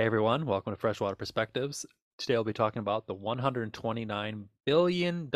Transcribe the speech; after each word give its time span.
Hey 0.00 0.06
everyone, 0.06 0.46
welcome 0.46 0.72
to 0.72 0.78
Freshwater 0.78 1.14
Perspectives. 1.14 1.84
Today 2.16 2.32
we'll 2.32 2.44
be 2.44 2.54
talking 2.54 2.80
about 2.80 3.06
the 3.06 3.14
$129 3.14 4.44
billion 4.64 5.30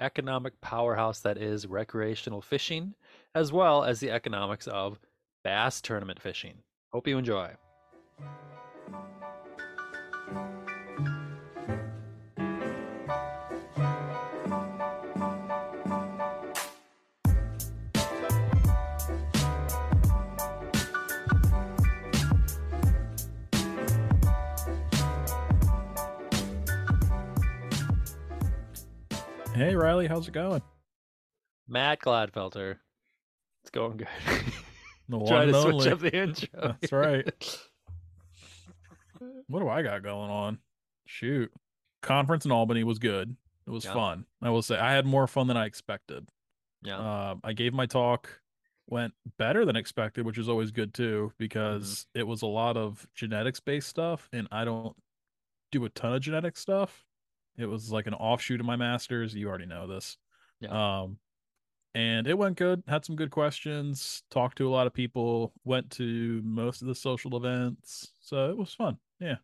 economic 0.00 0.60
powerhouse 0.60 1.20
that 1.20 1.38
is 1.38 1.64
recreational 1.68 2.42
fishing, 2.42 2.94
as 3.36 3.52
well 3.52 3.84
as 3.84 4.00
the 4.00 4.10
economics 4.10 4.66
of 4.66 4.98
bass 5.44 5.80
tournament 5.80 6.20
fishing. 6.20 6.54
Hope 6.92 7.06
you 7.06 7.18
enjoy. 7.18 7.52
Hey 29.60 29.74
Riley, 29.76 30.06
how's 30.06 30.26
it 30.26 30.32
going? 30.32 30.62
Matt 31.68 32.00
Gladfelter. 32.00 32.76
It's 33.62 33.70
going 33.70 33.98
good. 33.98 34.08
The 35.06 35.18
one 35.18 35.26
Try 35.28 35.44
to 35.44 35.52
and 35.52 35.62
switch 35.62 35.74
only. 35.74 35.90
up 35.90 35.98
the 36.00 36.16
intro. 36.16 36.76
That's 36.80 36.92
right. 36.92 37.58
What 39.48 39.60
do 39.60 39.68
I 39.68 39.82
got 39.82 40.02
going 40.02 40.30
on? 40.30 40.58
Shoot. 41.04 41.52
Conference 42.00 42.46
in 42.46 42.52
Albany 42.52 42.84
was 42.84 42.98
good. 42.98 43.36
It 43.66 43.70
was 43.70 43.84
Yeah. 43.84 43.92
fun. 43.92 44.24
I 44.40 44.48
will 44.48 44.62
say 44.62 44.78
I 44.78 44.92
had 44.92 45.04
more 45.04 45.26
fun 45.26 45.46
than 45.46 45.58
I 45.58 45.66
expected. 45.66 46.26
yeah. 46.82 46.98
Uh, 46.98 47.34
I 47.44 47.52
gave 47.52 47.74
my 47.74 47.84
talk, 47.84 48.40
went 48.88 49.12
better 49.36 49.66
than 49.66 49.76
expected, 49.76 50.24
which 50.24 50.38
is 50.38 50.48
always 50.48 50.70
good 50.70 50.94
too, 50.94 51.26
Mm-hmm. 51.26 51.34
because 51.36 52.06
it 52.14 52.26
was 52.26 52.40
a 52.40 52.46
lot 52.46 52.78
of 52.78 53.06
genetics 53.14 53.60
based 53.60 53.88
stuff, 53.90 54.26
and 54.32 54.48
I 54.50 54.64
don't 54.64 54.96
do 55.70 55.84
a 55.84 55.90
ton 55.90 56.14
of 56.14 56.22
genetic 56.22 56.56
stuff. 56.56 57.04
It 57.56 57.66
was 57.66 57.92
like 57.92 58.06
an 58.06 58.14
offshoot 58.14 58.60
of 58.60 58.66
my 58.66 58.76
master's. 58.76 59.34
You 59.34 59.48
already 59.48 59.66
know 59.66 59.86
this. 59.86 60.16
Yeah. 60.60 61.02
Um, 61.02 61.18
and 61.94 62.26
it 62.26 62.38
went 62.38 62.56
good. 62.56 62.82
Had 62.86 63.04
some 63.04 63.16
good 63.16 63.30
questions. 63.30 64.22
Talked 64.30 64.58
to 64.58 64.68
a 64.68 64.70
lot 64.70 64.86
of 64.86 64.94
people. 64.94 65.52
Went 65.64 65.90
to 65.92 66.40
most 66.44 66.82
of 66.82 66.88
the 66.88 66.94
social 66.94 67.36
events, 67.36 68.12
so 68.20 68.50
it 68.50 68.56
was 68.56 68.72
fun. 68.72 68.96
Yeah. 69.18 69.36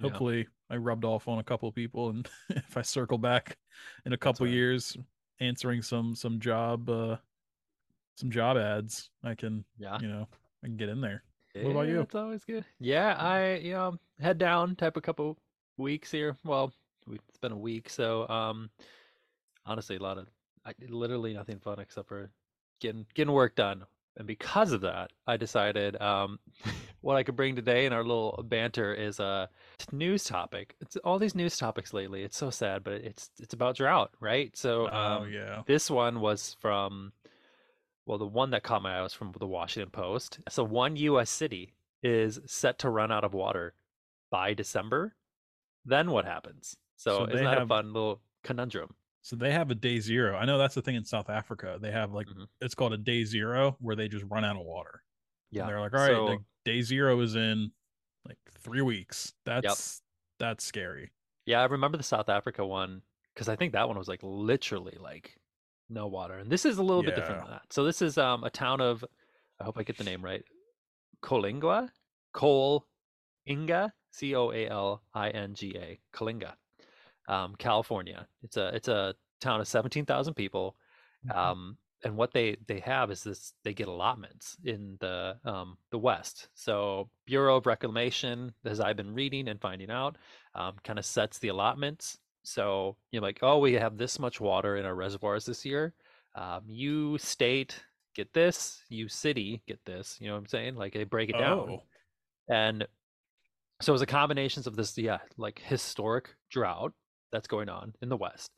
Yeah. 0.00 0.08
Hopefully, 0.08 0.46
I 0.70 0.76
rubbed 0.76 1.04
off 1.04 1.28
on 1.28 1.38
a 1.38 1.44
couple 1.44 1.68
of 1.68 1.74
people, 1.74 2.10
and 2.10 2.28
if 2.50 2.76
I 2.76 2.82
circle 2.82 3.18
back 3.18 3.56
in 4.06 4.12
a 4.12 4.16
couple 4.16 4.46
right. 4.46 4.54
years, 4.54 4.96
answering 5.40 5.82
some 5.82 6.14
some 6.14 6.40
job 6.40 6.88
uh 6.88 7.16
some 8.16 8.30
job 8.30 8.56
ads, 8.56 9.10
I 9.22 9.34
can 9.34 9.64
yeah. 9.78 9.98
you 10.00 10.08
know 10.08 10.26
I 10.62 10.66
can 10.66 10.76
get 10.76 10.88
in 10.88 11.00
there. 11.00 11.22
what 11.54 11.70
about 11.70 11.88
you? 11.88 12.00
It's 12.00 12.14
always 12.14 12.44
good. 12.44 12.64
Yeah, 12.80 13.14
I 13.14 13.56
you 13.56 13.72
know 13.72 13.96
head 14.20 14.38
down 14.38 14.76
type 14.76 14.96
a 14.96 15.00
couple 15.00 15.38
weeks 15.76 16.10
here. 16.10 16.36
Well, 16.44 16.66
we- 16.66 16.72
it's 17.28 17.38
been 17.38 17.52
a 17.52 17.58
week, 17.58 17.90
so 17.90 18.28
um, 18.28 18.70
honestly, 19.66 19.96
a 19.96 20.02
lot 20.02 20.18
of 20.18 20.26
I, 20.64 20.72
literally 20.88 21.34
nothing 21.34 21.58
fun 21.60 21.78
except 21.78 22.08
for 22.08 22.30
getting 22.80 23.06
getting 23.14 23.32
work 23.32 23.56
done. 23.56 23.84
And 24.16 24.26
because 24.26 24.72
of 24.72 24.80
that, 24.80 25.12
I 25.28 25.36
decided 25.36 26.00
um, 26.02 26.40
what 27.00 27.16
I 27.16 27.22
could 27.22 27.36
bring 27.36 27.54
today 27.54 27.86
in 27.86 27.92
our 27.92 28.02
little 28.02 28.44
banter 28.48 28.92
is 28.92 29.20
a 29.20 29.48
news 29.92 30.24
topic. 30.24 30.74
It's 30.80 30.96
all 30.98 31.18
these 31.18 31.36
news 31.36 31.56
topics 31.56 31.94
lately. 31.94 32.24
It's 32.24 32.36
so 32.36 32.50
sad, 32.50 32.82
but 32.82 32.94
it's 32.94 33.30
it's 33.38 33.54
about 33.54 33.76
drought, 33.76 34.10
right? 34.20 34.56
So 34.56 34.88
oh 34.92 34.96
um, 34.96 35.32
yeah. 35.32 35.62
this 35.66 35.90
one 35.90 36.20
was 36.20 36.56
from, 36.60 37.12
well, 38.06 38.18
the 38.18 38.26
one 38.26 38.50
that 38.50 38.64
caught 38.64 38.82
my 38.82 38.98
eye 38.98 39.02
was 39.02 39.12
from 39.12 39.32
the 39.38 39.46
Washington 39.46 39.90
Post. 39.90 40.40
So, 40.48 40.64
one 40.64 40.96
U.S. 40.96 41.30
city 41.30 41.74
is 42.02 42.40
set 42.46 42.78
to 42.80 42.90
run 42.90 43.12
out 43.12 43.24
of 43.24 43.34
water 43.34 43.74
by 44.30 44.54
December. 44.54 45.14
Then 45.84 46.10
what 46.10 46.24
happens? 46.24 46.76
So, 46.98 47.18
So 47.18 47.24
isn't 47.24 47.36
they 47.36 47.44
that 47.44 47.62
a 47.62 47.66
fun 47.66 47.92
little 47.94 48.20
conundrum? 48.44 48.94
So 49.22 49.34
they 49.36 49.52
have 49.52 49.70
a 49.70 49.74
day 49.74 49.98
zero. 50.00 50.36
I 50.36 50.44
know 50.44 50.58
that's 50.58 50.74
the 50.74 50.82
thing 50.82 50.94
in 50.96 51.04
South 51.04 51.30
Africa. 51.30 51.78
They 51.80 51.90
have 51.92 52.12
like 52.12 52.26
Mhm. 52.26 52.46
it's 52.60 52.74
called 52.74 52.92
a 52.92 52.98
day 52.98 53.24
zero 53.24 53.76
where 53.80 53.96
they 53.96 54.08
just 54.08 54.24
run 54.28 54.44
out 54.44 54.56
of 54.56 54.64
water. 54.66 55.02
Yeah. 55.50 55.62
And 55.62 55.70
they're 55.70 55.80
like, 55.80 55.94
all 55.94 56.00
right, 56.00 56.08
So, 56.14 56.24
like 56.26 56.40
day 56.64 56.82
zero 56.82 57.18
is 57.20 57.34
in 57.34 57.72
like 58.26 58.38
three 58.60 58.82
weeks. 58.82 59.34
That's 59.44 60.02
that's 60.38 60.64
scary. 60.64 61.10
yeah, 61.46 61.60
I 61.60 61.64
remember 61.64 61.96
the 61.96 62.04
South 62.04 62.28
Africa 62.28 62.64
one 62.66 63.02
because 63.34 63.48
I 63.48 63.56
think 63.56 63.72
that 63.72 63.88
one 63.88 63.96
was 63.98 64.08
like 64.08 64.20
literally 64.22 64.96
like 65.00 65.38
no 65.88 66.06
water. 66.06 66.38
And 66.38 66.50
this 66.50 66.64
is 66.66 66.78
a 66.78 66.82
little 66.82 67.02
bit 67.02 67.14
different 67.14 67.38
Yeah. 67.40 67.44
than 67.44 67.50
that. 67.52 67.72
So, 67.72 67.84
this 67.84 68.02
is 68.02 68.18
um, 68.18 68.44
a 68.44 68.50
town 68.50 68.80
of, 68.80 69.04
I 69.60 69.64
hope 69.64 69.78
I 69.78 69.82
get 69.84 69.96
the 69.96 70.04
name 70.04 70.22
right, 70.24 70.44
Colingwa? 71.22 71.90
Cole 72.32 72.86
Inga, 73.48 73.92
C 74.10 74.34
O 74.34 74.50
A 74.52 74.68
L 74.68 75.02
I 75.14 75.30
N 75.30 75.54
G 75.54 75.74
A, 75.76 75.98
Kalinga, 76.12 76.54
um, 77.28 77.54
California. 77.58 78.26
It's 78.42 78.56
a 78.56 78.68
it's 78.74 78.88
a 78.88 79.14
town 79.40 79.60
of 79.60 79.68
seventeen 79.68 80.04
thousand 80.04 80.34
people, 80.34 80.76
um, 81.34 81.76
and 82.04 82.16
what 82.16 82.32
they 82.32 82.56
they 82.66 82.80
have 82.80 83.10
is 83.10 83.22
this: 83.22 83.52
they 83.64 83.74
get 83.74 83.88
allotments 83.88 84.56
in 84.64 84.96
the 85.00 85.36
um, 85.44 85.76
the 85.90 85.98
West. 85.98 86.48
So 86.54 87.10
Bureau 87.26 87.56
of 87.56 87.66
Reclamation, 87.66 88.52
as 88.64 88.80
I've 88.80 88.96
been 88.96 89.14
reading 89.14 89.48
and 89.48 89.60
finding 89.60 89.90
out, 89.90 90.16
um, 90.54 90.74
kind 90.84 90.98
of 90.98 91.04
sets 91.04 91.38
the 91.38 91.48
allotments. 91.48 92.18
So 92.42 92.96
you're 93.12 93.22
like, 93.22 93.40
oh, 93.42 93.58
we 93.58 93.74
have 93.74 93.98
this 93.98 94.18
much 94.18 94.40
water 94.40 94.76
in 94.76 94.86
our 94.86 94.94
reservoirs 94.94 95.44
this 95.44 95.64
year. 95.64 95.94
Um, 96.34 96.62
you 96.66 97.18
state 97.18 97.82
get 98.14 98.32
this, 98.32 98.82
you 98.88 99.08
city 99.08 99.62
get 99.66 99.84
this. 99.84 100.16
You 100.20 100.28
know 100.28 100.34
what 100.34 100.40
I'm 100.40 100.46
saying? 100.46 100.76
Like 100.76 100.94
they 100.94 101.04
break 101.04 101.30
it 101.30 101.38
down 101.38 101.58
Oh, 101.58 101.82
and 102.48 102.86
so 103.80 103.92
it's 103.92 104.02
a 104.02 104.06
combinations 104.06 104.66
of 104.66 104.76
this 104.76 104.96
yeah 104.98 105.18
like 105.36 105.60
historic 105.64 106.34
drought 106.50 106.92
that's 107.32 107.46
going 107.48 107.68
on 107.68 107.94
in 108.02 108.08
the 108.08 108.16
west 108.16 108.52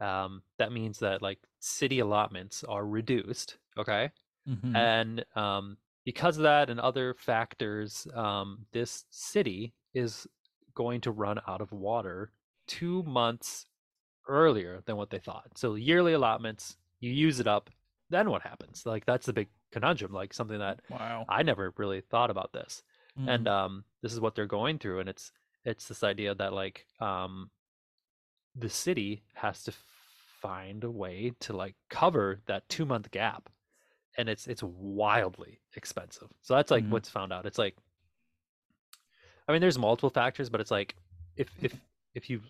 um, 0.00 0.42
that 0.58 0.72
means 0.72 0.98
that 0.98 1.22
like 1.22 1.38
city 1.60 2.00
allotments 2.00 2.64
are 2.64 2.86
reduced 2.86 3.58
okay 3.78 4.10
mhm. 4.48 4.74
and 4.76 5.24
um, 5.34 5.76
because 6.04 6.36
of 6.36 6.42
that 6.44 6.70
and 6.70 6.78
other 6.80 7.14
factors 7.14 8.06
um, 8.14 8.66
this 8.72 9.04
city 9.10 9.72
is 9.94 10.26
going 10.74 11.00
to 11.00 11.10
run 11.10 11.40
out 11.48 11.60
of 11.60 11.72
water 11.72 12.30
two 12.66 13.02
months 13.04 13.66
earlier 14.28 14.82
than 14.86 14.96
what 14.96 15.10
they 15.10 15.18
thought 15.18 15.46
so 15.54 15.74
yearly 15.74 16.12
allotments 16.12 16.76
you 17.00 17.10
use 17.10 17.40
it 17.40 17.46
up 17.46 17.70
then 18.10 18.28
what 18.30 18.42
happens 18.42 18.84
like 18.84 19.06
that's 19.06 19.26
the 19.26 19.32
big 19.32 19.48
conundrum 19.72 20.12
like 20.12 20.34
something 20.34 20.58
that 20.58 20.80
wow. 20.90 21.24
i 21.28 21.42
never 21.42 21.72
really 21.76 22.00
thought 22.00 22.30
about 22.30 22.52
this 22.52 22.82
and 23.16 23.46
Mhm. 23.46 23.50
um 23.50 23.84
this 24.02 24.12
is 24.12 24.20
what 24.20 24.34
they're 24.34 24.46
going 24.46 24.78
through 24.78 25.00
and 25.00 25.08
it's 25.08 25.32
it's 25.64 25.88
this 25.88 26.02
idea 26.04 26.34
that 26.34 26.52
like 26.52 26.86
um 27.00 27.50
the 28.58 28.68
city 28.68 29.22
has 29.34 29.62
to 29.64 29.72
find 30.40 30.84
a 30.84 30.90
way 30.90 31.32
to 31.40 31.52
like 31.52 31.74
cover 31.90 32.40
that 32.46 32.68
two 32.68 32.84
month 32.86 33.10
gap 33.10 33.48
and 34.16 34.28
it's 34.28 34.46
it's 34.46 34.62
wildly 34.62 35.60
expensive 35.74 36.28
so 36.42 36.54
that's 36.54 36.70
like 36.70 36.84
Mhm. 36.84 36.90
what's 36.90 37.08
found 37.08 37.32
out 37.32 37.46
it's 37.46 37.58
like 37.58 37.76
i 39.48 39.52
mean 39.52 39.60
there's 39.60 39.78
multiple 39.78 40.10
factors 40.10 40.48
but 40.48 40.60
it's 40.60 40.70
like 40.70 40.94
if 41.36 41.48
if 41.62 41.74
if 42.14 42.30
you 42.30 42.40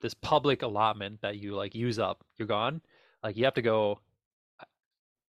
this 0.00 0.14
public 0.14 0.62
allotment 0.62 1.20
that 1.22 1.38
you 1.38 1.54
like 1.54 1.74
use 1.74 1.98
up 1.98 2.24
you're 2.36 2.48
gone 2.48 2.80
like 3.22 3.36
you 3.36 3.44
have 3.44 3.54
to 3.54 3.62
go 3.62 4.00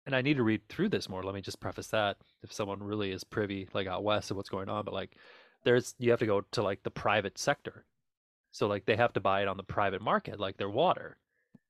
and 0.05 0.15
I 0.15 0.21
need 0.23 0.37
to 0.37 0.43
read 0.43 0.67
through 0.69 0.89
this 0.89 1.07
more. 1.07 1.21
Let 1.21 1.35
me 1.35 1.41
just 1.41 1.59
preface 1.59 1.87
that 1.87 2.17
if 2.41 2.51
someone 2.51 2.81
really 2.81 3.11
is 3.11 3.23
privy, 3.23 3.67
like 3.73 3.85
out 3.85 4.03
west, 4.03 4.31
of 4.31 4.37
what's 4.37 4.49
going 4.49 4.67
on, 4.67 4.83
but 4.83 4.93
like 4.93 5.15
there's 5.63 5.93
you 5.99 6.09
have 6.09 6.19
to 6.19 6.25
go 6.25 6.41
to 6.51 6.63
like 6.63 6.81
the 6.81 6.89
private 6.89 7.37
sector, 7.37 7.85
so 8.51 8.67
like 8.67 8.85
they 8.85 8.95
have 8.95 9.13
to 9.13 9.19
buy 9.19 9.41
it 9.41 9.47
on 9.47 9.57
the 9.57 9.63
private 9.63 10.01
market, 10.01 10.39
like 10.39 10.57
their 10.57 10.69
water, 10.69 11.17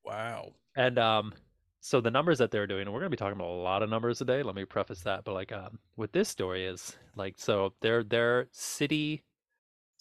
wow. 0.03 0.53
and 0.75 0.97
um, 1.00 1.34
so 1.81 2.01
the 2.01 2.12
numbers 2.12 2.38
that 2.40 2.51
they're 2.51 2.67
doing, 2.67 2.84
and 2.84 2.94
we're 2.94 3.00
gonna 3.00 3.09
be 3.09 3.17
talking 3.17 3.40
about 3.40 3.50
a 3.50 3.62
lot 3.62 3.84
of 3.84 3.90
numbers 3.90 4.17
today. 4.19 4.44
Let 4.44 4.56
me 4.56 4.66
preface 4.66 5.01
that, 5.01 5.23
but 5.23 5.34
like 5.34 5.51
um, 5.51 5.79
with 5.95 6.12
this 6.12 6.29
story 6.29 6.66
is 6.66 6.97
like 7.16 7.35
so 7.38 7.73
their 7.81 8.03
their 8.03 8.47
city 8.51 9.23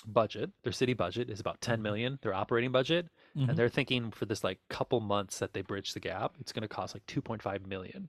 budget, 0.07 0.51
their 0.63 0.73
city 0.73 0.95
budget 0.95 1.29
is 1.29 1.41
about 1.41 1.61
10 1.61 1.83
million, 1.83 2.19
their 2.23 2.35
operating 2.35 2.71
budget, 2.71 3.09
Mhm. 3.37 3.49
and 3.49 3.59
they're 3.59 3.69
thinking 3.69 4.11
for 4.11 4.27
this 4.27 4.45
like 4.45 4.61
couple 4.69 5.01
months 5.01 5.39
that 5.41 5.53
they 5.53 5.63
bridge 5.63 5.93
the 5.93 6.01
gap, 6.01 6.35
it's 6.41 6.53
going 6.53 6.63
to 6.63 6.69
cost 6.69 6.95
like 6.95 7.05
2.5 7.07 7.67
million 7.67 8.09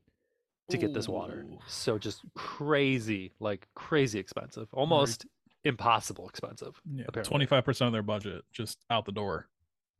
to 0.69 0.77
get 0.77 0.94
this 0.94 1.10
water. 1.10 1.45
So 1.68 1.98
just 1.98 2.21
crazy, 2.36 3.33
like 3.39 3.68
crazy 3.74 4.19
expensive, 4.19 4.68
almost 4.71 5.25
impossible 5.63 6.27
expensive 6.29 6.81
Yeah, 6.85 7.06
twenty 7.23 7.45
five 7.45 7.65
percent 7.65 7.88
of 7.88 7.94
their 7.94 8.03
budget 8.03 8.44
just 8.51 8.79
out 8.89 9.06
the 9.06 9.11
door. 9.11 9.47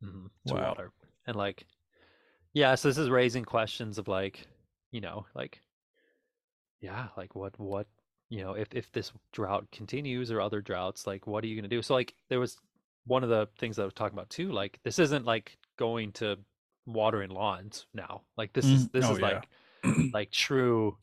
mhm, 0.02 0.30
Wow. 0.44 0.74
water. 0.74 0.92
And 1.26 1.36
like, 1.36 1.66
yeah, 2.54 2.74
so 2.74 2.88
this 2.88 2.98
is 2.98 3.10
raising 3.10 3.44
questions 3.44 3.98
of 3.98 4.08
like, 4.08 4.46
you 4.92 5.00
know, 5.00 5.26
like, 5.34 5.62
yeah, 6.80 7.08
like 7.16 7.34
what, 7.34 7.58
what, 7.58 7.86
you 8.28 8.42
know, 8.42 8.54
if 8.54 8.68
if 8.74 8.90
this 8.92 9.12
drought 9.32 9.66
continues 9.72 10.30
or 10.30 10.40
other 10.40 10.60
droughts, 10.60 11.06
like, 11.06 11.26
what 11.26 11.44
are 11.44 11.46
you 11.46 11.56
gonna 11.56 11.68
do? 11.68 11.82
So 11.82 11.94
like, 11.94 12.14
there 12.28 12.40
was 12.40 12.56
one 13.06 13.22
of 13.24 13.28
the 13.30 13.48
things 13.58 13.76
that 13.76 13.82
I 13.82 13.86
was 13.86 13.94
talking 13.94 14.16
about 14.16 14.30
too. 14.30 14.52
Like, 14.52 14.78
this 14.84 14.98
isn't 14.98 15.24
like 15.24 15.58
going 15.76 16.12
to 16.12 16.38
watering 16.86 17.30
lawns 17.30 17.86
now. 17.94 18.22
Like, 18.36 18.52
this 18.52 18.72
is 18.72 18.86
Mm, 18.86 18.90
this 18.92 19.04
oh, 19.04 19.12
is 19.12 19.20
yeah. 19.20 19.42
like 19.42 19.48
like 20.12 20.30
true 20.30 20.98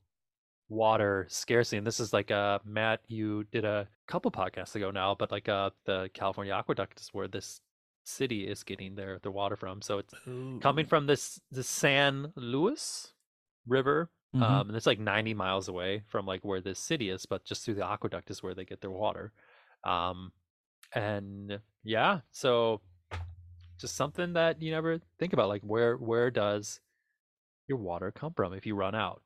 water 0.69 1.25
scarcity, 1.29 1.77
and 1.77 1.87
this 1.87 1.99
is 1.99 2.13
like 2.13 2.31
uh 2.31 2.59
Matt, 2.65 3.01
you 3.07 3.45
did 3.51 3.65
a 3.65 3.87
couple 4.07 4.31
podcasts 4.31 4.75
ago 4.75 4.91
now, 4.91 5.15
but 5.15 5.31
like 5.31 5.47
uh 5.49 5.69
the 5.85 6.09
California 6.13 6.53
aqueduct 6.53 6.99
is 6.99 7.09
where 7.13 7.27
this 7.27 7.61
city 8.03 8.47
is 8.47 8.63
getting 8.63 8.95
their 8.95 9.19
their 9.19 9.31
water 9.31 9.55
from. 9.55 9.81
So 9.81 9.99
it's 9.99 10.13
coming 10.61 10.85
from 10.85 11.07
this 11.07 11.39
the 11.51 11.63
San 11.63 12.31
Luis 12.35 13.13
River. 13.67 14.09
Mhm. 14.35 14.41
Um, 14.43 14.67
and 14.69 14.75
it's 14.75 14.85
like 14.85 14.99
90 14.99 15.33
miles 15.33 15.69
away 15.69 16.03
from 16.09 16.25
like 16.25 16.43
where 16.43 16.59
this 16.61 16.79
city 16.79 17.09
is, 17.09 17.25
but 17.25 17.45
just 17.45 17.63
through 17.63 17.75
the 17.75 17.85
aqueduct 17.87 18.29
is 18.29 18.43
where 18.43 18.53
they 18.53 18.65
get 18.65 18.81
their 18.81 18.91
water. 18.91 19.31
Um, 19.85 20.33
and 20.93 21.59
yeah, 21.83 22.19
so 22.31 22.81
just 23.79 23.95
something 23.95 24.33
that 24.33 24.61
you 24.61 24.71
never 24.71 24.99
think 25.19 25.33
about, 25.33 25.47
like 25.47 25.61
where 25.61 25.95
where 25.97 26.29
does 26.29 26.81
your 27.67 27.77
water 27.77 28.11
come 28.11 28.33
from 28.33 28.53
if 28.53 28.65
you 28.65 28.75
run 28.75 28.95
out? 28.95 29.21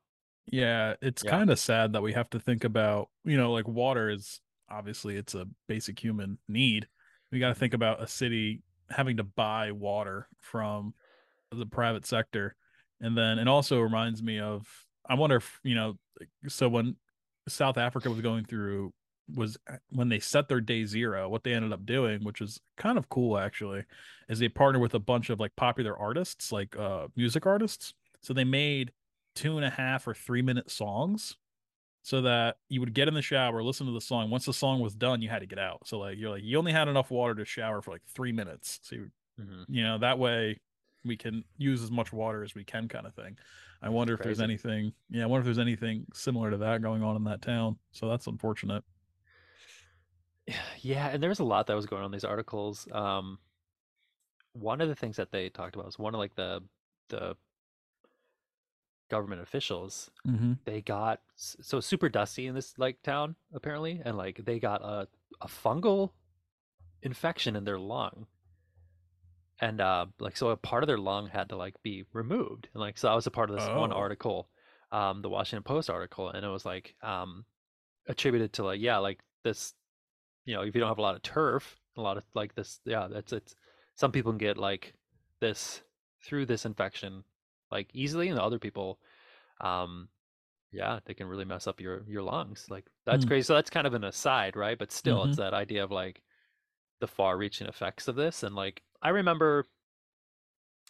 Yeah, 0.48 0.96
it's 1.02 1.24
Yeah. 1.24 1.32
kind 1.32 1.50
of 1.50 1.60
sad 1.60 1.94
that 1.94 2.02
we 2.02 2.14
have 2.14 2.30
to 2.32 2.40
think 2.40 2.64
about, 2.64 3.10
you 3.24 3.38
know, 3.38 3.52
like 3.52 3.68
water 3.68 4.10
is 4.10 4.42
obviously 4.70 5.16
it's 5.18 5.36
a 5.36 5.48
basic 5.68 6.00
human 6.00 6.40
need. 6.48 6.88
We 7.32 7.40
got 7.40 7.50
to 7.50 7.56
think 7.56 7.74
about 7.74 8.02
a 8.02 8.08
city 8.08 8.64
having 8.90 9.18
to 9.18 9.24
buy 9.24 9.72
water 9.72 10.28
from 10.40 10.94
the 11.52 11.66
private 11.66 12.06
sector. 12.06 12.56
And 13.02 13.18
then 13.18 13.40
it 13.40 13.48
also 13.48 13.80
reminds 13.80 14.22
me 14.24 14.40
of 14.40 14.68
I 15.08 15.16
wonder 15.16 15.38
if, 15.38 15.60
you 15.64 15.76
know, 15.76 15.98
so 16.48 16.70
when 16.70 16.98
South 17.48 17.78
Africa 17.78 18.10
was 18.10 18.22
going 18.22 18.46
through 18.46 18.94
was 19.34 19.58
uh, 19.70 19.78
when 19.90 20.10
they 20.10 20.20
set 20.20 20.48
their 20.48 20.62
day 20.62 20.86
zero, 20.86 21.30
what 21.30 21.44
they 21.44 21.54
ended 21.54 21.74
up 21.74 21.86
doing, 21.86 22.24
which 22.24 22.42
is 22.42 22.60
kind 22.78 22.98
of 22.98 23.10
cool 23.10 23.38
actually, 23.38 23.86
is 24.30 24.40
they 24.40 24.50
partnered 24.50 24.82
with 24.82 24.94
a 24.94 25.00
bunch 25.00 25.30
of 25.30 25.40
like 25.40 25.56
popular 25.56 25.98
artists, 25.98 26.52
like 26.52 26.76
uh 26.78 27.08
music 27.16 27.46
artists. 27.46 27.94
So 28.22 28.34
they 28.34 28.44
made 28.44 28.92
two 29.36 29.58
and 29.58 29.66
a 29.66 29.70
half 29.70 30.08
or 30.08 30.14
three 30.14 30.42
minute 30.42 30.70
songs 30.70 31.38
so 32.04 32.22
that 32.22 32.58
you 32.70 32.80
would 32.80 32.94
get 32.94 33.08
in 33.08 33.14
the 33.14 33.22
shower, 33.22 33.62
listen 33.64 33.86
to 33.88 33.94
the 33.94 34.02
song. 34.02 34.30
Once 34.30 34.46
the 34.46 34.54
song 34.54 34.80
was 34.80 34.96
done, 34.96 35.22
you 35.22 35.30
had 35.30 35.40
to 35.40 35.46
get 35.46 35.60
out. 35.60 35.86
So 35.88 36.00
like 36.00 36.18
you're 36.18 36.32
like 36.32 36.44
you 36.44 36.58
only 36.58 36.72
had 36.72 36.88
enough 36.88 37.12
water 37.12 37.36
to 37.36 37.46
shower 37.46 37.82
for 37.82 37.92
like 37.92 38.04
three 38.08 38.32
minutes. 38.32 38.80
So 38.84 38.96
you, 38.96 39.12
Mhm. 39.40 39.66
you 39.70 39.84
know 39.84 39.98
that 40.00 40.20
way 40.20 40.60
we 41.04 41.18
can 41.18 41.44
use 41.58 41.82
as 41.82 41.90
much 41.92 42.12
water 42.14 42.44
as 42.44 42.54
we 42.54 42.64
can, 42.64 42.88
kind 42.88 43.08
of 43.08 43.16
thing. 43.16 43.38
I 43.82 43.90
wonder 43.90 44.14
if 44.14 44.20
there's 44.22 44.42
anything. 44.42 44.94
Yeah, 45.10 45.24
I 45.24 45.26
wonder 45.26 45.42
if 45.42 45.46
there's 45.46 45.58
anything 45.66 46.06
similar 46.14 46.52
to 46.52 46.58
that 46.58 46.82
going 46.84 47.02
on 47.02 47.16
in 47.16 47.24
that 47.24 47.42
town. 47.42 47.80
So 47.92 48.08
that's 48.10 48.28
unfortunate. 48.28 48.84
Yeah, 50.82 51.08
and 51.10 51.22
there's 51.22 51.40
a 51.40 51.44
lot 51.44 51.68
that 51.68 51.76
was 51.76 51.86
going 51.86 52.02
on 52.02 52.08
in 52.08 52.12
these 52.12 52.24
articles. 52.24 52.88
Um, 52.92 53.40
one 54.54 54.82
of 54.82 54.90
the 54.90 54.96
things 54.96 55.16
that 55.18 55.32
they 55.32 55.50
talked 55.50 55.76
about 55.76 55.86
was 55.86 56.00
one 56.00 56.14
of 56.14 56.20
like 56.20 56.36
the 56.36 56.62
the 57.10 57.36
government 59.12 59.42
officials 59.42 60.10
Mm-hmm. 60.28 60.54
they 60.66 60.82
got 60.82 61.20
so 61.36 61.80
super 61.80 62.10
dusty 62.10 62.48
in 62.48 62.56
this 62.56 62.74
like 62.78 63.02
town 63.04 63.36
apparently 63.54 64.02
and 64.06 64.18
like 64.18 64.44
they 64.46 64.58
got 64.60 64.82
a, 64.82 65.08
a 65.42 65.48
fungal 65.48 66.12
infection 67.04 67.56
in 67.56 67.64
their 67.66 67.80
lung 67.80 68.26
and 69.60 69.82
uh 69.82 70.06
like 70.20 70.36
so 70.38 70.50
a 70.50 70.58
part 70.58 70.84
of 70.84 70.88
their 70.88 70.98
lung 70.98 71.28
had 71.28 71.50
to 71.50 71.56
like 71.56 71.76
be 71.84 72.04
removed 72.14 72.68
and 72.74 72.82
like 72.82 72.98
so 72.98 73.08
that 73.08 73.14
was 73.16 73.28
a 73.28 73.32
part 73.32 73.50
of 73.50 73.56
this 73.56 73.68
one 73.70 73.92
Oh. 73.92 73.96
article 73.98 74.50
um 74.92 75.22
the 75.22 75.30
washington 75.30 75.64
post 75.64 75.90
article 75.90 76.30
and 76.30 76.46
it 76.46 76.50
was 76.50 76.66
like 76.66 76.96
um 77.04 77.46
attributed 78.08 78.54
to 78.54 78.64
like 78.64 78.82
yeah 78.82 78.98
like 78.98 79.20
this 79.44 79.74
you 80.46 80.54
know 80.56 80.62
if 80.62 80.74
you 80.74 80.80
don't 80.82 80.90
have 80.90 80.98
a 80.98 81.02
lot 81.08 81.16
of 81.16 81.22
turf 81.22 81.78
a 81.98 82.02
lot 82.02 82.18
of 82.18 82.24
like 82.34 82.56
this 82.56 82.80
yeah 82.86 83.08
that's 83.12 83.34
it's 83.34 83.56
some 83.96 84.12
people 84.12 84.32
can 84.32 84.38
get 84.40 84.58
like 84.58 84.94
this 85.40 85.82
through 86.24 86.46
this 86.46 86.66
infection 86.66 87.24
like 87.72 87.90
easily 87.94 88.30
and 88.30 88.40
other 88.40 88.60
people 88.60 89.00
um 89.62 90.10
yeah 90.72 91.00
they 91.06 91.14
can 91.14 91.28
really 91.28 91.46
mess 91.46 91.68
up 91.68 91.82
your 91.82 92.04
your 92.08 92.24
lungs 92.24 92.68
like 92.70 92.86
that's 93.06 93.24
Hmm. 93.24 93.28
crazy 93.28 93.44
so 93.46 93.56
that's 93.56 93.70
kind 93.70 93.88
of 93.88 93.94
an 93.94 94.06
aside 94.06 94.56
right 94.56 94.80
but 94.80 94.92
still 94.92 95.24
it's 95.24 95.38
that 95.38 95.54
idea 95.54 95.84
of 95.84 95.92
like 95.92 96.24
the 97.02 97.08
far 97.08 97.38
reaching 97.38 97.68
effects 97.68 98.08
of 98.08 98.16
this 98.16 98.44
and 98.44 98.56
like 98.56 98.84
i 99.02 99.10
remember 99.10 99.68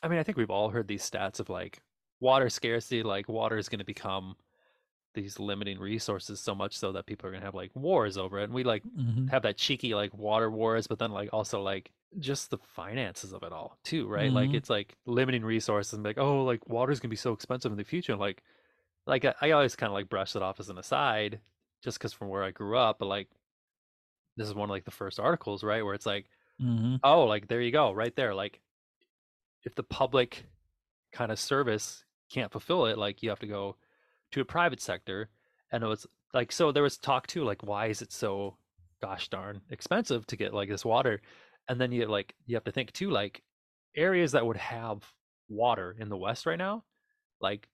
i 0.04 0.08
mean 0.08 0.20
i 0.20 0.24
think 0.24 0.38
we've 0.38 0.50
all 0.50 0.70
heard 0.70 0.88
these 0.88 1.08
stats 1.10 1.40
of 1.40 1.50
like 1.50 1.82
water 2.20 2.50
scarcity 2.50 3.04
like 3.04 3.28
water 3.28 3.58
is 3.58 3.70
going 3.70 3.80
to 3.80 3.86
become 3.86 4.36
these 5.16 5.40
limiting 5.40 5.80
resources 5.80 6.40
so 6.40 6.56
much 6.56 6.78
so 6.78 6.92
that 6.94 7.06
people 7.08 7.28
are 7.28 7.32
going 7.32 7.42
to 7.42 7.46
have 7.48 7.56
like 7.56 7.72
wars 7.76 8.18
over 8.18 8.40
it 8.40 8.46
and 8.46 8.54
we 8.54 8.64
like 8.64 8.86
Mm-hmm. 8.86 9.28
have 9.28 9.44
that 9.44 9.58
cheeky 9.58 9.94
like 9.96 10.14
water 10.14 10.52
wars, 10.52 10.88
but 10.88 11.00
then 11.00 11.12
like 11.12 11.30
also 11.34 11.62
like 11.62 11.92
just 12.20 12.50
the 12.52 12.58
finances 12.58 13.34
of 13.34 13.44
it 13.44 13.54
all 13.54 13.78
too, 13.84 14.08
right? 14.08 14.32
Like 14.32 14.52
Mhm. 14.52 14.56
it's 14.56 14.70
like 14.70 14.98
limiting 15.06 15.44
resources 15.46 15.94
and 15.94 16.04
like, 16.04 16.18
oh, 16.18 16.44
like 16.44 16.68
water's 16.68 17.00
gonna 17.00 17.10
be 17.10 17.16
so 17.16 17.34
expensive 17.34 17.72
in 17.72 17.78
the 17.78 17.84
future. 17.84 18.12
And 18.14 18.22
like, 18.22 18.44
like 19.08 19.26
I, 19.26 19.34
I 19.42 19.52
always 19.52 19.76
kind 19.76 19.90
of 19.90 19.94
like 19.94 20.10
brush 20.10 20.36
it 20.36 20.42
off 20.42 20.60
as 20.60 20.70
an 20.70 20.78
aside, 20.78 21.42
just 21.84 21.98
because 21.98 22.14
from 22.14 22.30
where 22.30 22.44
I 22.44 22.52
grew 22.52 22.78
up. 22.78 23.00
But 23.00 23.08
like, 23.08 23.30
this 24.38 24.48
is 24.48 24.54
one 24.56 24.66
of 24.70 24.72
like 24.72 24.86
the 24.86 24.92
first 24.92 25.20
articles, 25.20 25.64
right, 25.64 25.84
where 25.84 25.94
it's 25.94 26.06
like, 26.06 26.28
Mm-hmm. 26.62 26.98
oh, 27.04 27.26
like 27.26 27.48
there 27.48 27.62
you 27.62 27.72
go, 27.72 27.92
right 27.92 28.16
there. 28.16 28.36
Like, 28.36 28.62
if 29.64 29.76
the 29.76 29.84
public 29.84 30.46
kind 31.12 31.32
of 31.32 31.40
service 31.40 32.06
can't 32.32 32.52
fulfill 32.52 32.86
it, 32.86 32.98
like 32.98 33.24
you 33.24 33.30
have 33.30 33.40
to 33.40 33.48
go 33.48 33.78
to 34.32 34.42
a 34.42 34.46
private 34.46 34.82
sector. 34.82 35.30
And 35.72 35.84
it 35.84 35.88
was 35.88 36.06
like, 36.34 36.52
so 36.52 36.72
there 36.72 36.84
was 36.84 36.98
talk 36.98 37.28
too, 37.28 37.44
like, 37.44 37.64
why 37.64 37.88
is 37.88 38.02
it 38.02 38.12
so 38.12 38.58
gosh 39.02 39.30
darn 39.30 39.62
expensive 39.72 40.26
to 40.28 40.36
get 40.38 40.54
like 40.54 40.70
this 40.70 40.86
water? 40.86 41.22
And 41.72 41.80
then 41.82 41.92
you 41.92 42.06
like, 42.08 42.36
you 42.46 42.56
have 42.56 42.66
to 42.66 42.72
think 42.72 42.92
too, 42.94 43.10
like, 43.12 43.44
areas 43.96 44.34
that 44.34 44.46
would 44.46 44.58
have 44.58 45.14
water 45.50 45.96
in 46.00 46.10
the 46.10 46.18
West 46.18 46.46
right 46.46 46.58
now, 46.60 46.84
like, 47.42 47.70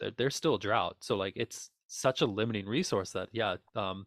they're, 0.00 0.12
they're 0.12 0.30
still 0.30 0.58
drought. 0.58 0.98
So, 1.02 1.16
like, 1.16 1.34
it's 1.36 1.70
such 1.88 2.22
a 2.22 2.26
limiting 2.26 2.66
resource 2.66 3.12
that, 3.12 3.30
yeah, 3.32 3.56
um, 3.74 4.06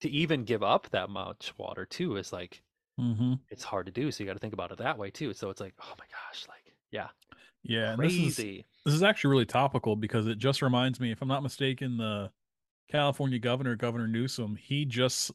to 0.00 0.10
even 0.10 0.44
give 0.44 0.62
up 0.62 0.88
that 0.90 1.10
much 1.10 1.56
water 1.58 1.86
too 1.86 2.16
is 2.16 2.32
like, 2.32 2.62
Mm-hmm. 3.00 3.34
it's 3.50 3.64
hard 3.64 3.86
to 3.86 3.92
do. 3.92 4.12
So 4.12 4.24
you 4.24 4.28
got 4.28 4.34
to 4.34 4.40
think 4.40 4.54
about 4.54 4.72
it 4.72 4.78
that 4.78 4.98
way 4.98 5.10
too. 5.10 5.34
So 5.34 5.50
it's 5.50 5.60
like, 5.60 5.74
oh 5.80 5.94
my 5.98 6.06
gosh, 6.06 6.46
like, 6.48 6.74
yeah, 6.90 7.10
Yeah, 7.62 7.92
and 7.92 8.02
this 8.02 8.18
is 8.18 8.36
crazy. 8.36 8.66
this 8.84 8.94
is 8.94 9.02
actually 9.02 9.30
really 9.30 9.46
topical 9.46 9.96
because 9.96 10.26
it 10.26 10.38
just 10.38 10.62
reminds 10.62 11.00
me, 11.00 11.10
if 11.10 11.22
I'm 11.22 11.28
not 11.28 11.42
mistaken, 11.42 11.96
the 11.96 12.32
California 12.90 13.38
governor, 13.38 13.76
Governor 13.76 14.08
Newsom, 14.08 14.56
he 14.56 14.84
just 14.84 15.32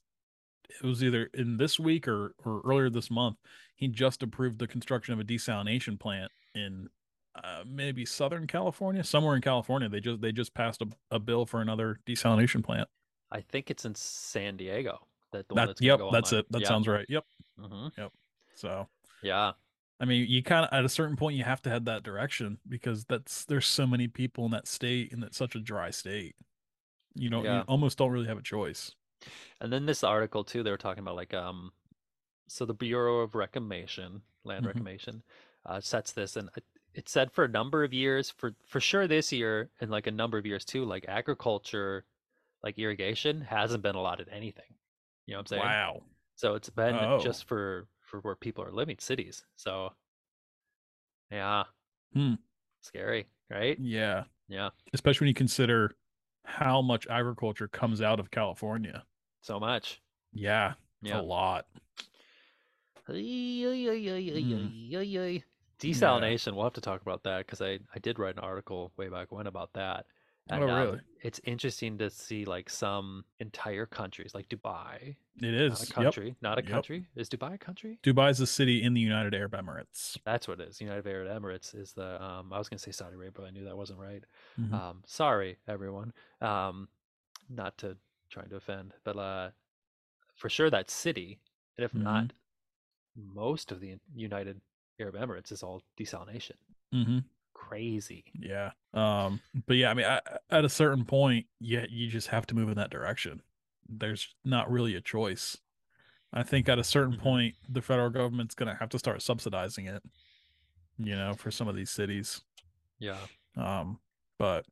it 0.81 0.85
was 0.85 1.03
either 1.03 1.29
in 1.33 1.57
this 1.57 1.79
week 1.79 2.07
or 2.07 2.33
or 2.43 2.61
earlier 2.65 2.89
this 2.89 3.11
month, 3.11 3.37
he 3.75 3.87
just 3.87 4.23
approved 4.23 4.59
the 4.59 4.67
construction 4.67 5.13
of 5.13 5.19
a 5.19 5.23
desalination 5.23 5.99
plant 5.99 6.31
in 6.55 6.89
uh, 7.35 7.63
maybe 7.65 8.05
Southern 8.05 8.47
California, 8.47 9.03
somewhere 9.03 9.35
in 9.35 9.41
California. 9.41 9.89
They 9.89 9.99
just 9.99 10.21
they 10.21 10.31
just 10.31 10.53
passed 10.53 10.81
a, 10.81 10.87
a 11.11 11.19
bill 11.19 11.45
for 11.45 11.61
another 11.61 11.99
desalination 12.05 12.63
plant. 12.63 12.87
I 13.31 13.41
think 13.41 13.71
it's 13.71 13.85
in 13.85 13.95
San 13.95 14.57
Diego. 14.57 14.99
That 15.31 15.47
the 15.47 15.55
one 15.55 15.61
That 15.61 15.67
that's 15.67 15.81
yep, 15.81 15.99
go 15.99 16.11
that's 16.11 16.33
it. 16.33 16.45
That 16.51 16.61
yeah. 16.61 16.67
sounds 16.67 16.87
right. 16.87 17.05
Yep. 17.07 17.25
hmm 17.59 17.87
yep. 17.97 18.11
So 18.55 18.87
Yeah. 19.23 19.53
I 19.99 20.05
mean, 20.05 20.25
you 20.27 20.41
kind 20.41 20.65
of 20.65 20.73
at 20.73 20.83
a 20.83 20.89
certain 20.89 21.15
point 21.15 21.35
you 21.37 21.43
have 21.43 21.61
to 21.61 21.69
head 21.69 21.85
that 21.85 22.03
direction 22.03 22.57
because 22.67 23.05
that's 23.05 23.45
there's 23.45 23.67
so 23.67 23.85
many 23.85 24.07
people 24.07 24.45
in 24.45 24.51
that 24.51 24.67
state 24.67 25.13
and 25.13 25.23
it's 25.23 25.37
such 25.37 25.55
a 25.55 25.59
dry 25.59 25.91
state. 25.91 26.35
You 27.15 27.29
know, 27.29 27.43
Yeah. 27.43 27.59
you 27.59 27.61
almost 27.67 27.97
don't 27.97 28.11
really 28.11 28.27
have 28.27 28.37
a 28.37 28.43
choice. 28.43 28.93
And 29.59 29.71
then 29.71 29.85
this 29.85 30.03
article 30.03 30.43
too, 30.43 30.63
they 30.63 30.71
were 30.71 30.77
talking 30.77 31.01
about 31.03 31.15
like 31.15 31.33
um, 31.33 31.71
so 32.47 32.65
the 32.65 32.73
Bureau 32.73 33.19
of 33.19 33.35
Reclamation, 33.35 34.21
Land 34.43 34.63
Mhm. 34.65 34.67
Reclamation, 34.67 35.23
uh, 35.65 35.79
sets 35.79 36.11
this, 36.11 36.35
and 36.35 36.49
it- 36.55 36.65
it 36.93 37.07
said 37.07 37.31
for 37.31 37.45
a 37.45 37.47
number 37.47 37.83
of 37.85 37.93
years, 37.93 38.29
for 38.29 38.53
for 38.65 38.81
sure 38.81 39.07
this 39.07 39.31
year, 39.31 39.69
and 39.79 39.89
like 39.89 40.07
a 40.07 40.11
number 40.11 40.37
of 40.37 40.45
years 40.45 40.65
too, 40.65 40.83
like 40.83 41.05
agriculture, 41.07 42.05
like 42.63 42.77
irrigation 42.77 43.39
hasn't 43.41 43.81
been 43.83 43.95
allotted 43.95 44.27
anything. 44.29 44.75
You 45.25 45.33
know 45.33 45.37
what 45.39 45.43
I'm 45.43 45.47
saying? 45.47 45.63
Wow. 45.63 46.03
So 46.35 46.55
it's 46.55 46.69
been 46.69 46.95
Oh. 46.95 47.19
just 47.23 47.45
for 47.45 47.87
for 48.01 48.19
where 48.21 48.35
people 48.35 48.63
are 48.65 48.73
living, 48.73 48.97
cities. 48.99 49.45
So 49.55 49.95
yeah, 51.29 51.63
Hmm. 52.13 52.33
scary, 52.81 53.29
right? 53.49 53.79
Yeah. 53.79 54.25
Yeah, 54.49 54.71
Especially 54.93 55.23
when 55.25 55.29
you 55.29 55.33
consider 55.33 55.95
how 56.43 56.81
much 56.81 57.07
agriculture 57.07 57.69
comes 57.69 58.01
out 58.01 58.19
of 58.19 58.31
California. 58.31 59.05
So 59.41 59.59
much. 59.59 60.01
Yeah. 60.33 60.73
It's 61.01 61.11
Yeah. 61.11 61.19
a 61.19 61.21
lot. 61.21 61.67
Mm. 63.09 65.43
Desalination. 65.79 66.53
We'll 66.53 66.63
have 66.65 66.73
to 66.73 66.81
talk 66.81 67.01
about 67.01 67.23
that 67.23 67.45
because 67.45 67.61
I 67.61 67.79
I 67.93 67.99
did 67.99 68.19
write 68.19 68.35
an 68.35 68.39
article 68.43 68.91
way 68.97 69.09
back 69.09 69.31
when 69.31 69.47
about 69.47 69.73
that. 69.73 70.05
Oh, 70.49 70.55
And 70.55 70.63
um, 70.65 70.69
really? 70.69 70.99
it's 71.21 71.39
interesting 71.43 71.97
to 71.99 72.09
see 72.09 72.45
like 72.45 72.69
some 72.69 73.25
entire 73.39 73.85
countries, 73.85 74.33
like 74.35 74.49
Dubai, 74.49 75.15
It 75.41 75.53
is 75.53 75.71
not 75.71 75.81
a 75.81 75.85
Yep. 75.85 75.93
country, 75.93 76.35
not 76.41 76.59
a 76.59 76.61
Yep. 76.61 76.69
country. 76.71 77.07
Is 77.15 77.29
Dubai 77.29 77.53
a 77.53 77.57
country? 77.57 77.99
Dubai 78.03 78.29
is 78.29 78.39
a 78.41 78.47
city 78.47 78.83
in 78.83 78.93
the 78.93 79.01
United 79.01 79.33
Arab 79.33 79.53
Emirates. 79.53 80.17
That's 80.23 80.47
what 80.47 80.59
it 80.59 80.67
is. 80.69 80.81
United 80.81 81.07
Arab 81.07 81.41
Emirates 81.41 81.73
is 81.73 81.93
the. 81.93 82.21
Um, 82.21 82.53
I 82.53 82.57
was 82.59 82.69
gonna 82.69 82.79
say 82.79 82.91
Saudi 82.91 83.15
Arabia, 83.15 83.31
but 83.33 83.45
I 83.45 83.49
knew 83.51 83.63
that 83.63 83.77
wasn't 83.77 83.99
right. 83.99 84.23
Mhm. 84.59 84.73
Um, 84.73 85.03
sorry, 85.05 85.57
everyone. 85.67 86.13
Um, 86.41 86.89
not 87.49 87.77
to 87.79 87.97
trying 88.31 88.49
to 88.49 88.55
offend, 88.55 88.93
but 89.03 89.17
uh, 89.17 89.51
for 90.35 90.49
sure 90.49 90.69
that 90.69 90.89
city, 90.89 91.39
and 91.77 91.85
if 91.85 91.91
Mhm. 91.93 92.01
not, 92.03 92.33
most 93.15 93.71
of 93.71 93.79
the 93.79 93.99
United 94.15 94.61
Arab 94.99 95.15
Emirates 95.15 95.51
is 95.51 95.61
all 95.63 95.83
desalination. 95.97 96.55
Mhm. 96.93 97.23
crazy. 97.53 98.25
Yeah. 98.33 98.71
Um. 98.93 99.39
But 99.67 99.77
yeah, 99.77 99.91
I 99.91 99.93
mean, 99.93 100.05
I, 100.05 100.19
at 100.49 100.65
a 100.65 100.69
certain 100.69 101.05
point, 101.05 101.47
yeah, 101.59 101.85
you 101.89 102.09
just 102.09 102.27
have 102.29 102.45
to 102.47 102.55
move 102.55 102.69
in 102.69 102.75
that 102.75 102.89
direction. 102.89 103.41
There's 103.87 104.33
not 104.43 104.69
really 104.71 104.95
a 104.95 105.01
choice. 105.01 105.57
I 106.33 106.43
think 106.43 106.67
at 106.69 106.79
a 106.79 106.83
certain 106.83 107.15
Mhm. 107.17 107.19
point, 107.21 107.55
the 107.69 107.81
federal 107.81 108.09
government's 108.09 108.55
going 108.55 108.67
to 108.69 108.75
have 108.79 108.89
to 108.89 108.99
start 108.99 109.21
subsidizing 109.21 109.85
it. 109.85 110.01
You 110.97 111.15
know, 111.15 111.33
for 111.33 111.51
some 111.51 111.67
of 111.67 111.75
these 111.75 111.89
cities. 111.91 112.41
Yeah. 112.99 113.25
Um. 113.55 113.99
But 114.37 114.65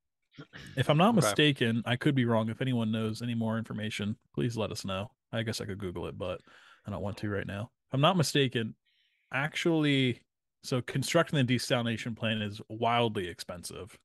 if 0.76 0.90
I'm 0.90 0.98
not 0.98 1.16
Okay. 1.18 1.18
mistaken, 1.18 1.84
I 1.86 1.96
could 1.96 2.16
be 2.16 2.26
wrong. 2.26 2.50
If 2.50 2.62
anyone 2.62 2.92
knows 2.92 3.22
any 3.22 3.36
more 3.36 3.58
information, 3.58 4.18
please 4.34 4.58
let 4.58 4.72
us 4.72 4.86
know. 4.86 5.12
I 5.32 5.44
guess 5.44 5.62
I 5.62 5.66
could 5.66 5.78
Google 5.80 6.08
it, 6.08 6.18
but 6.18 6.42
I 6.86 6.92
don't 6.92 7.02
want 7.02 7.18
to 7.18 7.30
right 7.30 7.48
now. 7.48 7.72
If 7.90 7.94
I'm 7.94 8.02
not 8.02 8.18
mistaken, 8.18 8.76
actually, 9.34 10.22
so 10.64 10.82
constructing 10.82 11.46
the 11.46 11.56
desalination 11.56 12.16
plant 12.16 12.42
is 12.42 12.62
wildly 12.70 13.28
expensive. 13.28 13.98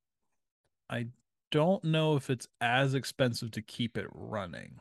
I 0.91 1.09
don't 1.51 1.85
know 1.85 2.17
if 2.17 2.31
it's 2.31 2.49
as 2.61 2.95
expensive 2.95 3.51
to 3.53 3.63
keep 3.63 3.97
it 3.97 4.07
running. 4.13 4.81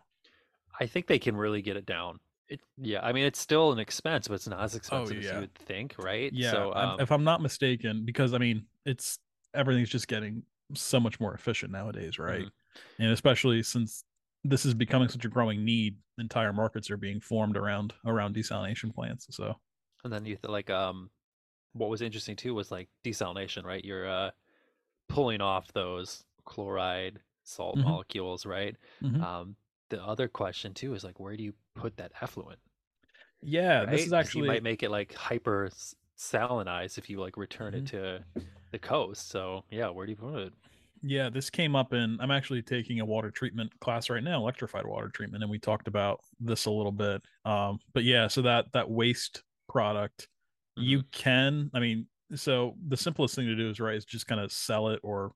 I 0.79 0.87
think 0.87 1.07
they 1.07 1.19
can 1.19 1.35
really 1.35 1.61
get 1.61 1.77
it 1.77 1.85
down. 1.85 2.19
It, 2.49 2.59
yeah, 2.77 2.99
I 3.01 3.13
mean 3.13 3.25
it's 3.25 3.39
still 3.39 3.71
an 3.71 3.79
expense, 3.79 4.27
but 4.27 4.35
it's 4.35 4.47
not 4.47 4.59
as 4.59 4.75
expensive 4.75 5.17
as 5.17 5.25
Oh, 5.25 5.27
yeah. 5.27 5.35
you 5.35 5.41
would 5.41 5.55
think, 5.55 5.95
right? 5.97 6.33
Yeah, 6.33 6.51
So 6.51 6.73
um, 6.73 6.99
if 6.99 7.11
I'm 7.11 7.23
not 7.23 7.41
mistaken, 7.41 8.03
because 8.05 8.33
I 8.33 8.37
mean, 8.37 8.65
it's 8.85 9.19
everything's 9.53 9.89
just 9.89 10.07
getting 10.07 10.43
so 10.75 10.99
much 10.99 11.19
more 11.19 11.33
efficient 11.33 11.71
nowadays, 11.71 12.19
right? 12.19 12.47
And 12.99 13.11
especially 13.11 13.63
since 13.63 14.03
this 14.43 14.65
is 14.65 14.73
becoming 14.73 15.09
such 15.09 15.25
a 15.25 15.29
growing 15.29 15.63
need, 15.65 15.97
entire 16.17 16.53
markets 16.53 16.89
are 16.91 16.97
being 16.97 17.19
formed 17.19 17.57
around 17.57 17.93
around 18.05 18.35
desalination 18.35 18.93
plants. 18.93 19.27
So 19.31 19.55
and 20.03 20.11
then 20.11 20.25
you 20.25 20.35
th- 20.35 20.49
like 20.51 20.69
um, 20.69 21.09
what 21.73 21.89
was 21.89 22.01
interesting 22.01 22.35
too 22.35 22.53
was 22.53 22.71
like 22.71 22.89
desalination, 23.05 23.63
right? 23.65 23.83
You're 23.83 24.09
uh, 24.09 24.31
pulling 25.09 25.41
off 25.41 25.73
those 25.73 26.25
chloride 26.45 27.21
salt 27.43 27.79
Mhm. 27.79 27.81
molecules, 27.81 28.45
right? 28.45 28.77
Mhm. 29.01 29.23
Um, 29.23 29.57
the 29.89 30.03
other 30.03 30.27
question 30.27 30.73
too 30.73 30.95
is 30.95 31.03
like, 31.03 31.19
where 31.19 31.37
do 31.37 31.43
you 31.43 31.53
put 31.75 31.97
that 31.97 32.13
effluent? 32.21 32.59
yeah, 33.41 33.85
right? 33.85 33.89
this 33.91 34.07
is 34.07 34.13
actually 34.13 34.41
you 34.41 34.43
might 34.43 34.63
make 34.63 34.83
it 34.83 34.89
like 34.91 35.13
hyper 35.13 35.69
salinized 36.17 36.97
if 36.97 37.09
you 37.09 37.19
like 37.19 37.37
return 37.37 37.73
it 37.73 37.85
to 37.85 38.23
the 38.73 38.79
coast. 38.79 39.29
So 39.29 39.63
yeah, 39.69 39.87
where 39.89 40.05
do 40.05 40.11
you 40.11 40.17
put 40.17 40.35
it? 40.35 40.53
Yeah, 41.01 41.29
this 41.29 41.49
came 41.49 41.75
up 41.75 41.93
in. 41.93 42.17
I'm 42.21 42.31
actually 42.31 42.61
taking 42.61 42.99
a 42.99 43.05
water 43.05 43.29
treatment 43.29 43.71
class 43.79 44.09
right 44.09 44.23
now, 44.23 44.39
electrified 44.39 44.85
water 44.85 45.09
treatment, 45.09 45.43
and 45.43 45.51
we 45.51 45.59
talked 45.59 45.87
about 45.87 46.19
this 46.39 46.65
a 46.65 46.71
little 46.71 46.91
bit. 46.91 47.21
Um, 47.45 47.79
but 47.93 48.03
yeah, 48.03 48.27
so 48.27 48.41
that 48.41 48.65
that 48.73 48.89
waste 48.89 49.43
product, 49.69 50.27
Mm-hmm. 50.77 50.89
you 50.89 51.03
can. 51.11 51.69
I 51.75 51.79
mean, 51.79 52.07
so 52.33 52.73
the 52.87 52.97
simplest 52.97 53.35
thing 53.35 53.45
to 53.45 53.55
do 53.55 53.69
is 53.69 53.79
right 53.79 53.95
is 53.95 54.05
just 54.05 54.25
kind 54.25 54.41
of 54.41 54.51
sell 54.51 54.89
it 54.89 54.99
or 55.03 55.33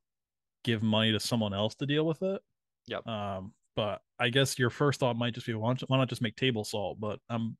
give 0.63 0.81
money 0.81 1.11
to 1.11 1.19
someone 1.19 1.53
else 1.53 1.75
to 1.75 1.85
deal 1.85 2.07
with 2.07 2.23
it. 2.23 2.41
Yep. 2.87 3.05
Um, 3.05 3.53
but 3.75 4.01
I 4.19 4.29
guess 4.29 4.57
your 4.57 4.71
first 4.71 4.99
thought 4.99 5.15
might 5.15 5.35
just 5.35 5.45
be, 5.45 5.53
why, 5.53 5.75
not 5.89 6.09
just 6.09 6.23
make 6.23 6.35
table 6.35 6.63
salt? 6.63 6.99
But 6.99 7.19
I'm 7.29 7.55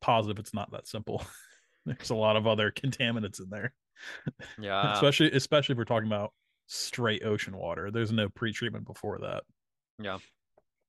positive 0.00 0.40
it's 0.40 0.54
not 0.54 0.72
that 0.72 0.88
simple. 0.88 1.24
There's 1.86 2.10
a 2.10 2.16
lot 2.16 2.34
of 2.34 2.48
other 2.48 2.72
contaminants 2.72 3.40
in 3.40 3.48
there 3.48 3.72
Yeah, 4.58 4.94
especially 4.94 5.30
especially 5.32 5.72
if 5.74 5.78
we're 5.78 5.84
talking 5.84 6.06
about 6.08 6.32
straight 6.66 7.24
ocean 7.24 7.56
water. 7.56 7.90
There's 7.90 8.12
no 8.12 8.28
pre-treatment 8.28 8.86
before 8.86 9.18
that. 9.18 9.44
yeah, 10.02 10.18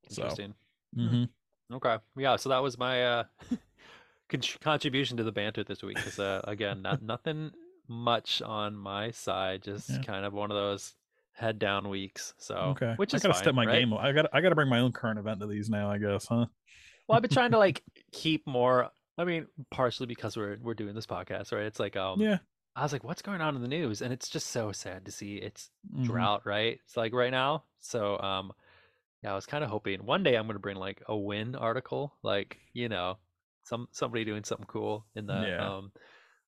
So, 0.10 0.24
interesting. 0.24 0.54
mhm. 0.98 1.30
Okay. 1.74 1.98
Yeah. 2.18 2.36
So 2.38 2.50
that 2.50 2.64
was 2.64 2.78
my 2.78 3.04
uh, 3.06 3.24
con- 4.30 4.42
contribution 4.62 5.18
to 5.18 5.24
the 5.24 5.32
banter 5.32 5.64
this 5.64 5.84
week. 5.84 5.98
Because 5.98 6.18
uh, 6.20 6.42
again, 6.46 6.82
not 6.82 7.02
nothing 7.02 7.52
much 7.88 8.42
on 8.42 8.76
my 8.76 9.12
side. 9.12 9.64
Just 9.64 9.90
Yeah. 9.90 10.02
kind 10.02 10.26
of 10.26 10.34
one 10.34 10.50
of 10.52 10.56
those 10.56 10.94
head 11.34 11.60
down 11.60 11.90
weeks. 11.90 12.34
So 12.38 12.56
okay. 12.56 12.94
which 12.96 13.14
I 13.14 13.18
is 13.18 13.24
gotta 13.24 13.34
fine, 13.34 13.44
step 13.44 13.56
my 13.56 13.66
right? 13.66 13.80
game. 13.80 13.94
up. 13.94 14.00
I 14.00 14.12
got 14.14 14.26
I 14.34 14.42
got 14.42 14.50
to 14.50 14.56
bring 14.56 14.70
my 14.70 14.80
own 14.80 14.92
current 14.94 15.20
event 15.20 15.40
to 15.42 15.48
these 15.48 15.70
now. 15.70 15.92
I 15.92 15.98
guess, 15.98 16.26
huh? 16.28 16.46
Well, 17.08 17.16
I've 17.16 17.22
been 17.22 17.32
trying 17.32 17.52
to 17.52 17.58
like 17.66 17.84
keep 18.12 18.48
more. 18.48 18.90
I 19.18 19.26
mean, 19.26 19.48
partially 19.72 20.06
because 20.08 20.38
we're 20.38 20.58
we're 20.62 20.74
doing 20.74 20.96
this 20.96 21.06
podcast, 21.08 21.52
right? 21.52 21.64
It's 21.66 21.80
like 21.80 21.96
um, 21.98 22.22
yeah. 22.22 22.38
I 22.78 22.84
was 22.84 22.94
like, 22.94 23.04
what's 23.04 23.22
going 23.24 23.42
on 23.42 23.56
in 23.56 23.62
the 23.62 23.68
news? 23.68 24.02
And 24.02 24.14
it's 24.14 24.30
just 24.30 24.48
so 24.48 24.72
sad 24.72 25.06
to 25.06 25.12
see 25.12 25.36
it's 25.38 25.72
Mhm. 25.94 26.06
drought, 26.06 26.46
right? 26.46 26.80
It's 26.86 26.96
like 26.96 27.12
right 27.14 27.32
now. 27.32 27.64
So 27.80 28.20
um, 28.20 28.52
yeah, 29.24 29.32
I 29.32 29.36
was 29.36 29.46
kind 29.48 29.64
of 29.64 29.70
hoping 29.70 30.06
one 30.06 30.22
day 30.24 30.36
I'm 30.36 30.46
gonna 30.48 30.60
bring 30.60 30.78
like 30.78 31.02
a 31.08 31.18
win 31.18 31.56
article, 31.56 32.16
like 32.24 32.60
you 32.74 32.88
know, 32.88 33.18
some 33.64 33.88
somebody 33.92 34.24
doing 34.26 34.44
something 34.44 34.68
cool 34.68 35.06
in 35.16 35.26
the 35.28 35.34
Yeah. 35.48 35.76
um 35.78 35.92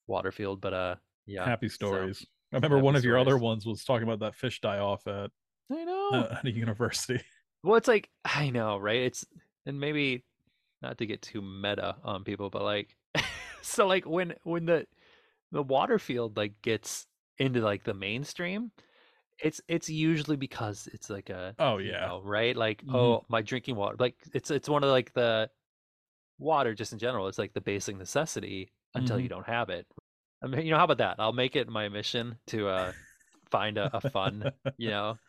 water 0.07 0.31
field. 0.31 0.61
But 0.61 0.73
uh, 0.73 0.95
yeah, 1.25 1.45
Happy 1.45 1.67
so- 1.67 1.75
stories. 1.75 2.25
I 2.51 2.55
remember 2.55 2.79
one 2.79 2.95
of 2.95 3.03
your 3.03 3.17
other 3.19 3.37
ones 3.37 3.65
was 3.65 3.83
talking 3.83 4.03
about 4.07 4.19
that 4.19 4.33
fish 4.35 4.59
die 4.61 4.79
off 4.79 5.05
at 5.07 5.29
I 5.71 5.83
know. 5.83 6.09
uh, 6.13 6.35
at 6.39 6.45
a 6.45 6.51
university. 6.51 7.21
Well, 7.63 7.75
it's 7.75 7.87
like 7.87 8.09
I 8.23 8.49
know, 8.51 8.77
right? 8.77 9.01
It's 9.01 9.25
and 9.65 9.79
maybe 9.79 10.23
not 10.81 10.97
to 10.99 11.05
get 11.05 11.21
too 11.21 11.41
meta 11.41 11.97
on 12.03 12.23
people, 12.23 12.49
but 12.49 12.63
like 12.63 12.95
so 13.61 13.85
like 13.87 14.05
when 14.05 14.33
when 14.43 14.65
the 14.65 14.87
the 15.51 15.63
water 15.63 15.99
field 15.99 16.37
like 16.37 16.61
gets 16.61 17.07
into 17.37 17.61
like 17.61 17.83
the 17.83 17.93
mainstream, 17.93 18.71
it's 19.39 19.61
it's 19.67 19.89
usually 19.89 20.37
because 20.37 20.87
it's 20.87 21.09
like 21.09 21.29
a 21.29 21.57
Oh 21.59 21.77
you 21.83 21.91
yeah. 21.91 22.11
know, 22.11 22.21
right? 22.23 22.55
Like 22.55 22.83
Mhm. 22.83 22.89
oh 22.89 23.25
my 23.29 23.41
drinking 23.41 23.75
water, 23.77 23.97
like 23.99 24.17
it's 24.33 24.51
it's 24.51 24.69
one 24.69 24.83
of 24.83 24.89
like 24.91 25.13
the 25.13 25.51
water 26.37 26.73
just 26.75 26.93
in 26.93 26.99
general. 26.99 27.27
It's 27.27 27.37
like 27.37 27.53
the 27.53 27.61
basic 27.61 27.95
necessity 27.97 28.73
until 28.95 29.19
you 29.19 29.27
Mm-hmm. 29.27 29.29
don't 29.29 29.45
have 29.47 29.69
it. 29.69 29.87
I 30.41 30.47
mean, 30.47 30.65
you 30.65 30.71
know, 30.71 30.77
how 30.77 30.85
about 30.85 30.99
that? 30.99 31.17
I'll 31.19 31.33
make 31.33 31.55
it 31.55 31.67
my 31.69 31.89
mission 31.89 32.39
to 32.47 32.67
uh 32.69 32.93
find 33.51 33.77
a, 33.77 33.95
a 33.97 34.01
fun, 34.01 34.49
you 34.77 34.89
know, 34.91 35.19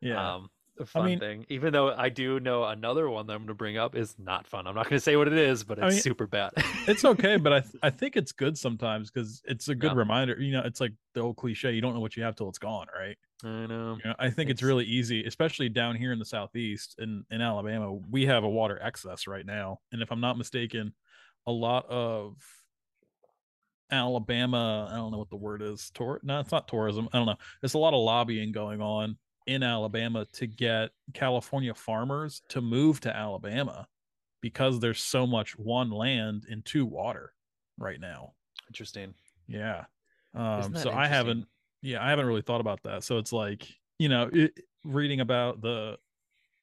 yeah. 0.00 0.32
um 0.32 0.50
fun 0.86 1.04
mean- 1.06 1.18
thing 1.18 1.46
even 1.48 1.72
though 1.72 1.92
i 1.94 2.08
do 2.08 2.38
know 2.40 2.64
another 2.64 3.08
one 3.08 3.26
that 3.26 3.32
i'm 3.34 3.40
going 3.40 3.48
to 3.48 3.54
bring 3.54 3.76
up 3.78 3.94
is 3.94 4.14
not 4.18 4.46
fun 4.46 4.66
i'm 4.66 4.74
not 4.74 4.84
going 4.84 4.96
to 4.96 5.00
say 5.00 5.16
what 5.16 5.26
it 5.28 5.34
is 5.34 5.62
but 5.64 5.78
it's 5.78 5.84
I 5.84 5.90
mean, 5.90 6.00
super 6.00 6.26
bad 6.26 6.52
it's 6.86 7.04
okay, 7.04 7.36
but 7.36 7.52
I 7.52 7.60
th- 7.60 7.74
I 7.82 7.90
think 7.90 8.16
it's 8.16 8.32
good 8.32 8.56
sometimes 8.58 9.10
because 9.10 9.42
it's 9.44 9.68
a 9.68 9.74
good 9.74 9.92
Yeah. 9.92 9.98
reminder. 9.98 10.40
You 10.40 10.52
know, 10.52 10.62
it's 10.64 10.80
like 10.80 10.92
the 11.14 11.20
old 11.20 11.36
cliche: 11.36 11.72
you 11.72 11.80
don't 11.80 11.94
know 11.94 12.00
what 12.00 12.16
you 12.16 12.22
have 12.22 12.34
till 12.36 12.48
it's 12.48 12.58
gone, 12.58 12.86
right? 12.98 13.16
i 13.44 13.66
know 13.66 13.98
You 14.02 14.10
know, 14.10 14.16
I 14.18 14.30
think 14.30 14.50
it's 14.50 14.60
It's- 14.60 14.66
really 14.66 14.84
easy, 14.86 15.24
especially 15.24 15.68
down 15.68 15.94
here 15.96 16.12
in 16.12 16.18
the 16.18 16.24
southeast 16.24 16.96
in 16.98 17.24
in 17.30 17.40
Alabama. 17.42 17.92
We 17.92 18.26
have 18.26 18.44
a 18.44 18.48
water 18.48 18.78
excess 18.82 19.26
right 19.26 19.44
now, 19.46 19.80
and 19.92 20.00
if 20.02 20.10
I'm 20.10 20.20
not 20.20 20.38
mistaken, 20.38 20.94
a 21.46 21.52
lot 21.52 21.86
of 21.88 22.36
Alabama, 23.90 24.88
I 24.90 24.96
don't 24.96 25.10
know 25.10 25.18
what 25.18 25.30
the 25.30 25.36
word 25.36 25.62
is. 25.62 25.90
Tour? 25.94 26.20
No, 26.22 26.40
it's 26.40 26.52
not 26.52 26.68
tourism. 26.68 27.08
I 27.12 27.18
don't 27.18 27.26
know. 27.26 27.36
There's 27.60 27.74
a 27.74 27.78
lot 27.78 27.94
of 27.94 28.00
lobbying 28.00 28.52
going 28.52 28.80
on 28.80 29.16
in 29.46 29.62
Alabama 29.62 30.26
to 30.32 30.46
get 30.46 30.90
California 31.14 31.74
farmers 31.74 32.42
to 32.48 32.60
move 32.60 33.00
to 33.00 33.14
Alabama 33.14 33.86
because 34.40 34.80
there's 34.80 35.02
so 35.02 35.26
much 35.26 35.58
one 35.58 35.90
land 35.90 36.46
and 36.50 36.64
two 36.64 36.86
water 36.86 37.32
right 37.78 38.00
now. 38.00 38.32
interesting 38.68 39.14
Yeah. 39.46 39.84
Um, 40.34 40.76
so 40.76 40.90
I 40.92 41.08
haven't, 41.08 41.46
yeah, 41.82 42.04
I 42.04 42.10
haven't 42.10 42.26
really 42.26 42.42
thought 42.42 42.60
about 42.60 42.82
that. 42.84 43.02
So 43.02 43.18
it's 43.18 43.32
like, 43.32 43.66
you 43.98 44.08
know, 44.08 44.30
it, 44.32 44.60
reading 44.84 45.20
about 45.20 45.60
the 45.60 45.98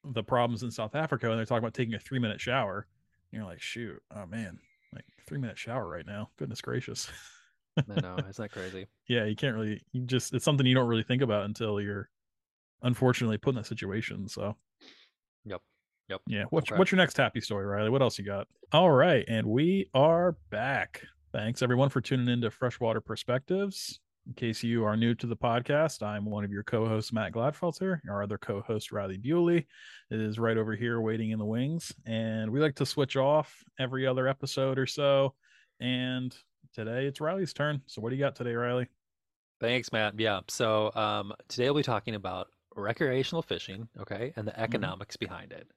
the 0.04 0.22
problems 0.22 0.62
in 0.62 0.70
South 0.70 0.94
Africa, 0.94 1.28
and 1.28 1.38
they're 1.38 1.44
talking 1.44 1.62
about 1.62 1.74
taking 1.74 1.94
a 1.94 1.98
three 1.98 2.18
minute 2.18 2.40
shower. 2.40 2.86
And 3.30 3.38
you're 3.38 3.48
like, 3.48 3.60
shoot, 3.60 4.00
oh 4.16 4.26
man, 4.26 4.58
like 4.94 5.04
three 5.26 5.38
minute 5.38 5.58
shower 5.58 5.86
right 5.86 6.06
now. 6.06 6.30
Goodness 6.38 6.60
gracious. 6.60 7.10
i 7.76 8.00
know 8.00 8.16
isn't 8.18 8.36
that 8.36 8.50
crazy 8.50 8.86
yeah, 9.08 9.24
you 9.24 9.34
can't 9.34 9.56
really, 9.56 9.82
you 9.92 10.02
just, 10.02 10.34
it's 10.34 10.44
something 10.44 10.66
you 10.66 10.74
don't 10.74 10.86
really 10.86 11.02
think 11.02 11.22
about 11.22 11.46
until 11.46 11.80
you're 11.80 12.10
unfortunately 12.82 13.38
put 13.38 13.50
in 13.50 13.56
that 13.56 13.66
situation. 13.66 14.28
So 14.28 14.56
yep 15.44 15.60
yep 16.08 16.20
yeah, 16.26 16.44
what's 16.50 16.70
Okay. 16.70 16.78
what's 16.78 16.90
your 16.92 16.96
next 16.98 17.16
happy 17.16 17.40
story, 17.40 17.66
Riley? 17.66 17.90
What 17.90 18.02
else 18.02 18.18
you 18.18 18.24
got? 18.24 18.46
All 18.72 18.90
right, 18.90 19.24
and 19.28 19.46
we 19.46 19.88
are 19.94 20.36
back. 20.50 21.02
Thanks 21.32 21.62
everyone 21.62 21.88
for 21.90 22.00
tuning 22.00 22.28
into 22.28 22.50
Freshwater 22.50 23.00
Perspectives. 23.00 24.00
In 24.26 24.34
case 24.34 24.62
you 24.62 24.84
are 24.84 24.94
new 24.96 25.14
to 25.14 25.26
the 25.26 25.36
podcast, 25.36 26.02
I'm 26.02 26.26
one 26.26 26.44
of 26.44 26.50
your 26.52 26.62
co-hosts, 26.62 27.14
Matt 27.14 27.32
Gladfelter. 27.32 28.00
Our 28.10 28.22
other 28.22 28.36
co-host, 28.36 28.92
Riley 28.92 29.16
Bewley, 29.16 29.66
is 30.10 30.38
right 30.38 30.58
over 30.58 30.76
here 30.76 31.00
waiting 31.00 31.30
in 31.30 31.38
the 31.38 31.46
wings. 31.46 31.94
And 32.04 32.50
we 32.50 32.60
like 32.60 32.74
to 32.76 32.84
switch 32.84 33.16
off 33.16 33.64
every 33.78 34.06
other 34.06 34.28
episode 34.28 34.78
or 34.78 34.84
so. 34.86 35.34
And 35.80 36.36
today 36.74 37.06
it's 37.06 37.22
Riley's 37.22 37.54
turn. 37.54 37.80
So 37.86 38.02
what 38.02 38.10
do 38.10 38.16
you 38.16 38.22
got 38.22 38.36
today, 38.36 38.54
Riley? 38.54 38.88
thanks 39.60 39.90
matt 39.90 40.14
yeah 40.20 40.38
so 40.46 40.92
um 40.94 41.32
today 41.48 41.64
we'll 41.64 41.74
be 41.74 41.82
talking 41.82 42.14
about 42.14 42.46
recreational 42.78 43.42
fishing 43.42 43.88
okay 44.00 44.32
and 44.36 44.46
the 44.46 44.58
economics 44.58 45.16
behind 45.16 45.52
it 45.52 45.70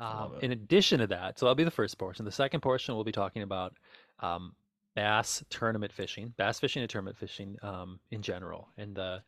um 0.00 0.34
it. 0.36 0.44
in 0.44 0.52
addition 0.52 1.00
to 1.00 1.06
that 1.06 1.38
so 1.38 1.46
that'll 1.46 1.54
be 1.54 1.64
the 1.64 1.70
first 1.70 1.98
portion 1.98 2.24
the 2.24 2.32
second 2.32 2.60
portion 2.60 2.94
we'll 2.94 3.04
be 3.04 3.12
talking 3.12 3.42
about 3.42 3.74
um 4.20 4.54
bass 4.94 5.44
tournament 5.50 5.92
fishing 5.92 6.32
bass 6.36 6.58
fishing 6.58 6.82
and 6.82 6.90
tournament 6.90 7.16
fishing 7.16 7.56
um 7.62 8.00
in 8.10 8.22
general 8.22 8.68
and 8.78 8.94
the 8.94 9.22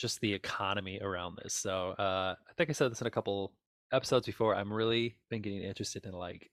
just 0.00 0.20
the 0.20 0.32
economy 0.32 0.98
around 1.02 1.38
this. 1.42 1.52
So 1.52 1.90
uh, 1.90 2.34
I 2.48 2.52
think 2.56 2.70
I 2.70 2.72
said 2.72 2.90
this 2.90 3.02
in 3.02 3.06
a 3.06 3.10
couple 3.10 3.52
episodes 3.92 4.26
before. 4.26 4.54
I'm 4.54 4.72
really 4.72 5.14
been 5.28 5.42
getting 5.42 5.62
interested 5.62 6.06
in 6.06 6.12
like 6.12 6.50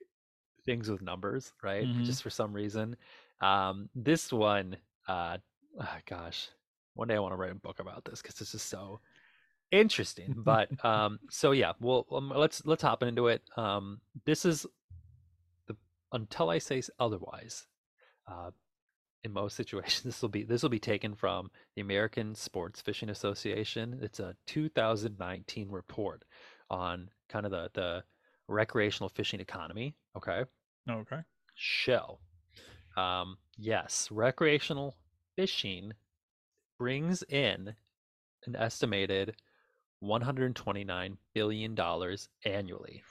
things 0.65 0.89
with 0.89 1.01
numbers, 1.01 1.53
right? 1.63 1.86
Mhm. 1.86 2.03
Just 2.03 2.21
for 2.21 2.29
some 2.29 2.51
reason. 2.51 2.97
Um, 3.39 3.89
this 3.95 4.33
one, 4.33 4.75
uh, 5.07 5.38
ah, 5.79 5.97
gosh, 6.05 6.50
one 6.95 7.07
day 7.07 7.15
I 7.15 7.19
want 7.19 7.31
to 7.31 7.38
write 7.38 7.51
a 7.51 7.55
book 7.55 7.79
about 7.79 8.03
this 8.03 8.21
because 8.21 8.36
this 8.36 8.53
is 8.53 8.62
so 8.62 9.00
interesting. 9.71 10.36
But 10.43 10.83
um, 10.83 11.19
so 11.29 11.51
yeah, 11.51 11.74
well, 11.79 12.05
um, 12.12 12.31
let's 12.36 12.65
let's 12.65 12.83
hop 12.83 13.03
into 13.03 13.27
it. 13.27 13.41
Um, 13.55 14.01
this 14.25 14.45
is 14.45 14.65
the 15.67 15.75
until 16.12 16.50
I 16.50 16.59
say 16.59 16.81
otherwise. 17.00 17.67
Uh, 18.27 18.51
in 19.24 19.33
most 19.33 19.55
situations, 19.55 20.03
this 20.03 20.21
will 20.21 20.29
be 20.29 20.43
this 20.43 20.63
will 20.63 20.69
be 20.69 20.79
taken 20.79 21.15
from 21.15 21.50
the 21.75 21.81
American 21.81 22.36
Sports 22.36 22.81
Fishing 22.81 23.09
Association. 23.09 24.00
It's 24.01 24.19
a 24.19 24.36
2019 24.47 25.69
report 25.69 26.24
on 26.69 27.09
kind 27.29 27.45
of 27.45 27.51
the 27.51 27.69
the 27.74 28.03
recreational 28.47 29.09
fishing 29.09 29.39
economy. 29.39 29.95
Okay. 30.15 30.45
Okay. 30.89 31.19
Shell. 31.55 32.21
Um, 32.95 33.38
yes, 33.57 34.09
recreational 34.12 34.95
fishing 35.36 35.93
brings 36.79 37.24
in 37.24 37.75
an 38.45 38.55
estimated 38.55 39.36
129 40.00 41.18
billion 41.34 41.75
dollars 41.75 42.30
annually. 42.46 43.04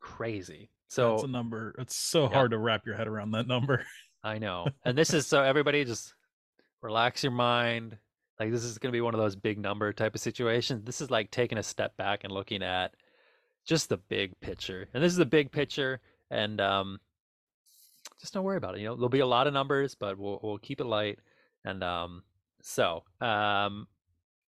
Crazy. 0.00 0.70
So 0.88 1.10
that's 1.12 1.22
a 1.24 1.28
number. 1.28 1.74
It's 1.78 1.96
so 1.96 2.24
Yeah. 2.24 2.34
hard 2.34 2.50
to 2.50 2.58
wrap 2.58 2.84
your 2.86 2.96
head 2.96 3.08
around 3.08 3.30
that 3.32 3.46
number. 3.46 3.84
I 4.24 4.38
know. 4.38 4.68
And 4.84 4.96
this 4.96 5.14
is 5.14 5.26
so 5.26 5.42
everybody 5.42 5.84
just 5.84 6.14
relax 6.80 7.22
your 7.22 7.32
mind. 7.32 7.96
Like 8.38 8.50
this 8.50 8.64
is 8.64 8.78
going 8.78 8.90
to 8.92 8.96
be 8.96 9.00
one 9.00 9.14
of 9.14 9.20
those 9.20 9.36
big 9.36 9.58
number 9.58 9.92
type 9.92 10.14
of 10.14 10.20
situations. 10.20 10.84
This 10.84 11.00
is 11.00 11.10
like 11.10 11.30
taking 11.30 11.58
a 11.58 11.62
step 11.62 11.96
back 11.96 12.24
and 12.24 12.32
looking 12.32 12.62
at 12.62 12.94
just 13.64 13.88
the 13.88 13.96
big 13.96 14.38
picture. 14.40 14.88
And 14.92 15.02
this 15.02 15.12
is 15.12 15.18
the 15.18 15.26
big 15.26 15.50
picture 15.52 16.00
and 16.30 16.60
um 16.60 16.98
just 18.20 18.34
don't 18.34 18.44
worry 18.44 18.56
about 18.56 18.74
it. 18.76 18.80
You 18.80 18.88
know, 18.88 18.94
there'll 18.96 19.08
be 19.08 19.20
a 19.20 19.26
lot 19.26 19.46
of 19.46 19.52
numbers, 19.54 19.94
but 19.94 20.18
we'll 20.18 20.40
we'll 20.42 20.58
keep 20.58 20.80
it 20.80 20.84
light. 20.84 21.18
And 21.64 21.82
um 21.84 22.22
so, 22.62 23.04
um 23.20 23.86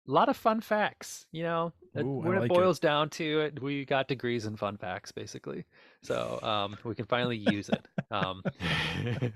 a 0.08 0.10
lot 0.10 0.28
of 0.28 0.36
fun 0.36 0.60
facts, 0.60 1.26
you 1.32 1.42
know. 1.42 1.72
Ooh, 1.98 2.22
when 2.22 2.36
it 2.36 2.40
like 2.40 2.50
it. 2.50 2.54
boils 2.54 2.80
down 2.80 3.10
to 3.10 3.40
it, 3.40 3.62
we 3.62 3.84
got 3.84 4.08
degrees 4.08 4.46
in 4.46 4.56
fun 4.56 4.76
facts 4.78 5.12
basically. 5.12 5.64
So, 6.02 6.38
um 6.42 6.76
we 6.84 6.94
can 6.94 7.06
finally 7.06 7.36
use 7.36 7.68
it. 7.68 7.86
Um 8.10 8.42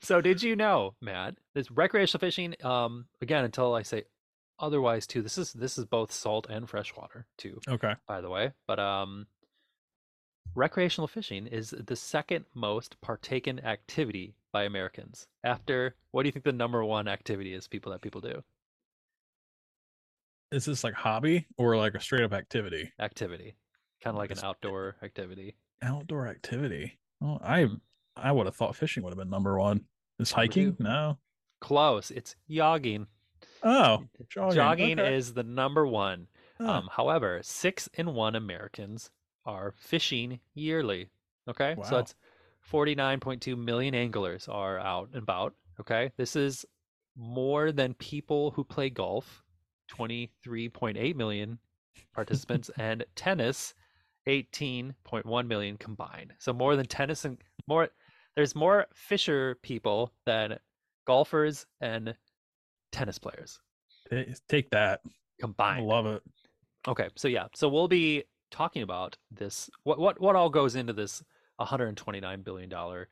so 0.00 0.20
did 0.20 0.42
you 0.42 0.56
know, 0.56 0.94
Matt, 1.00 1.36
this 1.54 1.70
recreational 1.70 2.20
fishing, 2.20 2.54
um, 2.62 3.06
again, 3.22 3.44
until 3.44 3.74
I 3.74 3.82
say 3.82 4.04
otherwise 4.58 5.06
too, 5.06 5.22
this 5.22 5.38
is 5.38 5.52
this 5.52 5.78
is 5.78 5.84
both 5.86 6.12
salt 6.12 6.46
and 6.50 6.68
freshwater 6.68 7.26
too, 7.38 7.60
Okay. 7.68 7.94
by 8.06 8.20
the 8.20 8.30
way. 8.30 8.52
But 8.66 8.78
um 8.78 9.26
recreational 10.54 11.08
fishing 11.08 11.46
is 11.46 11.70
the 11.70 11.96
second 11.96 12.44
most 12.54 13.00
partaken 13.00 13.58
activity 13.64 14.34
by 14.52 14.64
Americans. 14.64 15.26
After 15.42 15.96
what 16.12 16.22
do 16.22 16.28
you 16.28 16.32
think 16.32 16.44
the 16.44 16.52
number 16.52 16.84
one 16.84 17.08
activity 17.08 17.54
is 17.54 17.66
people 17.68 17.90
that 17.92 18.02
people 18.02 18.20
do? 18.20 18.42
Is 20.52 20.64
this 20.64 20.84
like 20.84 20.94
hobby 20.94 21.46
or 21.56 21.76
like 21.76 21.94
a 21.94 22.00
straight 22.00 22.22
up 22.24 22.32
activity? 22.32 22.92
Activity. 22.98 23.56
Kind 24.02 24.14
of 24.14 24.18
like 24.18 24.30
an 24.30 24.38
outdoor 24.44 24.96
activity. 25.02 25.56
Outdoor 25.82 26.26
activity. 26.28 26.98
Oh, 27.22 27.38
I 27.42 27.64
Mhm. 27.64 27.80
I 28.16 28.30
would 28.32 28.46
have 28.46 28.54
thought 28.56 28.76
fishing 28.76 29.02
would 29.02 29.10
have 29.10 29.18
been 29.18 29.30
number 29.30 29.58
one. 29.58 29.86
Is 30.20 30.30
hiking? 30.32 30.76
No. 30.78 31.18
Close. 31.60 32.10
It's 32.12 32.36
jogging. 32.48 33.08
Oh, 33.62 34.04
jogging. 34.28 34.54
Jogging 34.54 35.00
okay. 35.00 35.16
is 35.16 35.34
the 35.34 35.42
number 35.42 35.86
one. 35.86 36.28
Huh. 36.58 36.70
Um, 36.70 36.88
however, 36.92 37.40
six 37.42 37.88
in 37.94 38.14
one 38.14 38.36
Americans 38.36 39.10
are 39.44 39.72
fishing 39.76 40.40
yearly. 40.54 41.10
Okay, 41.48 41.74
so 41.82 41.96
Wow. 41.96 41.98
it's 41.98 42.14
49.2 42.60 43.56
million 43.56 43.94
anglers 43.94 44.48
are 44.48 44.78
out 44.78 45.08
and 45.12 45.22
about. 45.22 45.54
Okay, 45.80 46.12
this 46.16 46.36
is 46.36 46.64
more 47.16 47.72
than 47.72 47.94
people 47.94 48.52
who 48.52 48.64
play 48.64 48.90
golf, 48.90 49.43
23.8 49.96 51.14
million 51.16 51.58
participants, 52.14 52.70
and 52.78 53.04
tennis, 53.16 53.74
18.1 54.28 55.46
million 55.46 55.76
combined. 55.76 56.32
So 56.38 56.52
more 56.52 56.76
than 56.76 56.86
tennis 56.86 57.24
and 57.24 57.38
more. 57.66 57.88
There's 58.36 58.54
more 58.56 58.86
fisher 58.94 59.56
people 59.62 60.12
than 60.26 60.58
golfers 61.06 61.66
and 61.80 62.14
tennis 62.90 63.18
players 63.18 63.60
Take 64.48 64.70
that. 64.70 65.00
I 65.04 65.10
combined. 65.40 65.86
love 65.86 66.06
it. 66.06 66.22
Okay, 66.86 67.08
so 67.16 67.28
yeah, 67.28 67.46
so 67.54 67.68
we'll 67.68 67.88
be 67.88 68.24
talking 68.50 68.82
about 68.82 69.16
this. 69.30 69.70
What 69.84 69.98
what 69.98 70.20
what 70.20 70.36
all 70.36 70.50
goes 70.50 70.76
into 70.76 70.92
this 70.92 71.22
129 71.56 72.42
billion 72.42 72.68
dollar 72.68 73.08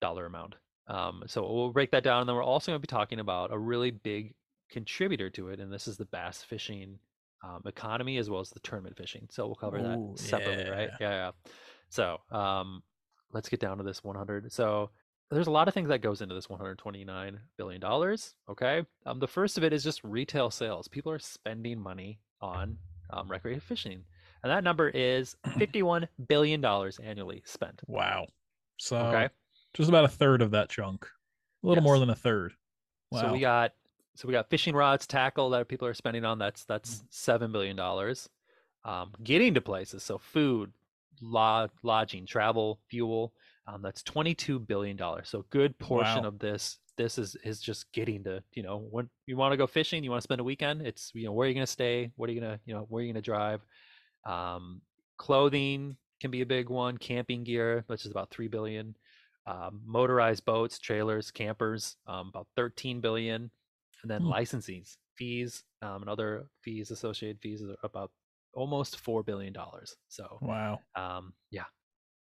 dollar 0.00 0.26
amount? 0.26 0.54
Um, 0.86 1.24
so 1.26 1.42
we'll 1.52 1.72
break 1.72 1.90
that 1.90 2.04
down, 2.04 2.20
and 2.20 2.28
then 2.28 2.36
we're 2.36 2.44
also 2.44 2.70
going 2.70 2.80
to 2.80 2.86
be 2.86 2.90
talking 2.90 3.18
about 3.18 3.52
a 3.52 3.58
really 3.58 3.90
big 3.90 4.34
contributor 4.70 5.30
to 5.30 5.48
it, 5.48 5.60
and 5.60 5.72
this 5.72 5.88
is 5.88 5.96
the 5.96 6.04
bass 6.06 6.42
fishing 6.42 6.98
um, 7.44 7.62
economy 7.66 8.18
as 8.18 8.30
well 8.30 8.40
as 8.40 8.50
the 8.50 8.60
tournament 8.60 8.96
fishing. 8.96 9.28
So 9.30 9.46
we'll 9.46 9.54
cover 9.54 9.78
Ooh, 9.78 10.14
that 10.14 10.18
separately, 10.18 10.70
right? 10.70 10.90
yeah. 11.00 11.10
Yeah, 11.10 11.10
yeah. 11.10 11.50
So 11.88 12.18
um, 12.30 12.82
let's 13.32 13.48
get 13.48 13.60
down 13.60 13.78
to 13.78 13.84
this 13.84 14.02
100. 14.02 14.52
So 14.52 14.90
there's 15.30 15.46
a 15.46 15.52
lot 15.52 15.68
of 15.68 15.74
things 15.74 15.88
that 15.88 16.00
goes 16.00 16.20
into 16.20 16.34
this 16.34 16.48
129 16.48 17.40
billion 17.56 17.80
dollars. 17.80 18.34
Okay, 18.48 18.84
um, 19.06 19.18
the 19.18 19.26
first 19.28 19.58
of 19.58 19.64
it 19.64 19.72
is 19.72 19.82
just 19.82 20.02
retail 20.04 20.50
sales. 20.50 20.88
People 20.88 21.12
are 21.12 21.18
spending 21.18 21.80
money 21.80 22.20
on 22.40 22.78
um, 23.10 23.28
recreational 23.28 23.66
fishing, 23.66 24.04
and 24.42 24.50
that 24.50 24.64
number 24.64 24.88
is 24.88 25.36
51 25.58 26.08
billion 26.28 26.60
dollars 26.60 26.98
annually 27.02 27.42
spent. 27.44 27.80
Wow. 27.86 28.26
So 28.78 28.96
Okay, 28.96 29.28
just 29.74 29.88
about 29.88 30.04
a 30.04 30.08
third 30.08 30.42
of 30.42 30.52
that 30.52 30.68
chunk. 30.68 31.06
A 31.64 31.66
little 31.66 31.82
more 31.82 31.98
than 31.98 32.10
a 32.10 32.14
third. 32.14 32.52
Wow. 33.10 33.22
so 33.22 33.32
we 33.32 33.40
got 33.40 33.72
so 34.16 34.26
we 34.28 34.32
got 34.32 34.50
fishing 34.50 34.74
rods, 34.74 35.06
tackle 35.06 35.50
that 35.50 35.68
people 35.68 35.86
are 35.88 35.94
spending 35.94 36.24
on. 36.24 36.38
That's 36.38 36.64
that's 36.64 37.04
seven 37.10 37.52
billion 37.52 37.76
dollars. 37.76 38.28
Um, 38.84 39.12
getting 39.22 39.54
to 39.54 39.60
places, 39.60 40.02
so 40.02 40.18
food, 40.18 40.72
lo- 41.20 41.68
lodging, 41.82 42.26
travel, 42.26 42.80
fuel. 42.88 43.32
Um, 43.66 43.82
that's 43.82 44.02
22 44.02 44.60
billion 44.60 44.96
dollars. 44.96 45.28
So 45.28 45.40
a 45.40 45.44
good 45.50 45.76
portion 45.78 46.22
Wow. 46.22 46.28
of 46.28 46.38
this 46.38 46.78
this 46.96 47.18
is 47.18 47.36
is 47.44 47.60
just 47.60 47.92
getting 47.92 48.24
to 48.24 48.42
you 48.54 48.62
know 48.62 48.78
when 48.90 49.08
you 49.26 49.36
want 49.36 49.52
to 49.52 49.56
go 49.56 49.66
fishing, 49.66 50.02
you 50.04 50.10
want 50.10 50.20
to 50.20 50.24
spend 50.24 50.40
a 50.40 50.44
weekend. 50.44 50.86
It's 50.86 51.10
you 51.14 51.26
know 51.26 51.32
where 51.32 51.46
are 51.46 51.48
you 51.48 51.54
going 51.54 51.66
to 51.66 51.70
stay, 51.72 52.10
what 52.16 52.30
are 52.30 52.32
you 52.32 52.40
gonna 52.40 52.60
you 52.64 52.74
know 52.74 52.86
where 52.88 53.02
are 53.02 53.04
you 53.06 53.12
gonna 53.12 53.22
drive. 53.22 53.60
Um, 54.24 54.80
clothing 55.18 55.96
can 56.20 56.30
be 56.30 56.42
a 56.42 56.46
big 56.46 56.68
one. 56.70 56.96
Camping 56.98 57.44
gear, 57.44 57.84
which 57.88 58.04
is 58.04 58.10
about 58.10 58.30
three 58.30 58.48
billion. 58.48 58.96
Um, 59.46 59.80
motorized 59.84 60.44
boats, 60.44 60.78
trailers, 60.78 61.30
campers, 61.30 61.96
um, 62.08 62.28
about 62.28 62.48
13 62.56 63.00
billion, 63.00 63.50
and 64.02 64.10
then 64.10 64.22
Hmm. 64.22 64.30
licensing 64.30 64.84
fees 65.16 65.64
um, 65.82 66.02
and 66.02 66.08
other 66.08 66.46
fees, 66.62 66.90
associated 66.90 67.40
fees, 67.40 67.62
are 67.62 67.76
about 67.82 68.10
almost 68.54 68.98
four 68.98 69.22
billion 69.22 69.52
dollars. 69.52 69.96
So 70.08 70.38
wow. 70.40 70.80
um, 70.94 71.34
yeah, 71.50 71.64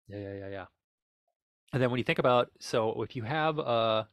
yeah, 0.07 0.17
yeah, 0.17 0.33
yeah, 0.33 0.49
yeah. 0.49 0.65
And 1.73 1.81
then 1.81 1.91
when 1.91 1.99
you 1.99 2.03
think 2.03 2.19
about, 2.19 2.51
so 2.59 3.01
if 3.03 3.15
you 3.15 3.23
have 3.23 3.59
uh, 3.59 4.05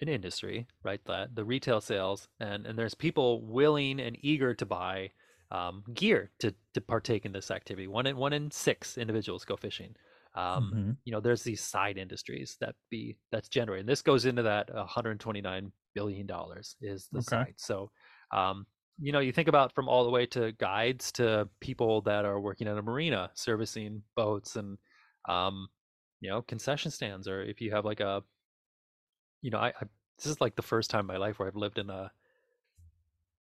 an 0.00 0.08
industry, 0.08 0.66
right, 0.82 1.00
that 1.06 1.34
the 1.34 1.44
retail 1.44 1.80
sales, 1.80 2.28
and 2.40 2.66
and 2.66 2.78
there's 2.78 2.94
people 2.94 3.42
willing 3.42 4.00
and 4.00 4.16
eager 4.20 4.54
to 4.54 4.66
buy 4.66 5.10
um, 5.50 5.84
gear 5.94 6.30
to 6.40 6.54
to 6.74 6.80
partake 6.80 7.24
in 7.24 7.32
this 7.32 7.50
activity. 7.50 7.86
One 7.86 8.06
in 8.06 8.16
one 8.16 8.32
in 8.32 8.50
six 8.50 8.98
individuals 8.98 9.44
go 9.44 9.56
fishing. 9.56 9.94
Um, 10.36 10.74
Mhm. 10.74 10.96
You 11.04 11.12
know, 11.12 11.20
there's 11.20 11.44
these 11.44 11.60
side 11.62 11.98
industries 11.98 12.56
that 12.60 12.74
be 12.90 13.18
that's 13.30 13.48
generating. 13.48 13.86
This 13.86 14.02
goes 14.02 14.26
into 14.26 14.42
that 14.42 14.72
129 14.74 15.72
billion 15.94 16.26
dollars 16.26 16.76
is 16.80 17.08
the 17.12 17.20
Okay. 17.20 17.46
side. 17.46 17.54
So, 17.58 17.90
um, 18.32 18.66
you 18.98 19.12
know, 19.12 19.20
you 19.20 19.32
think 19.32 19.48
about 19.48 19.72
from 19.74 19.88
all 19.88 20.04
the 20.04 20.10
way 20.10 20.26
to 20.26 20.52
guides 20.52 21.12
to 21.12 21.48
people 21.60 22.02
that 22.02 22.24
are 22.24 22.40
working 22.40 22.66
at 22.68 22.76
a 22.78 22.82
marina 22.82 23.30
servicing 23.34 24.02
boats 24.16 24.56
and, 24.56 24.78
um, 25.28 25.68
you 26.20 26.28
know, 26.30 26.42
concession 26.42 26.90
stands, 26.90 27.28
or 27.28 27.42
if 27.42 27.60
you 27.60 27.70
have 27.72 27.84
like 27.84 28.00
a, 28.00 28.24
you 29.42 29.50
know, 29.50 29.58
I, 29.58 29.68
I 29.68 29.84
this 30.18 30.26
is 30.26 30.40
like 30.40 30.56
the 30.56 30.62
first 30.62 30.90
time 30.90 31.00
in 31.00 31.06
my 31.06 31.18
life 31.18 31.38
where 31.38 31.46
I've 31.48 31.56
lived 31.56 31.78
in 31.78 31.90
a, 31.90 32.10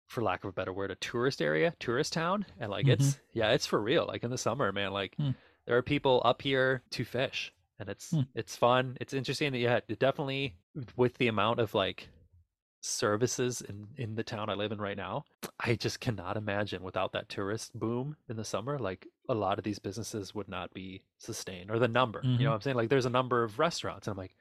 for 0.08 0.22
lack 0.24 0.44
of 0.44 0.50
a 0.50 0.54
better 0.54 0.74
word, 0.74 0.92
a 0.92 0.96
tourist 0.96 1.42
area, 1.42 1.76
tourist 1.80 2.14
town, 2.14 2.46
and 2.60 2.70
like 2.70 2.88
it's 2.88 3.20
yeah, 3.34 3.52
it's 3.52 3.66
for 3.66 3.82
real. 3.82 4.06
Like 4.06 4.24
in 4.24 4.30
the 4.32 4.38
summer, 4.38 4.72
man, 4.72 4.92
like 4.92 5.18
Hmm. 5.18 5.36
There 5.66 5.78
are 5.78 5.82
people 5.82 6.22
up 6.26 6.42
here 6.42 6.84
to 6.92 7.04
fish, 7.06 7.54
and 7.80 7.90
it's 7.90 8.12
Hmm. 8.12 8.22
it's 8.34 8.56
fun, 8.56 8.98
it's 9.02 9.14
interesting. 9.14 9.52
That 9.52 9.60
yeah, 9.60 9.80
it 9.88 10.00
definitely 10.00 10.56
with 10.96 11.18
the 11.18 11.28
amount 11.28 11.60
of 11.60 11.74
like 11.74 12.10
services 12.82 13.62
in 13.62 13.88
in 13.98 14.16
the 14.16 14.24
town 14.24 14.50
I 14.50 14.54
live 14.54 14.72
in 14.72 14.80
right 14.80 14.98
now, 14.98 15.24
I 15.60 15.76
just 15.76 16.00
cannot 16.00 16.38
imagine 16.38 16.84
without 16.84 17.14
that 17.14 17.30
tourist 17.30 17.78
boom 17.78 18.16
in 18.30 18.38
the 18.38 18.46
summer, 18.46 18.78
like 18.78 19.08
a 19.28 19.34
lot 19.34 19.58
of 19.58 19.64
these 19.64 19.80
businesses 19.80 20.36
would 20.36 20.48
not 20.48 20.72
be 20.74 21.02
sustained 21.18 21.72
or 21.72 21.80
the 21.80 21.88
number. 21.88 22.22
You 22.24 22.30
Mhm. 22.30 22.40
know 22.42 22.50
what 22.50 22.56
I'm 22.56 22.62
saying? 22.62 22.78
Like 22.78 22.90
there's 22.90 23.08
a 23.08 23.10
number 23.10 23.44
of 23.44 23.58
restaurants 23.58 24.08
and 24.08 24.14
I'm 24.14 24.18
like 24.18 24.36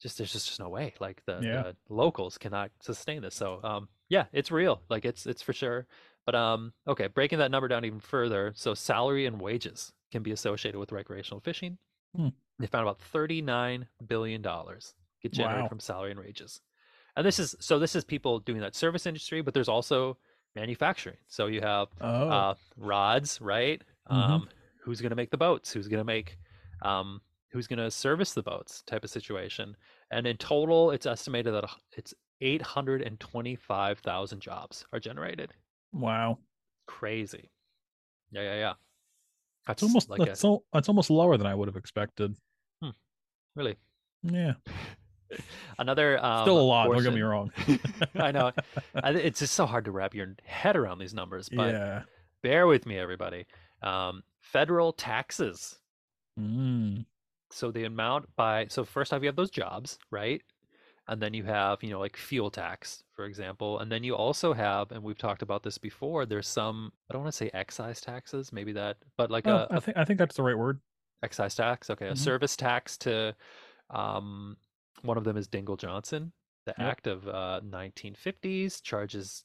just 0.00 0.18
there's 0.18 0.32
just, 0.32 0.48
just 0.48 0.58
no 0.58 0.68
way. 0.68 0.94
Like 0.98 1.24
the, 1.26 1.34
Yeah. 1.40 1.62
the 1.62 1.76
locals 1.88 2.36
cannot 2.36 2.72
sustain 2.80 3.22
this. 3.22 3.36
So 3.36 3.60
um 3.62 3.88
yeah, 4.08 4.26
it's 4.32 4.50
real. 4.50 4.82
Like 4.90 5.04
it's 5.04 5.24
it's 5.26 5.42
for 5.42 5.52
sure. 5.52 5.86
But 6.26 6.34
um 6.34 6.72
okay, 6.86 7.06
breaking 7.08 7.38
that 7.40 7.50
number 7.50 7.68
down 7.68 7.84
even 7.84 8.00
further, 8.00 8.52
so 8.54 8.74
salary 8.74 9.26
and 9.26 9.40
wages 9.40 9.92
can 10.10 10.22
be 10.22 10.32
associated 10.32 10.78
with 10.78 10.92
recreational 10.92 11.40
fishing. 11.40 11.76
Hmm. 12.16 12.28
They 12.58 12.66
found 12.66 12.86
about 12.86 13.00
39 13.00 13.86
billion 14.06 14.40
dollars 14.42 14.94
get 15.22 15.32
generated 15.32 15.62
Wow. 15.62 15.68
from 15.68 15.80
salary 15.80 16.10
and 16.12 16.20
wages. 16.20 16.60
and 17.16 17.26
this 17.26 17.38
is 17.38 17.54
so 17.60 17.78
this 17.78 17.94
is 17.96 18.04
people 18.04 18.38
doing 18.40 18.60
that 18.60 18.74
service 18.74 19.06
industry, 19.06 19.40
but 19.42 19.54
there's 19.54 19.68
also 19.68 20.16
manufacturing. 20.54 21.16
So 21.28 21.46
you 21.46 21.60
have 21.62 21.88
Oh, 22.00 22.28
uh, 22.28 22.54
rods, 22.76 23.40
right? 23.40 23.82
Mhm. 24.10 24.14
Um, 24.14 24.48
who's 24.82 25.00
going 25.00 25.10
to 25.10 25.16
make 25.16 25.30
the 25.30 25.38
boats? 25.38 25.72
Who's 25.72 25.88
going 25.88 26.00
to 26.00 26.04
make, 26.04 26.36
um, 26.82 27.22
who's 27.52 27.66
going 27.66 27.78
to 27.78 27.90
service 27.90 28.34
the 28.34 28.42
boats? 28.42 28.82
Type 28.82 29.02
of 29.04 29.08
situation. 29.10 29.76
And 30.10 30.26
in 30.26 30.36
total, 30.36 30.90
it's 30.90 31.06
estimated 31.06 31.54
that 31.54 31.64
it's 31.96 32.12
825,000 32.40 34.40
jobs 34.40 34.84
are 34.92 35.00
generated. 35.00 35.52
Wow. 35.92 36.38
Crazy. 36.86 37.50
Yeah, 38.30 38.42
yeah, 38.42 38.54
yeah. 38.54 38.72
That's 39.66 39.82
It's 39.82 39.90
almost 39.90 40.10
like 40.10 40.20
a, 40.20 40.32
it's, 40.32 40.44
al- 40.44 40.64
it's 40.74 40.88
almost 40.88 41.10
lower 41.10 41.36
than 41.36 41.46
I 41.46 41.54
would 41.54 41.68
have 41.68 41.76
expected. 41.76 42.34
really 43.54 43.76
Yeah, 44.22 44.54
another 45.78 46.22
um, 46.24 46.44
still 46.44 46.58
a 46.58 46.62
lot. 46.62 46.90
Don't 46.90 47.02
get 47.02 47.14
me 47.14 47.20
wrong. 47.20 47.52
I 48.14 48.32
know. 48.32 48.52
It's 48.94 49.38
just 49.40 49.54
so 49.54 49.66
hard 49.66 49.84
to 49.84 49.90
wrap 49.90 50.14
your 50.14 50.34
head 50.44 50.76
around 50.76 50.98
these 50.98 51.14
numbers, 51.14 51.48
but 51.48 51.74
yeah. 51.74 52.02
bear 52.42 52.66
with 52.66 52.86
me, 52.86 52.98
everybody. 52.98 53.46
Um, 53.82 54.22
federal 54.40 54.92
taxes. 54.92 55.78
Mm. 56.40 57.04
so 57.50 57.70
the 57.70 57.84
amount 57.84 58.24
by 58.36 58.66
so 58.68 58.84
first 58.84 59.12
off 59.12 59.20
you 59.20 59.26
have 59.26 59.36
those 59.36 59.50
jobs 59.50 59.98
right 60.10 60.40
and 61.08 61.20
then 61.20 61.34
you 61.34 61.44
have 61.44 61.82
you 61.82 61.90
know 61.90 62.00
like 62.00 62.16
fuel 62.16 62.50
tax 62.50 63.04
for 63.22 63.26
example 63.26 63.78
and 63.78 63.92
then 63.92 64.02
you 64.02 64.16
also 64.16 64.52
have 64.52 64.90
and 64.90 65.00
we've 65.00 65.16
talked 65.16 65.42
about 65.42 65.62
this 65.62 65.78
before 65.78 66.26
there's 66.26 66.48
some 66.48 66.92
i 67.08 67.12
don't 67.12 67.22
want 67.22 67.32
to 67.32 67.36
say 67.36 67.48
excise 67.54 68.00
taxes 68.00 68.52
maybe 68.52 68.72
that 68.72 68.96
but 69.16 69.30
like 69.30 69.46
Oh, 69.46 69.58
a, 69.58 69.68
I 69.70 69.76
a 69.76 69.80
think 69.80 69.96
I 69.96 70.04
think 70.04 70.18
that's 70.18 70.34
the 70.34 70.42
right 70.42 70.58
word. 70.58 70.80
excise 71.22 71.54
tax 71.54 71.88
okay 71.88 72.08
a 72.08 72.14
Mhm. 72.14 72.16
service 72.16 72.56
tax 72.56 72.98
to 72.98 73.32
um 73.90 74.56
one 75.02 75.16
of 75.16 75.22
them 75.22 75.36
is 75.36 75.46
Dingell-Johnson 75.46 76.32
the 76.66 76.74
Yep. 76.76 76.88
act 76.88 77.06
of 77.06 77.28
uh 77.28 77.60
1950s 77.62 78.80
charges 78.82 79.44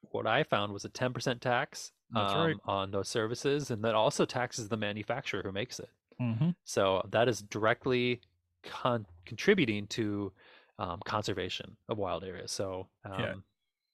what 0.00 0.26
i 0.26 0.42
found 0.42 0.72
was 0.72 0.86
a 0.86 0.88
10% 0.88 1.42
tax 1.42 1.92
That's 2.10 2.34
right. 2.34 2.54
um, 2.54 2.60
on 2.64 2.90
those 2.92 3.10
services 3.10 3.70
and 3.70 3.84
that 3.84 3.94
also 3.94 4.24
taxes 4.24 4.70
the 4.70 4.78
manufacturer 4.78 5.42
who 5.42 5.52
makes 5.52 5.78
it 5.80 5.90
hmm 6.18 6.50
so 6.64 7.02
that 7.10 7.28
is 7.28 7.42
directly 7.42 8.22
con- 8.62 9.04
contributing 9.26 9.86
to 9.88 10.32
um, 10.78 11.00
conservation 11.04 11.76
of 11.88 11.98
wild 11.98 12.24
areas. 12.24 12.52
So 12.52 12.88
um, 13.04 13.12
Yeah. 13.18 13.34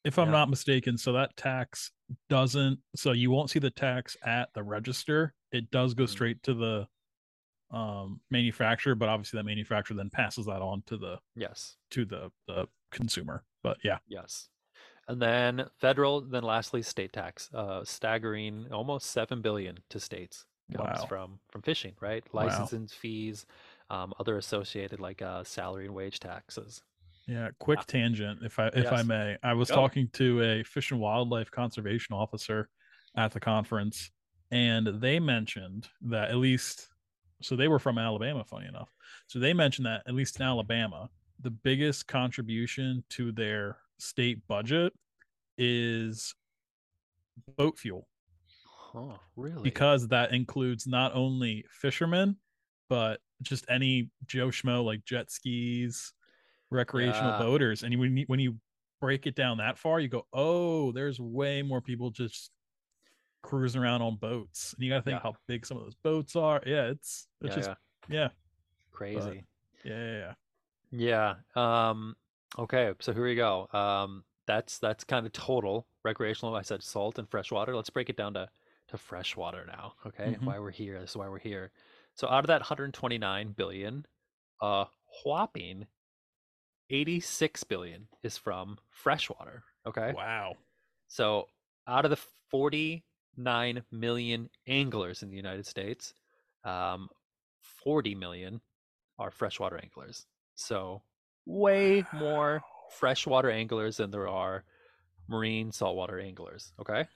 If 0.04 0.18
I'm 0.18 0.30
Yeah. 0.30 0.32
not 0.32 0.50
mistaken, 0.50 0.98
so 0.98 1.12
that 1.14 1.36
tax 1.36 1.92
doesn't. 2.28 2.80
So 2.96 3.12
you 3.12 3.30
won't 3.30 3.50
see 3.50 3.58
the 3.58 3.70
tax 3.70 4.16
at 4.24 4.50
the 4.54 4.62
register. 4.62 5.34
It 5.52 5.70
does 5.70 5.94
go 5.94 6.06
Mhm. 6.06 6.06
straight 6.06 6.42
to 6.44 6.54
the 6.54 6.88
um 7.76 8.20
manufacturer, 8.30 8.94
but 8.96 9.08
obviously 9.08 9.38
that 9.38 9.44
manufacturer 9.44 9.96
then 9.96 10.10
passes 10.10 10.46
that 10.46 10.62
on 10.62 10.82
to 10.84 10.96
the 10.98 11.20
yes, 11.36 11.76
to 11.92 12.04
the 12.06 12.32
the 12.48 12.68
consumer. 12.92 13.44
But 13.62 13.78
yeah, 13.84 13.98
yes. 14.06 14.48
And 15.08 15.22
then 15.22 15.68
federal, 15.80 16.22
then 16.22 16.44
lastly 16.44 16.82
state 16.82 17.12
tax, 17.12 17.50
uh, 17.54 17.84
staggering 17.84 18.72
almost 18.72 19.08
seven 19.10 19.42
billion 19.42 19.80
to 19.90 20.00
states 20.00 20.46
comes 20.72 21.02
Wow. 21.02 21.04
from 21.04 21.40
from 21.50 21.62
fishing, 21.62 21.96
right? 22.00 22.24
Wow. 22.38 22.74
Fees, 22.92 23.46
um, 23.90 24.12
other 24.18 24.36
associated 24.38 25.00
like 25.00 25.22
uh, 25.22 25.44
salary 25.44 25.86
and 25.86 25.94
wage 25.94 26.20
taxes. 26.20 26.82
Yeah, 27.26 27.48
quick 27.58 27.78
Ah. 27.80 27.84
tangent, 27.86 28.40
if 28.42 28.58
I 28.58 28.68
if 28.68 28.92
I 28.92 29.02
may. 29.02 29.36
I 29.42 29.54
was 29.54 29.68
Go. 29.70 29.76
talking 29.76 30.08
to 30.14 30.42
a 30.42 30.62
fish 30.62 30.90
and 30.90 31.00
wildlife 31.00 31.50
conservation 31.50 32.14
officer 32.14 32.68
at 33.16 33.32
the 33.32 33.40
conference, 33.40 34.10
and 34.50 34.86
they 35.00 35.18
mentioned 35.20 35.88
that 36.02 36.30
at 36.30 36.36
least 36.36 36.88
so 37.42 37.56
they 37.56 37.68
were 37.68 37.78
from 37.78 37.98
Alabama, 37.98 38.44
funny 38.44 38.66
enough. 38.66 38.90
So 39.26 39.38
they 39.38 39.52
mentioned 39.52 39.86
that 39.86 40.02
at 40.06 40.14
least 40.14 40.38
in 40.40 40.46
Alabama, 40.46 41.08
the 41.40 41.50
biggest 41.50 42.06
contribution 42.06 43.04
to 43.10 43.32
their 43.32 43.78
state 43.98 44.46
budget 44.48 44.92
is 45.58 46.34
boat 47.56 47.78
fuel 47.78 48.08
Oh, 48.94 49.18
really? 49.36 49.62
because 49.62 50.08
that 50.08 50.32
includes 50.32 50.86
not 50.86 51.14
only 51.14 51.64
fishermen 51.70 52.36
but 52.88 53.20
just 53.44 53.64
any 53.68 54.10
Joe 54.26 54.48
Schmo 54.48 54.84
like 54.84 55.04
jet 55.04 55.30
skis, 55.30 56.12
recreational 56.70 57.32
Yeah. 57.32 57.38
boaters. 57.38 57.82
And 57.82 57.98
when 57.98 58.16
you, 58.16 58.24
when 58.26 58.40
you 58.40 58.56
break 59.00 59.26
it 59.26 59.34
down 59.34 59.58
that 59.58 59.78
far, 59.78 60.00
you 60.00 60.08
go, 60.08 60.26
oh, 60.32 60.92
there's 60.92 61.20
way 61.20 61.62
more 61.62 61.80
people 61.80 62.10
just 62.10 62.50
cruising 63.42 63.82
around 63.82 64.02
on 64.02 64.16
boats. 64.16 64.72
And 64.74 64.82
you 64.84 64.90
got 64.90 64.96
to 64.98 65.02
think 65.02 65.16
Yeah. 65.16 65.22
how 65.22 65.36
big 65.46 65.66
some 65.66 65.76
of 65.76 65.84
those 65.84 65.96
boats 65.96 66.36
are. 66.36 66.62
Yeah, 66.66 66.86
it's 66.86 67.28
it's 67.40 67.54
yeah, 67.56 67.62
just 67.62 67.70
yeah, 68.08 68.28
crazy. 68.92 69.44
yeah, 69.84 69.92
yeah, 69.92 70.34
yeah. 70.90 71.36
Yeah. 71.56 71.88
Um, 71.90 72.16
okay, 72.58 72.92
so 73.00 73.12
here 73.12 73.24
we 73.24 73.34
go. 73.34 73.68
Um, 73.72 74.24
that's 74.46 74.78
that's 74.78 75.04
kind 75.04 75.26
of 75.26 75.32
total 75.32 75.86
recreational. 76.04 76.54
I 76.54 76.62
said 76.62 76.82
salt 76.82 77.18
and 77.18 77.28
freshwater. 77.28 77.74
Let's 77.74 77.90
break 77.90 78.08
it 78.10 78.16
down 78.16 78.34
to 78.34 78.48
to 78.88 78.98
freshwater 78.98 79.64
now. 79.66 79.94
Okay, 80.06 80.36
Mhm. 80.36 80.44
why 80.44 80.58
we're 80.58 80.70
here. 80.70 81.00
This 81.00 81.10
is 81.10 81.16
why 81.16 81.28
we're 81.28 81.38
here. 81.38 81.72
So 82.14 82.28
out 82.28 82.44
of 82.44 82.48
that 82.48 82.60
129 82.60 83.54
billion, 83.56 84.06
a 84.60 84.86
whopping 85.24 85.86
86 86.90 87.64
billion 87.64 88.08
is 88.22 88.36
from 88.36 88.78
freshwater. 88.90 89.64
Okay. 89.86 90.12
Wow. 90.14 90.54
So 91.08 91.46
out 91.86 92.04
of 92.04 92.10
the 92.10 92.20
49 92.50 93.82
million 93.90 94.50
anglers 94.66 95.22
in 95.22 95.30
the 95.30 95.36
United 95.36 95.66
States, 95.66 96.14
um, 96.64 97.08
40 97.84 98.14
million 98.14 98.60
are 99.18 99.30
freshwater 99.30 99.78
anglers. 99.78 100.26
So 100.54 101.02
way 101.46 102.04
more 102.12 102.62
freshwater 102.98 103.50
anglers 103.50 103.96
than 103.96 104.10
there 104.10 104.28
are 104.28 104.64
marine 105.28 105.72
saltwater 105.72 106.20
anglers. 106.20 106.72
Okay. 106.80 107.06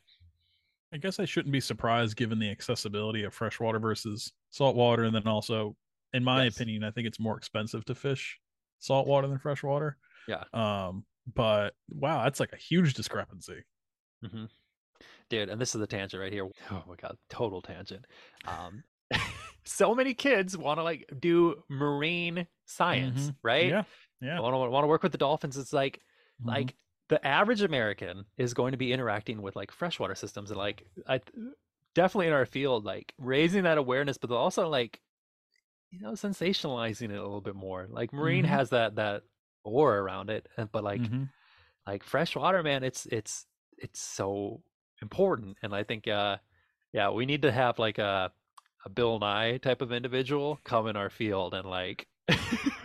I 0.93 0.97
guess 0.97 1.19
I 1.19 1.25
shouldn't 1.27 1.53
be 1.53 1.61
surprised 1.61 2.17
given 2.17 2.39
the 2.39 2.51
accessibility 2.51 3.25
of 3.25 3.35
freshwater 3.35 3.79
versus 3.79 4.33
saltwater, 4.51 5.05
and 5.05 5.15
then 5.15 5.27
also, 5.27 5.77
in 6.13 6.25
my 6.25 6.45
Yes. 6.45 6.55
opinion, 6.55 6.83
I 6.85 6.91
think 6.91 7.07
it's 7.07 7.21
more 7.21 7.37
expensive 7.37 7.85
to 7.87 7.95
fish 7.95 8.41
saltwater 8.79 9.27
than 9.29 9.39
freshwater. 9.39 9.99
Yeah. 10.27 10.45
Um, 10.53 11.05
but 11.27 11.75
wow, 11.91 12.25
that's 12.25 12.41
like 12.41 12.53
a 12.53 12.57
huge 12.57 12.95
discrepancy. 12.95 13.65
hmm 14.23 14.47
Dude, 15.29 15.51
and 15.51 15.61
this 15.61 15.75
is 15.75 15.81
the 15.81 15.87
tangent 15.87 16.21
right 16.21 16.33
here. 16.33 16.49
Oh 16.71 16.85
my 16.87 16.97
god, 16.97 17.19
total 17.29 17.61
tangent. 17.63 18.07
Um, 18.47 18.85
so 19.65 19.95
many 19.95 20.15
kids 20.15 20.57
want 20.57 20.79
to 20.79 20.83
like 20.83 21.11
do 21.21 21.63
marine 21.69 22.47
science, 22.67 23.31
Mhm. 23.31 23.37
right? 23.43 23.69
Yeah, 23.69 23.85
yeah. 24.21 24.41
Want 24.41 24.55
to 24.55 24.59
want 24.71 24.85
to 24.85 24.89
work 24.89 25.03
with 25.03 25.13
the 25.13 25.19
dolphins. 25.19 25.57
It's 25.59 25.73
like 25.73 26.01
Mhm. 26.41 26.47
like 26.49 26.77
the 27.09 27.25
average 27.27 27.63
American 27.63 28.27
is 28.37 28.55
going 28.55 28.73
to 28.73 28.79
be 28.79 28.93
interacting 28.93 29.43
with 29.43 29.57
like 29.57 29.71
freshwater 29.73 30.15
systems 30.15 30.51
and 30.51 30.59
like 30.59 30.85
I 31.07 31.21
definitely 31.95 32.29
in 32.29 32.33
our 32.33 32.47
field 32.47 32.85
like 32.85 33.15
raising 33.19 33.65
that 33.65 33.79
awareness, 33.79 34.19
but 34.19 34.31
also 34.33 34.69
like 34.69 35.01
you 35.91 36.01
know 36.01 36.13
sensationalizing 36.13 37.11
it 37.11 37.19
a 37.19 37.23
little 37.23 37.41
bit 37.41 37.57
more. 37.57 37.87
Like 37.89 38.13
marine 38.13 38.45
Mhm. 38.45 38.47
has 38.47 38.71
that 38.71 38.97
that 38.97 39.25
aura 39.65 40.03
around 40.03 40.31
it, 40.31 40.49
but 40.73 40.85
like 40.85 41.11
Mhm. 41.11 41.31
like 41.87 42.05
freshwater, 42.05 42.63
man, 42.63 42.85
it's 42.85 43.07
it's 43.07 43.47
it's 43.79 44.01
so 44.01 44.63
important, 45.03 45.59
and 45.63 45.75
I 45.75 45.85
think 45.85 46.09
uh 46.09 46.39
yeah 46.93 47.11
we 47.11 47.27
need 47.27 47.43
to 47.43 47.53
have 47.53 47.79
like 47.79 47.99
a 47.99 48.33
a 48.87 48.91
Bill 48.91 49.19
Nye 49.21 49.59
type 49.59 49.83
of 49.83 49.93
individual 49.93 50.61
come 50.65 50.87
in 50.89 50.97
our 50.97 51.11
field 51.11 51.55
and 51.55 51.69
like 51.69 52.09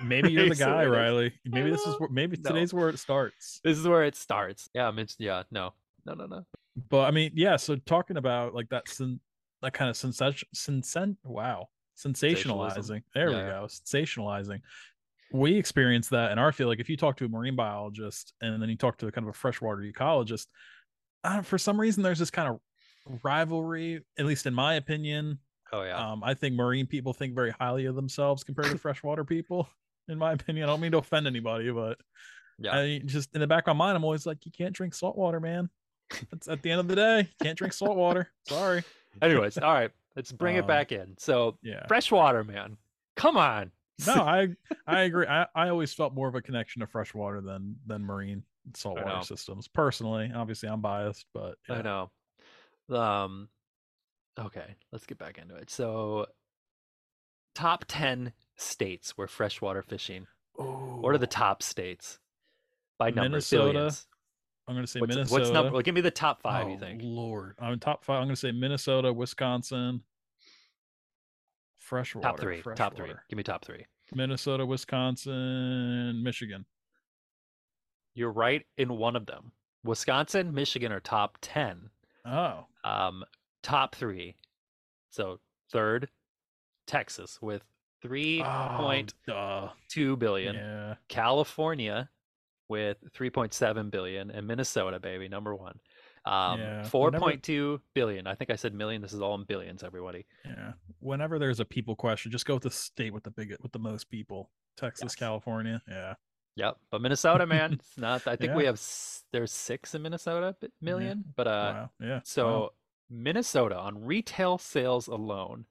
maybe 0.03 0.31
you're 0.31 0.49
the 0.49 0.55
guy. 0.71 0.85
Riley. 0.85 1.33
Maybe 1.45 1.69
this 1.71 1.81
is 1.81 1.99
where 1.99 2.09
maybe 2.09 2.37
No. 2.37 2.49
today's 2.51 2.73
where 2.73 2.89
it 2.89 2.99
starts. 2.99 3.59
This 3.63 3.77
is 3.77 3.87
where 3.87 4.03
it 4.03 4.15
starts. 4.15 4.69
Yeah, 4.73 4.87
I 4.87 4.91
mean, 4.91 5.07
yeah, 5.19 5.43
no, 5.51 5.73
no, 6.05 6.13
no, 6.13 6.25
no. 6.25 6.45
But 6.89 7.01
I 7.05 7.11
mean, 7.11 7.31
yeah. 7.35 7.55
So 7.57 7.75
talking 7.75 8.17
about 8.17 8.53
like 8.53 8.69
that, 8.69 8.87
sen- 8.89 9.19
that 9.61 9.73
kind 9.73 9.89
of 9.89 9.97
sensation, 9.97 10.47
sensen- 10.53 11.17
wow, 11.23 11.67
sensationalizing. 11.97 13.03
There 13.13 13.27
we 13.29 13.33
Yeah, 13.35 13.39
yeah. 13.45 13.49
go, 13.61 13.67
sensationalizing. 13.67 14.61
We 15.31 15.55
experience 15.55 16.09
that 16.09 16.31
in 16.31 16.37
our 16.39 16.51
field. 16.51 16.69
Like 16.69 16.79
if 16.79 16.89
you 16.89 16.97
talk 16.97 17.17
to 17.17 17.25
a 17.25 17.29
marine 17.29 17.55
biologist 17.55 18.33
and 18.41 18.61
then 18.61 18.69
you 18.69 18.77
talk 18.77 18.97
to 18.99 19.07
a 19.07 19.11
kind 19.11 19.27
of 19.27 19.33
a 19.33 19.37
freshwater 19.37 19.81
ecologist, 19.81 20.47
uh, 21.23 21.41
for 21.41 21.57
some 21.57 21.79
reason 21.79 22.03
there's 22.03 22.19
this 22.19 22.29
kind 22.31 22.49
of 22.49 22.59
rivalry. 23.23 24.01
At 24.17 24.25
least 24.25 24.45
in 24.45 24.53
my 24.53 24.75
opinion, 24.75 25.39
Oh 25.73 25.83
yeah, 25.83 26.11
um, 26.11 26.23
I 26.23 26.35
think 26.35 26.55
marine 26.55 26.85
people 26.85 27.13
think 27.13 27.33
very 27.33 27.51
highly 27.51 27.85
of 27.85 27.95
themselves 27.95 28.43
compared 28.43 28.69
to 28.69 28.77
freshwater 28.77 29.25
people. 29.25 29.67
In 30.07 30.17
my 30.19 30.33
opinion, 30.33 30.65
I 30.65 30.67
don't 30.71 30.79
mean 30.81 30.91
to 30.91 30.99
offend 30.99 31.25
anybody, 31.25 31.71
but 31.71 31.97
yeah. 32.59 32.75
I 32.75 33.01
just 33.03 33.33
in 33.33 33.41
the 33.41 33.47
back 33.47 33.67
of 33.67 33.75
my 33.75 33.85
mind, 33.85 33.97
I'm 33.97 34.03
always 34.03 34.25
like, 34.27 34.45
you 34.45 34.51
can't 34.51 34.75
drink 34.75 34.93
salt 34.93 35.17
water, 35.17 35.39
man. 35.39 35.69
It's 36.31 36.47
at 36.47 36.61
the 36.61 36.69
end 36.69 36.79
of 36.79 36.87
the 36.87 36.95
day, 36.95 37.19
you 37.21 37.35
can't 37.41 37.57
drink 37.57 37.73
salt 37.73 37.97
water. 37.97 38.29
Sorry. 38.47 38.83
Anyways, 39.21 39.57
all 39.57 39.73
right, 39.73 39.91
let's 40.15 40.31
bring 40.31 40.57
it 40.57 40.61
Um, 40.61 40.67
back 40.67 40.91
in. 40.91 41.15
So 41.17 41.57
Yeah. 41.63 41.87
freshwater, 41.87 42.43
man, 42.43 42.77
come 43.15 43.37
on. 43.37 43.71
No, 44.05 44.13
I 44.13 44.49
I 44.85 45.01
agree. 45.01 45.25
I, 45.25 45.47
I 45.55 45.69
always 45.69 45.93
felt 45.93 46.13
more 46.13 46.27
of 46.27 46.35
a 46.35 46.41
connection 46.41 46.81
to 46.81 46.87
freshwater 46.87 47.41
than 47.41 47.77
than 47.87 48.03
marine 48.03 48.43
saltwater 48.75 49.25
systems. 49.25 49.67
Personally, 49.67 50.31
obviously, 50.33 50.69
I'm 50.69 50.81
biased, 50.81 51.25
but 51.33 51.57
I 51.69 51.81
know. 51.81 52.11
Um, 52.89 53.49
okay, 54.39 54.75
let's 54.91 55.05
get 55.05 55.17
back 55.17 55.37
into 55.37 55.55
it. 55.55 55.69
So, 55.69 56.25
top 57.55 57.85
ten 57.87 58.33
states 58.55 59.17
where 59.17 59.27
freshwater 59.27 59.81
fishing. 59.81 60.27
What 60.55 61.13
are 61.13 61.17
the 61.17 61.27
top 61.27 61.63
states? 61.63 62.19
by 62.99 63.09
numbers, 63.09 63.51
Minnesota, 63.51 63.73
billions. 63.73 64.07
I'm 64.67 64.75
going 64.75 64.85
to 64.85 64.91
say 64.91 64.99
What's, 64.99 65.15
Minnesota. 65.15 65.41
what's 65.41 65.51
number? 65.51 65.71
Well, 65.73 65.81
give 65.81 65.95
me 65.95 66.01
the 66.01 66.11
top 66.11 66.41
five. 66.41 66.67
oh, 66.67 66.69
you 66.69 66.77
think? 66.77 67.01
Lord, 67.03 67.55
I'm 67.59 67.79
top 67.79 68.05
five. 68.05 68.17
I'm 68.21 68.27
going 68.27 68.35
to 68.35 68.39
say 68.39 68.51
Minnesota, 68.51 69.11
Wisconsin, 69.11 70.01
freshwater. 71.77 72.27
Top 72.27 72.39
three. 72.39 72.61
Top 72.75 72.95
three. 72.95 73.11
Give 73.29 73.37
me 73.37 73.43
top 73.43 73.65
three. 73.65 73.85
Minnesota, 74.13 74.65
Wisconsin, 74.65 76.21
Michigan. 76.23 76.65
You're 78.15 78.31
right 78.31 78.63
in 78.77 78.97
one 78.97 79.15
of 79.15 79.25
them. 79.25 79.51
Wisconsin, 79.83 80.53
Michigan 80.53 80.91
are 80.91 80.99
top 81.01 81.37
ten. 81.41 81.89
Oh, 82.25 82.67
Um, 82.85 83.23
top 83.63 83.95
three. 83.95 84.35
So 85.09 85.39
third, 85.71 86.09
Texas 86.87 87.39
with 87.41 87.63
three 88.01 88.43
point 88.43 89.13
oh, 89.29 89.71
two 89.87 90.15
billion. 90.17 90.55
Yeah. 90.55 90.95
California 91.07 92.09
with 92.69 92.97
3.7 93.13 93.91
billion 93.91 94.31
and 94.31 94.47
Minnesota 94.47 94.99
baby 94.99 95.27
number 95.27 95.53
1. 95.55 95.79
Um 96.25 96.59
Yeah, 96.59 96.81
4.2 96.83 97.79
billion. 97.93 98.25
I 98.27 98.35
think 98.35 98.49
I 98.49 98.55
said 98.55 98.73
million. 98.73 99.01
This 99.01 99.13
is 99.13 99.21
all 99.21 99.35
in 99.35 99.43
billions 99.43 99.83
everybody. 99.83 100.25
Yeah. 100.45 100.73
Whenever 100.99 101.37
there's 101.39 101.59
a 101.59 101.65
people 101.65 101.95
question, 101.95 102.31
just 102.31 102.45
go 102.45 102.53
with 102.55 102.63
the 102.63 102.71
state 102.71 103.13
with 103.13 103.23
the 103.23 103.31
big 103.31 103.55
with 103.61 103.71
the 103.73 103.79
most 103.79 104.09
people. 104.09 104.49
Texas, 104.77 105.03
Yes. 105.05 105.15
California. 105.15 105.81
Yeah. 105.87 106.15
Yep. 106.55 106.77
But 106.89 107.01
Minnesota 107.01 107.45
man, 107.45 107.73
it's 107.79 107.97
not 107.97 108.25
I 108.27 108.35
think 108.37 108.55
we 108.55 108.65
have 108.65 108.81
there's 109.31 109.51
6 109.51 109.95
in 109.95 110.01
Minnesota 110.01 110.55
million, 110.81 111.23
but 111.35 111.47
uh 111.47 111.51
wow. 111.51 111.89
Yeah. 111.99 112.19
so 112.23 112.45
wow. 112.47 112.69
Minnesota 113.13 113.77
on 113.77 114.05
retail 114.05 114.57
sales 114.57 115.07
alone 115.07 115.65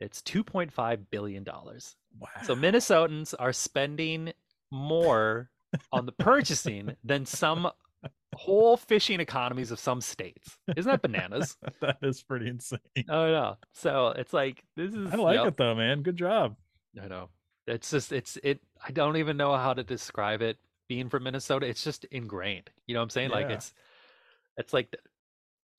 it's 0.00 0.22
2.5 0.22 1.06
billion 1.10 1.44
dollars. 1.44 1.96
wow. 2.18 2.28
So 2.44 2.54
Minnesotans 2.54 3.34
are 3.38 3.52
spending 3.52 4.32
more 4.70 5.50
on 5.92 6.06
the 6.06 6.12
purchasing 6.12 6.94
than 7.04 7.26
some 7.26 7.68
whole 8.34 8.76
fishing 8.76 9.20
economies 9.20 9.70
of 9.70 9.78
some 9.80 10.00
states. 10.00 10.56
Isn't 10.76 10.90
that 10.90 11.02
bananas? 11.02 11.56
that 11.80 11.98
is 12.02 12.22
pretty 12.22 12.48
insane. 12.48 12.78
Oh 13.08 13.26
no. 13.30 13.56
So 13.72 14.08
it's 14.16 14.32
like 14.32 14.62
this 14.76 14.94
is 14.94 15.12
I 15.12 15.16
like 15.16 15.36
yep, 15.36 15.46
it 15.48 15.56
though, 15.56 15.74
man. 15.74 16.02
Good 16.02 16.16
job. 16.16 16.56
I 17.02 17.08
know. 17.08 17.30
It's 17.66 17.90
just 17.90 18.12
it's 18.12 18.38
it 18.42 18.60
I 18.86 18.92
don't 18.92 19.16
even 19.16 19.36
know 19.36 19.56
how 19.56 19.74
to 19.74 19.82
describe 19.82 20.42
it 20.42 20.58
being 20.88 21.08
from 21.08 21.24
Minnesota. 21.24 21.66
It's 21.66 21.82
just 21.82 22.04
ingrained. 22.04 22.70
You 22.86 22.94
know 22.94 23.00
what 23.00 23.04
I'm 23.04 23.10
saying? 23.10 23.30
Like 23.30 23.50
it's 23.50 23.74
it's 24.56 24.72
like 24.72 24.94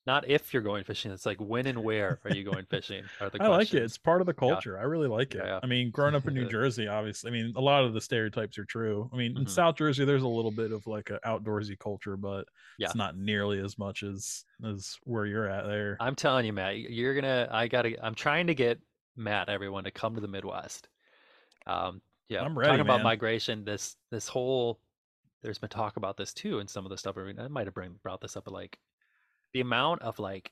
not 0.07 0.27
if 0.29 0.53
you're 0.53 0.63
going 0.63 0.83
fishing, 0.83 1.11
it's 1.11 1.25
like 1.25 1.37
when 1.39 1.67
and 1.67 1.83
where 1.83 2.19
are 2.25 2.31
you 2.33 2.43
going 2.43 2.65
fishing? 2.65 3.03
Are 3.21 3.29
the 3.29 3.41
I 3.43 3.47
like 3.47 3.73
it. 3.73 3.83
It's 3.83 3.97
part 3.97 4.21
of 4.21 4.27
the 4.27 4.33
culture. 4.33 4.79
I 4.79 4.83
really 4.83 5.07
like 5.07 5.35
it. 5.35 5.39
Yeah, 5.43 5.45
yeah. 5.45 5.59
I 5.61 5.67
mean, 5.67 5.91
growing 5.91 6.15
up 6.15 6.27
in 6.27 6.33
New 6.33 6.47
Jersey, 6.49 6.87
obviously, 6.87 7.29
I 7.29 7.33
mean, 7.33 7.53
a 7.55 7.61
lot 7.61 7.83
of 7.83 7.93
the 7.93 8.01
stereotypes 8.01 8.57
are 8.57 8.65
true. 8.65 9.09
I 9.13 9.17
mean, 9.17 9.37
in 9.37 9.45
Mhm. 9.45 9.49
South 9.49 9.75
Jersey, 9.75 10.05
there's 10.05 10.23
a 10.23 10.27
little 10.27 10.51
bit 10.51 10.71
of 10.71 10.87
like 10.87 11.09
an 11.09 11.19
outdoorsy 11.25 11.77
culture, 11.77 12.17
but 12.17 12.45
Yeah. 12.77 12.87
it's 12.87 12.95
not 12.95 13.17
nearly 13.17 13.59
as 13.59 13.77
much 13.77 14.03
as 14.03 14.45
as 14.65 14.97
where 15.03 15.25
you're 15.25 15.47
at 15.49 15.65
there. 15.67 15.97
I'm 15.99 16.15
telling 16.15 16.45
you, 16.45 16.53
Matt, 16.53 16.77
you're 16.77 17.13
gonna. 17.15 17.47
I 17.51 17.67
gotta. 17.67 18.03
I'm 18.03 18.15
trying 18.15 18.47
to 18.47 18.55
get 18.55 18.79
Matt, 19.15 19.49
everyone, 19.49 19.83
to 19.83 19.91
come 19.91 20.15
to 20.15 20.21
the 20.21 20.27
Midwest. 20.27 20.87
Um, 21.67 22.01
yeah, 22.29 22.41
I'm 22.41 22.57
ready, 22.57 22.69
talking 22.69 22.81
about 22.81 22.97
man. 22.97 23.03
migration. 23.03 23.63
This 23.65 23.95
this 24.11 24.27
whole. 24.27 24.79
There's 25.41 25.57
been 25.57 25.69
talk 25.69 25.97
about 25.97 26.17
this 26.17 26.33
too, 26.33 26.59
and 26.59 26.69
some 26.69 26.85
of 26.85 26.89
the 26.89 26.97
stuff. 26.97 27.17
I 27.17 27.23
mean, 27.23 27.39
I 27.39 27.47
might 27.47 27.67
have 27.67 27.73
bring, 27.73 27.95
brought 28.03 28.19
this 28.21 28.35
up, 28.35 28.45
but 28.45 28.53
like 28.53 28.77
the 29.53 29.61
amount 29.61 30.01
of 30.01 30.19
like 30.19 30.51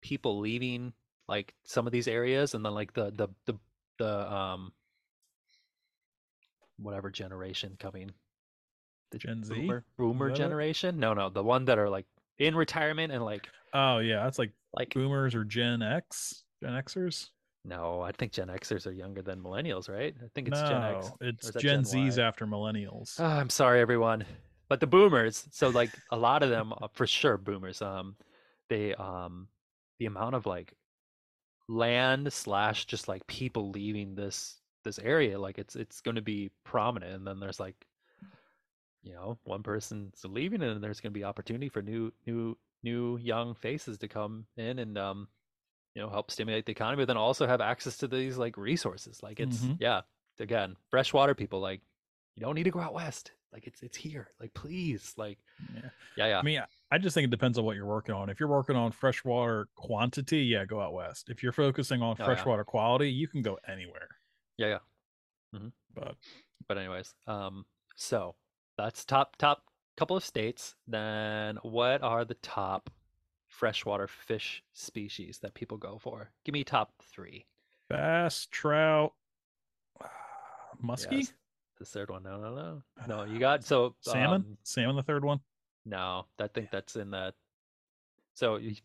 people 0.00 0.40
leaving 0.40 0.92
like 1.28 1.54
some 1.64 1.86
of 1.86 1.92
these 1.92 2.08
areas, 2.08 2.54
and 2.54 2.64
then 2.64 2.74
like 2.74 2.92
the 2.92 3.12
the 3.14 3.28
the 3.46 3.54
the 3.98 4.32
um 4.32 4.72
whatever 6.78 7.10
generation 7.10 7.76
coming. 7.78 8.10
The 9.10 9.18
Gen 9.18 9.44
Z? 9.44 9.54
boomer, 9.54 9.84
boomer 9.98 10.30
it? 10.30 10.36
generation? 10.36 10.98
No, 10.98 11.12
no, 11.14 11.28
the 11.28 11.42
one 11.42 11.66
that 11.66 11.78
are 11.78 11.90
like 11.90 12.06
in 12.38 12.56
retirement 12.56 13.12
and 13.12 13.24
like 13.24 13.46
Oh 13.74 13.98
yeah, 13.98 14.24
that's 14.24 14.38
like 14.38 14.52
like 14.74 14.94
boomers 14.94 15.34
or 15.34 15.44
Gen 15.44 15.82
X, 15.82 16.44
Gen 16.62 16.72
Xers. 16.72 17.30
No, 17.64 18.00
I 18.00 18.10
think 18.12 18.32
Gen 18.32 18.48
Xers 18.48 18.86
are 18.86 18.92
younger 18.92 19.22
than 19.22 19.40
millennials, 19.40 19.88
right? 19.88 20.14
I 20.18 20.26
think 20.34 20.48
it's 20.48 20.60
no, 20.60 20.68
Gen 20.68 20.82
X. 20.82 21.12
it's 21.20 21.50
Gen, 21.52 21.62
Gen 21.62 21.84
Z's 21.84 22.18
after 22.18 22.46
millennials. 22.46 23.14
Ah, 23.20 23.38
I'm 23.38 23.50
sorry, 23.50 23.80
everyone, 23.80 24.24
but 24.72 24.80
the 24.80 24.86
boomers. 24.86 25.46
So 25.50 25.68
like 25.68 25.98
a 26.10 26.16
lot 26.16 26.42
of 26.42 26.48
them, 26.48 26.72
uh, 26.72 26.88
for 26.94 27.06
sure, 27.06 27.36
boomers. 27.36 27.82
Um, 27.82 28.16
they 28.70 28.94
um, 28.94 29.48
the 29.98 30.06
amount 30.06 30.34
of 30.34 30.46
like 30.46 30.72
land 31.68 32.32
slash 32.32 32.86
just 32.86 33.06
like 33.06 33.26
people 33.26 33.68
leaving 33.68 34.14
this 34.14 34.62
this 34.82 34.98
area, 34.98 35.38
like 35.38 35.58
it's 35.58 35.76
it's 35.76 36.00
going 36.00 36.14
to 36.14 36.22
be 36.22 36.50
prominent. 36.64 37.12
And 37.12 37.26
then 37.26 37.38
there's 37.38 37.60
like, 37.60 37.86
you 39.02 39.12
know, 39.12 39.36
one 39.44 39.62
person's 39.62 40.24
leaving, 40.24 40.62
and 40.62 40.82
there's 40.82 41.00
going 41.00 41.12
to 41.12 41.18
be 41.18 41.22
opportunity 41.24 41.68
for 41.68 41.82
new 41.82 42.10
new 42.26 42.56
new 42.82 43.18
young 43.18 43.54
faces 43.54 43.98
to 43.98 44.08
come 44.08 44.46
in 44.56 44.78
and 44.78 44.96
um, 44.96 45.28
you 45.94 46.00
know, 46.00 46.08
help 46.08 46.30
stimulate 46.30 46.64
the 46.64 46.72
economy, 46.72 47.02
but 47.02 47.08
then 47.08 47.18
also 47.18 47.46
have 47.46 47.60
access 47.60 47.98
to 47.98 48.08
these 48.08 48.38
like 48.38 48.56
resources. 48.56 49.22
Like 49.22 49.38
it's 49.38 49.60
Mhm. 49.64 49.76
yeah, 49.78 50.00
again, 50.40 50.76
freshwater 50.88 51.34
people 51.34 51.60
like 51.60 51.82
you 52.36 52.40
don't 52.40 52.54
need 52.54 52.64
to 52.64 52.70
go 52.70 52.80
out 52.80 52.94
west. 52.94 53.32
Like 53.52 53.66
it's 53.66 53.82
it's 53.82 53.96
here. 53.96 54.28
Like 54.40 54.54
please, 54.54 55.12
like 55.16 55.38
yeah. 55.74 55.80
yeah, 56.16 56.26
yeah. 56.28 56.38
I 56.38 56.42
mean, 56.42 56.62
I 56.90 56.98
just 56.98 57.12
think 57.14 57.24
it 57.26 57.30
depends 57.30 57.58
on 57.58 57.64
what 57.64 57.76
you're 57.76 57.84
working 57.86 58.14
on. 58.14 58.30
If 58.30 58.40
you're 58.40 58.48
working 58.48 58.76
on 58.76 58.92
freshwater 58.92 59.68
quantity, 59.74 60.38
yeah, 60.44 60.64
go 60.64 60.80
out 60.80 60.94
west. 60.94 61.28
If 61.28 61.42
you're 61.42 61.52
focusing 61.52 62.00
on 62.00 62.12
Oh, 62.12 62.16
yeah. 62.18 62.24
freshwater 62.24 62.64
quality, 62.64 63.10
you 63.10 63.28
can 63.28 63.42
go 63.42 63.58
anywhere. 63.68 64.08
yeah, 64.56 64.78
yeah. 65.52 65.58
But 65.94 66.16
But 66.66 66.78
anyways, 66.78 67.14
um, 67.26 67.66
so 67.94 68.34
that's 68.78 69.04
top 69.04 69.36
top 69.36 69.64
couple 69.98 70.16
of 70.16 70.24
states. 70.24 70.74
Then 70.88 71.58
what 71.62 72.02
are 72.02 72.24
the 72.24 72.34
top 72.36 72.88
freshwater 73.46 74.06
fish 74.08 74.62
species 74.72 75.40
that 75.42 75.52
people 75.52 75.76
go 75.76 75.98
for? 75.98 76.30
Give 76.44 76.54
me 76.54 76.64
top 76.64 76.94
three. 77.02 77.44
bass, 77.90 78.48
trout, 78.50 79.12
muskie, 80.82 81.18
Yes. 81.18 81.32
The 81.82 81.86
third 81.86 82.10
one. 82.10 82.22
No, 82.22 82.38
no, 82.38 82.54
no. 82.54 82.82
No, 83.08 83.24
you 83.24 83.40
got 83.40 83.64
so 83.64 83.96
salmon, 84.02 84.42
um, 84.42 84.56
salmon. 84.62 84.94
The 84.94 85.02
third 85.02 85.24
one. 85.24 85.40
No, 85.84 86.26
I 86.38 86.46
think 86.46 86.70
that's 86.70 86.94
in 86.94 87.10
that. 87.10 87.34
So 88.36 88.54
you, 88.54 88.76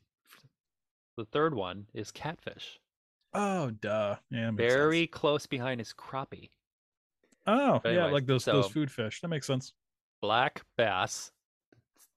the 1.15 1.25
third 1.25 1.53
one 1.53 1.85
is 1.93 2.09
catfish. 2.09 2.79
Oh, 3.35 3.69
duh. 3.69 4.15
Yeah, 4.31 4.49
makes 4.49 4.73
sense. 4.73 4.73
Very 4.73 5.05
close 5.05 5.45
behind 5.45 5.79
is 5.79 5.93
crappie. 5.93 6.49
Oh, 7.45 7.79
yeah, 7.85 8.05
like 8.07 8.25
those 8.25 8.45
those 8.45 8.67
food 8.69 8.91
fish. 8.91 9.21
That 9.21 9.27
makes 9.27 9.45
sense. 9.45 9.73
Black 10.19 10.63
bass, 10.75 11.31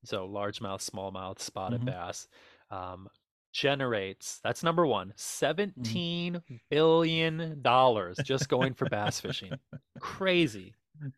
so 0.04 0.26
largemouth, 0.26 0.80
smallmouth, 0.80 1.40
spotted 1.40 1.82
Mhm. 1.82 1.86
bass, 1.86 2.26
um, 2.70 3.06
generates. 3.52 4.40
That's 4.42 4.62
number 4.62 4.86
one. 4.86 5.08
Mm-hmm. 5.08 5.16
Seventeen 5.16 6.42
billion 6.70 7.60
dollars 7.62 8.18
just 8.18 8.48
going 8.48 8.74
for 8.74 8.86
bass 8.86 9.20
fishing. 9.20 9.58
Crazy. 9.98 10.74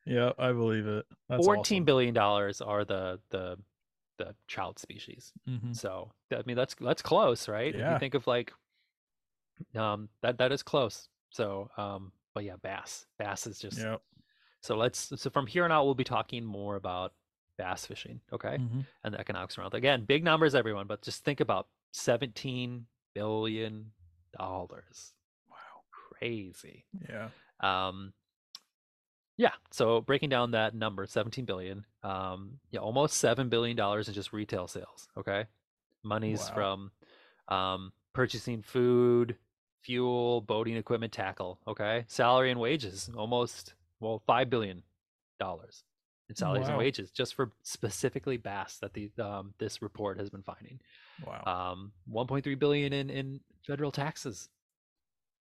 Yeah, 0.06 0.32
I 0.38 0.52
believe 0.52 0.86
it. 0.86 1.06
That's 1.28 1.44
Fourteen 1.44 1.84
billion 1.84 2.14
dollars 2.14 2.60
are 2.60 2.84
the 2.84 3.20
the 3.30 3.56
the 4.18 4.34
trout 4.46 4.78
species. 4.78 5.32
hmm 5.46 5.72
So 5.72 6.12
I 6.32 6.42
mean 6.46 6.56
that's 6.56 6.74
that's 6.80 7.02
close, 7.02 7.48
right? 7.48 7.74
If 7.74 7.80
Yeah. 7.80 7.94
you 7.94 7.98
think 7.98 8.14
of 8.14 8.26
like 8.26 8.52
um 9.74 10.08
that 10.22 10.38
that 10.38 10.52
is 10.52 10.62
close. 10.62 11.08
So 11.30 11.70
um 11.76 12.12
but 12.34 12.44
yeah, 12.44 12.56
bass. 12.62 13.06
Bass 13.18 13.46
is 13.46 13.58
just 13.58 13.78
Yep. 13.78 14.00
so 14.62 14.76
let's 14.76 15.12
so 15.20 15.30
from 15.30 15.46
here 15.46 15.64
on 15.64 15.72
out 15.72 15.84
we'll 15.84 15.94
be 15.94 16.04
talking 16.04 16.44
more 16.44 16.76
about 16.76 17.12
bass 17.58 17.86
fishing, 17.86 18.20
okay? 18.32 18.58
Mhm. 18.58 18.86
And 19.04 19.14
the 19.14 19.20
economics 19.20 19.58
around. 19.58 19.74
Again, 19.74 20.04
big 20.04 20.24
numbers 20.24 20.54
everyone, 20.54 20.86
but 20.86 21.02
just 21.02 21.24
think 21.24 21.40
about 21.40 21.68
17 21.92 22.86
billion 23.14 23.92
dollars. 24.36 25.12
Wow. 25.50 25.56
Crazy. 25.90 26.86
Yeah. 27.08 27.28
Um, 27.60 28.12
yeah. 29.36 29.52
So 29.70 30.00
breaking 30.00 30.30
down 30.30 30.52
that 30.52 30.74
number, 30.74 31.06
17 31.06 31.44
billion, 31.44 31.84
um, 32.02 32.60
yeah, 32.70 32.80
almost 32.80 33.16
seven 33.18 33.48
billion 33.48 33.76
dollars 33.76 34.08
in 34.08 34.14
just 34.14 34.32
retail 34.32 34.66
sales. 34.68 35.08
Okay, 35.16 35.46
money's 36.02 36.48
Wow. 36.50 36.54
from 36.54 36.92
um, 37.48 37.92
purchasing 38.14 38.62
food, 38.62 39.36
fuel, 39.82 40.40
boating 40.40 40.76
equipment, 40.76 41.12
tackle. 41.12 41.58
Okay, 41.66 42.04
salary 42.08 42.50
and 42.50 42.60
wages, 42.60 43.10
almost 43.16 43.74
well 44.00 44.18
five 44.26 44.48
billion 44.50 44.82
dollars 45.38 45.84
in 46.28 46.36
salaries 46.36 46.68
and 46.68 46.78
wages 46.78 47.10
just 47.10 47.34
for 47.34 47.52
specifically 47.62 48.36
bass 48.36 48.78
that 48.78 48.94
the 48.94 49.10
um, 49.18 49.54
this 49.58 49.82
report 49.82 50.18
has 50.18 50.30
been 50.30 50.42
finding. 50.42 50.80
Wow. 51.26 51.42
Um, 51.72 51.92
1.3 52.10 52.58
billion 52.58 52.92
in 52.92 53.10
in 53.10 53.40
federal 53.66 53.90
taxes. 53.92 54.48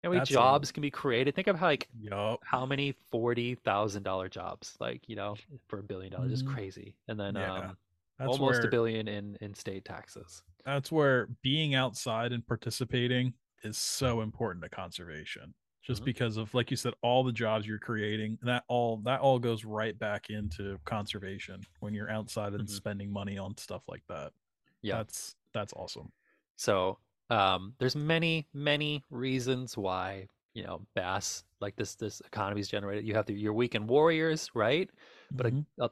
How 0.04 0.10
many 0.10 0.20
That's 0.20 0.32
a- 0.32 0.34
jobs 0.34 0.72
can 0.72 0.82
be 0.82 0.89
created? 0.91 1.36
Think 1.36 1.48
of 1.48 1.56
how 1.58 1.67
like 1.67 1.88
yup. 2.00 2.39
how 2.44 2.65
many 2.65 2.96
forty 3.12 3.56
thousand 3.56 4.04
dollar 4.04 4.28
jobs, 4.30 4.76
like 4.80 5.08
you 5.08 5.15
know, 5.15 5.36
for 5.67 5.80
a 5.80 5.84
billion 5.84 6.12
dollars 6.12 6.32
is 6.32 6.44
Mhm. 6.44 6.48
crazy, 6.54 6.96
and 7.08 7.20
then 7.20 7.36
Yeah, 7.36 7.54
um, 7.54 7.78
That's 8.17 8.30
almost 8.30 8.60
where, 8.62 8.67
a 8.67 8.72
billion 8.72 9.08
in 9.08 9.36
in 9.41 9.54
state 9.54 9.86
taxes. 9.86 10.44
That's 10.65 10.91
where 10.91 11.28
being 11.44 11.76
outside 11.76 12.32
and 12.32 12.46
participating 12.46 13.34
is 13.63 13.78
so 13.78 14.22
important 14.22 14.63
to 14.63 14.70
conservation. 14.70 15.54
Just 15.82 16.04
Mhm. 16.04 16.06
because 16.06 16.38
of 16.38 16.54
like 16.54 16.72
you 16.72 16.78
said, 16.78 16.94
all 17.02 17.24
the 17.24 17.32
jobs 17.32 17.67
you're 17.67 17.80
creating. 17.80 18.38
That 18.44 18.63
all 18.67 18.98
that 19.00 19.20
all 19.22 19.39
goes 19.39 19.65
right 19.65 19.98
back 19.98 20.30
into 20.30 20.80
conservation 20.86 21.65
when 21.80 21.94
you're 21.94 22.10
outside 22.12 22.54
and 22.54 22.63
Mhm. 22.63 22.67
spending 22.70 23.12
money 23.12 23.38
on 23.38 23.58
stuff 23.58 23.84
like 23.88 24.04
that. 24.08 24.34
Yeah. 24.82 24.98
That's 24.98 25.36
that's 25.54 25.74
awesome. 25.74 26.12
So 26.56 27.00
um, 27.30 27.76
there's 27.80 27.96
many, 27.96 28.48
many 28.54 29.04
reasons 29.10 29.78
why 29.78 30.28
you 30.54 30.63
know 30.63 30.86
bass 30.96 31.44
like 31.62 31.76
this 31.78 31.96
this 31.96 32.22
economy 32.22 32.62
is 32.62 32.67
generated. 32.67 33.06
You 33.08 33.15
have 33.15 33.26
the, 33.26 33.34
your 33.34 33.54
weekend 33.54 33.88
warriors, 33.89 34.50
right? 34.54 34.89
But 35.38 35.48
a, 35.48 35.54
Mhm. 35.54 35.65
a, 35.86 35.89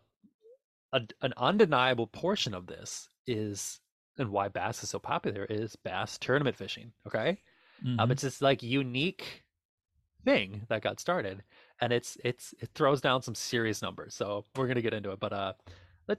a 0.94 1.02
an 1.22 1.34
undeniable 1.38 2.08
portion 2.08 2.54
of 2.54 2.68
this 2.68 3.10
is 3.28 3.82
and 4.18 4.32
why 4.32 4.50
bass 4.50 4.84
is 4.84 4.90
so 4.90 5.00
popular 5.00 5.46
is 5.46 5.76
bass 5.78 6.18
tournament 6.18 6.56
fishing. 6.58 6.92
Okay, 7.08 7.42
um, 8.00 8.12
Mhm. 8.12 8.12
it's 8.12 8.24
this 8.24 8.42
like 8.42 8.64
unique 8.64 9.46
thing 10.26 10.64
that 10.70 10.82
got 10.82 11.00
started, 11.00 11.44
and 11.82 11.92
it's 11.94 12.18
it's 12.24 12.54
it 12.60 12.70
throws 12.76 13.02
down 13.02 13.22
some 13.22 13.36
serious 13.36 13.82
numbers. 13.82 14.14
So 14.14 14.44
we're 14.56 14.68
gonna 14.68 14.82
get 14.82 14.94
into 14.94 15.12
it, 15.12 15.20
but 15.20 15.34
uh, 15.34 15.54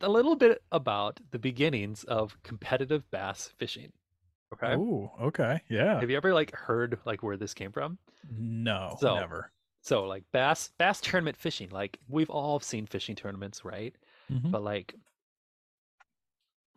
a 0.00 0.08
little 0.08 0.36
bit 0.36 0.62
about 0.72 1.20
the 1.32 1.38
beginnings 1.38 2.04
of 2.04 2.36
competitive 2.42 3.08
bass 3.10 3.52
fishing. 3.58 3.92
Okay. 4.52 4.74
Oh, 4.74 5.12
okay. 5.22 5.60
Yeah. 5.68 6.00
Have 6.00 6.10
you 6.10 6.16
ever 6.16 6.34
like 6.34 6.54
heard 6.54 6.98
like 7.04 7.22
where 7.22 7.36
this 7.36 7.54
came 7.54 7.72
from? 7.72 7.98
No, 8.30 8.96
So- 9.00 9.14
never. 9.16 9.52
So 9.82 10.04
like 10.04 10.24
bass 10.32 10.70
bass 10.76 11.00
tournament 11.00 11.36
fishing, 11.38 11.70
like 11.70 11.98
we've 12.08 12.28
all 12.30 12.60
seen 12.60 12.84
fishing 12.86 13.16
tournaments, 13.16 13.64
right? 13.64 13.94
Mhm. 14.30 14.50
But 14.50 14.62
like 14.62 14.94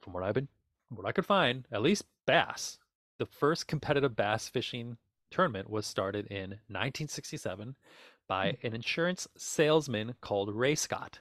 from 0.01 0.13
what 0.13 0.23
I've 0.23 0.33
been 0.35 0.47
what 0.89 1.05
I 1.05 1.11
could 1.11 1.25
find, 1.25 1.67
at 1.71 1.81
least 1.81 2.05
bass, 2.25 2.77
the 3.17 3.25
first 3.25 3.67
competitive 3.67 4.15
bass 4.15 4.47
fishing 4.47 4.97
tournament 5.33 5.69
was 5.69 5.85
started 5.85 6.27
in 6.27 6.51
1967 6.69 7.75
by 8.27 8.51
Hmm. 8.61 8.67
an 8.67 8.75
insurance 8.75 9.27
salesman 9.37 10.15
called 10.21 10.53
Ray 10.53 10.75
Scott. 10.75 11.19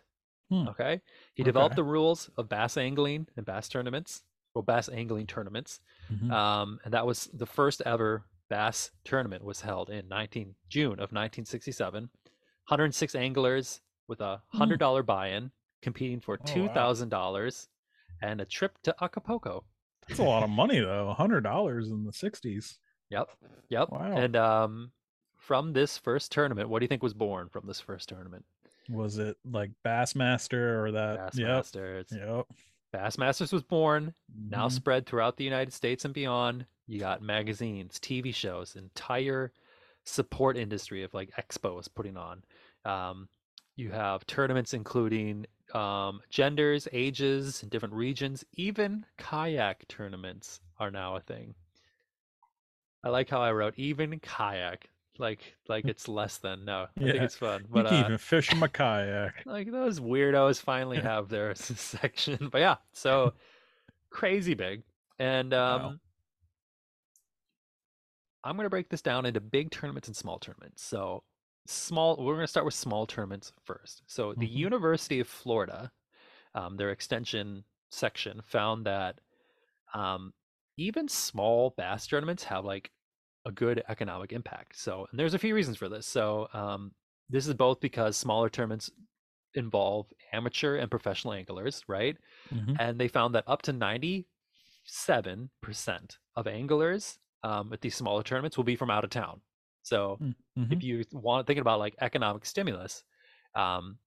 Hmm. 0.51 0.69
Okay? 0.69 1.01
He 1.35 1.43
developed 1.43 1.77
the 1.77 1.85
rules 1.85 2.29
of 2.37 2.49
bass 2.49 2.77
angling 2.77 3.27
and 3.37 3.47
bass 3.47 3.69
tournaments, 3.69 4.23
well 4.55 4.63
bass 4.63 4.89
angling 4.91 5.27
tournaments 5.27 5.81
Mhm. 6.11 6.31
um, 6.31 6.79
and 6.85 6.93
that 6.93 7.07
was 7.07 7.27
the 7.33 7.47
first 7.47 7.81
ever 7.87 8.25
bass 8.51 8.91
tournament 9.05 9.43
was 9.43 9.63
held 9.63 9.89
in 9.89 10.07
19 10.09 10.55
June 10.69 11.01
of 11.01 11.11
1967. 11.13 12.11
106 12.69 13.15
anglers 13.15 13.81
with 14.09 14.21
a 14.21 14.43
Hmm. 14.51 14.59
hundred 14.59 14.79
dollar 14.79 15.03
buy-in, 15.03 15.51
competing 15.81 16.21
for 16.21 16.35
Oh, 16.35 16.43
wow. 16.45 16.55
two 16.55 16.69
thousand 16.69 17.09
dollars 17.09 17.69
and 18.21 18.41
a 18.41 18.45
trip 18.45 18.77
to 18.83 18.95
Acapulco. 19.03 19.65
That's 20.07 20.21
a 20.21 20.25
lot 20.25 20.43
of 20.43 20.51
money 20.51 20.79
though. 20.81 21.09
A 21.09 21.15
hundred 21.15 21.41
dollars 21.45 21.89
in 21.91 22.05
the 22.05 22.13
sixties. 22.13 22.79
Yep, 23.13 23.31
yep. 23.69 23.89
Wow. 23.91 24.13
And 24.17 24.35
um, 24.37 24.91
from 25.37 25.73
this 25.73 25.99
first 25.99 26.33
tournament, 26.33 26.69
what 26.69 26.81
do 26.81 26.85
you 26.85 26.89
think 26.89 27.03
was 27.03 27.15
born 27.15 27.49
from 27.49 27.67
this 27.67 27.81
first 27.81 28.09
tournament? 28.09 28.45
Was 28.89 29.19
it 29.19 29.37
like 29.51 29.71
Bassmaster 29.85 30.83
or 30.83 30.93
that? 30.93 31.33
Yep. 31.37 31.49
Bassmasters. 31.65 32.13
Yep. 32.13 32.47
Bassmasters 32.95 33.53
was 33.53 33.63
born. 33.63 34.13
Now 34.51 34.69
Mhm. 34.69 34.73
spread 34.73 35.07
throughout 35.07 35.37
the 35.37 35.45
United 35.45 35.73
States 35.73 36.05
and 36.05 36.13
beyond. 36.13 36.67
You 36.87 36.99
got 36.99 37.23
magazines, 37.23 37.99
TV 38.01 38.33
shows, 38.35 38.77
entire 38.77 39.53
support 40.05 40.57
industry 40.57 41.03
of 41.05 41.15
like 41.15 41.31
expos 41.37 41.89
putting 41.95 42.17
on. 42.17 42.43
Um, 42.85 43.29
you 43.77 43.91
have 43.93 44.27
tournaments 44.27 44.75
including 44.75 45.47
um, 45.75 46.21
genders, 46.29 46.87
ages, 46.93 47.63
and 47.63 47.71
different 47.71 47.95
regions. 47.95 48.45
Even 48.55 49.07
kayak 49.17 49.89
tournaments 49.89 50.61
are 50.79 50.91
now 50.91 51.17
a 51.17 51.21
thing. 51.21 51.55
I 53.05 53.09
like 53.11 53.29
how 53.31 53.41
I 53.41 53.53
wrote 53.53 53.75
even 53.79 54.19
kayak, 54.21 54.89
like 55.19 55.57
like 55.69 55.89
it's 55.89 56.09
less 56.09 56.39
than. 56.39 56.65
No, 56.65 56.87
I 57.01 57.09
think 57.09 57.25
it's 57.25 57.37
fun. 57.37 57.67
You 57.73 57.73
But 57.73 57.87
can 57.87 57.95
uh, 57.95 58.07
even 58.07 58.19
fish 58.19 58.53
in 58.53 58.59
my 58.59 58.69
kayak. 58.69 59.47
like 59.47 59.71
those 59.71 60.01
weirdos 60.01 60.61
finally 60.61 61.01
have 61.01 61.29
their 61.29 61.55
section 61.57 62.49
but 62.51 62.59
yeah 62.61 62.77
so 62.93 63.35
crazy 64.11 64.55
big 64.55 64.83
and 65.19 65.53
um 65.55 65.83
Wow. 65.83 65.99
i'm 68.45 68.57
going 68.57 68.65
to 68.67 68.71
break 68.71 68.89
this 68.89 69.03
down 69.03 69.27
into 69.27 69.41
big 69.41 69.71
tournaments 69.71 70.09
and 70.09 70.17
small 70.17 70.39
tournaments 70.39 70.83
so 70.83 71.23
small 71.67 72.17
we're 72.17 72.35
going 72.35 72.45
to 72.45 72.49
start 72.49 72.65
with 72.67 72.75
small 72.75 73.07
tournaments 73.07 73.53
first 73.65 74.03
so 74.07 74.35
the 74.35 74.47
Mhm. 74.47 74.57
university 74.57 75.21
of 75.21 75.29
florida 75.29 75.91
um, 76.55 76.77
their 76.77 76.91
extension 76.91 77.65
section 77.91 78.41
found 78.45 78.87
that 78.87 79.21
um, 79.95 80.33
even 80.77 81.09
small 81.09 81.71
bass 81.77 82.07
tournaments 82.07 82.45
have 82.45 82.65
like 82.65 82.91
a 83.45 83.53
good 83.53 83.83
economic 83.89 84.33
impact 84.33 84.77
so 84.77 85.07
and 85.11 85.19
there's 85.19 85.35
a 85.35 85.39
few 85.39 85.55
reasons 85.55 85.77
for 85.77 85.89
this 85.89 86.07
so 86.07 86.49
um, 86.53 86.93
this 87.29 87.47
is 87.47 87.55
both 87.55 87.81
because 87.81 88.17
smaller 88.17 88.49
tournaments 88.49 88.91
involve 89.55 90.13
amateur 90.33 90.77
and 90.77 90.91
professional 90.91 91.35
anglers, 91.35 91.83
right? 91.89 92.17
Mhm. 92.51 92.79
And 92.79 93.01
they 93.01 93.09
found 93.09 93.35
that 93.35 93.45
up 93.47 93.63
to 93.63 93.73
97% 93.73 96.19
of 96.37 96.47
anglers 96.47 97.19
um, 97.43 97.73
at 97.73 97.81
these 97.81 97.97
smaller 97.97 98.23
tournaments 98.23 98.57
will 98.57 98.65
be 98.65 98.77
from 98.77 98.91
out 98.91 99.05
of 99.05 99.11
town. 99.11 99.41
So 99.83 100.23
Mhm. 100.57 100.63
if 100.71 100.83
you 100.83 101.05
want 101.13 101.47
thinking 101.47 101.61
about 101.63 101.81
like 101.81 101.97
economic 102.01 102.47
stimulus, 102.47 103.05
um, 103.55 103.99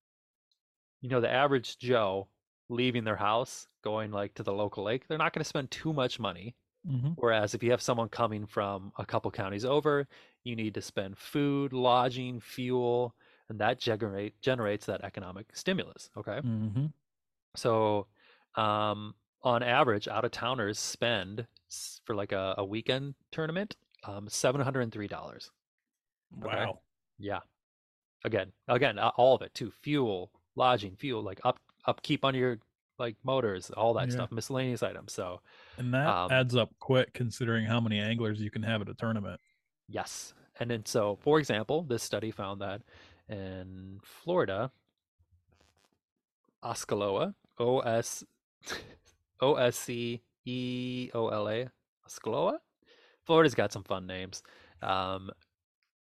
you 1.02 1.10
know, 1.10 1.22
the 1.22 1.30
average 1.30 1.78
Joe 1.78 2.30
leaving 2.70 3.04
their 3.04 3.16
house, 3.16 3.68
going 3.84 4.12
like 4.12 4.34
to 4.36 4.44
the 4.44 4.54
local 4.54 4.84
lake, 4.84 5.08
they're 5.08 5.18
not 5.18 5.34
going 5.34 5.42
to 5.44 5.48
spend 5.50 5.72
too 5.72 5.94
much 5.94 6.20
money. 6.20 6.56
Mhm. 6.88 7.14
Whereas 7.18 7.54
if 7.56 7.64
you 7.64 7.72
have 7.72 7.82
someone 7.82 8.10
coming 8.10 8.46
from 8.46 8.92
a 8.98 9.06
couple 9.06 9.32
counties 9.32 9.66
over, 9.66 10.08
you 10.44 10.56
need 10.56 10.74
to 10.76 10.82
spend 10.82 11.18
food, 11.18 11.74
lodging, 11.74 12.40
fuel, 12.40 13.16
and 13.50 13.60
that 13.60 13.80
generate 13.80 14.40
generates 14.42 14.86
that 14.88 15.04
economic 15.04 15.56
stimulus. 15.56 16.10
Okay. 16.18 16.42
Mhm. 16.42 16.94
So, 17.56 18.08
um, 18.56 19.16
on 19.44 19.64
average, 19.64 20.08
out 20.08 20.26
of 20.26 20.32
towners 20.32 20.80
spend 20.80 21.48
for 22.06 22.16
like 22.16 22.32
a, 22.32 22.56
a 22.58 22.66
weekend 22.66 23.16
tournament, 23.32 23.78
um, 24.04 24.28
seven 24.30 24.62
hundred 24.62 24.82
and 24.82 24.92
three 24.92 25.08
dollars. 25.08 25.52
Okay. 26.44 26.66
Wow. 26.66 26.82
Yeah. 27.18 27.42
Again, 28.24 28.54
again, 28.68 29.00
all 29.00 29.36
of 29.36 29.42
it 29.42 29.54
too: 29.54 29.72
fuel, 29.72 30.32
lodging, 30.56 30.96
fuel, 30.98 31.22
like 31.24 31.40
up 31.44 31.60
upkeep 31.88 32.24
on 32.26 32.36
your 32.36 32.60
like 32.98 33.16
motors, 33.24 33.70
all 33.72 33.94
that 33.96 34.08
Yeah. 34.08 34.14
stuff, 34.16 34.32
miscellaneous 34.32 34.82
items. 34.82 35.12
So, 35.14 35.42
And 35.78 35.94
that 35.94 36.08
Um, 36.08 36.32
adds 36.32 36.56
up 36.56 36.74
quick 36.80 37.14
considering 37.14 37.66
how 37.66 37.82
many 37.82 38.00
anglers 38.00 38.40
you 38.42 38.50
can 38.50 38.64
have 38.64 38.82
at 38.82 38.90
a 38.90 38.94
tournament. 38.94 39.42
Yes. 39.88 40.34
And 40.60 40.72
then, 40.72 40.86
so 40.86 41.18
for 41.18 41.38
example, 41.40 41.84
this 41.84 42.02
study 42.04 42.32
found 42.32 42.62
that 42.62 42.82
in 43.28 44.00
Florida, 44.04 44.72
Osceola, 46.64 47.36
O 47.60 47.80
S 47.80 48.24
O 49.42 49.56
S 49.56 49.76
C 49.78 50.22
E 50.46 51.10
O 51.14 51.28
L 51.30 51.50
A, 51.50 51.70
Osceola. 52.06 52.60
Florida's 53.26 53.56
got 53.56 53.72
some 53.74 53.84
fun 53.84 54.06
names. 54.08 54.44
Um, 54.82 55.32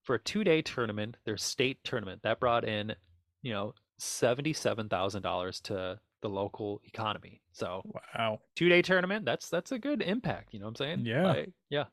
for 0.02 0.14
a 0.14 0.18
two-day 0.18 0.62
tournament, 0.62 1.16
their 1.24 1.36
state 1.36 1.82
tournament 1.84 2.22
that 2.22 2.38
brought 2.40 2.64
in, 2.64 2.94
you 3.42 3.52
know, 3.52 3.74
seventy-seven 3.98 4.88
thousand 4.88 5.22
dollars 5.22 5.60
to 5.62 5.98
the 6.20 6.28
local 6.28 6.80
economy. 6.84 7.40
So 7.52 7.82
Wow. 8.16 8.40
two-day 8.56 8.82
tournament, 8.82 9.24
that's 9.24 9.48
that's 9.48 9.72
a 9.72 9.78
good 9.78 10.02
impact. 10.02 10.52
You 10.54 10.60
know 10.60 10.66
what 10.66 10.80
I'm 10.80 10.86
saying? 10.86 11.06
Yeah. 11.06 11.26
Like, 11.26 11.50
yeah. 11.70 11.84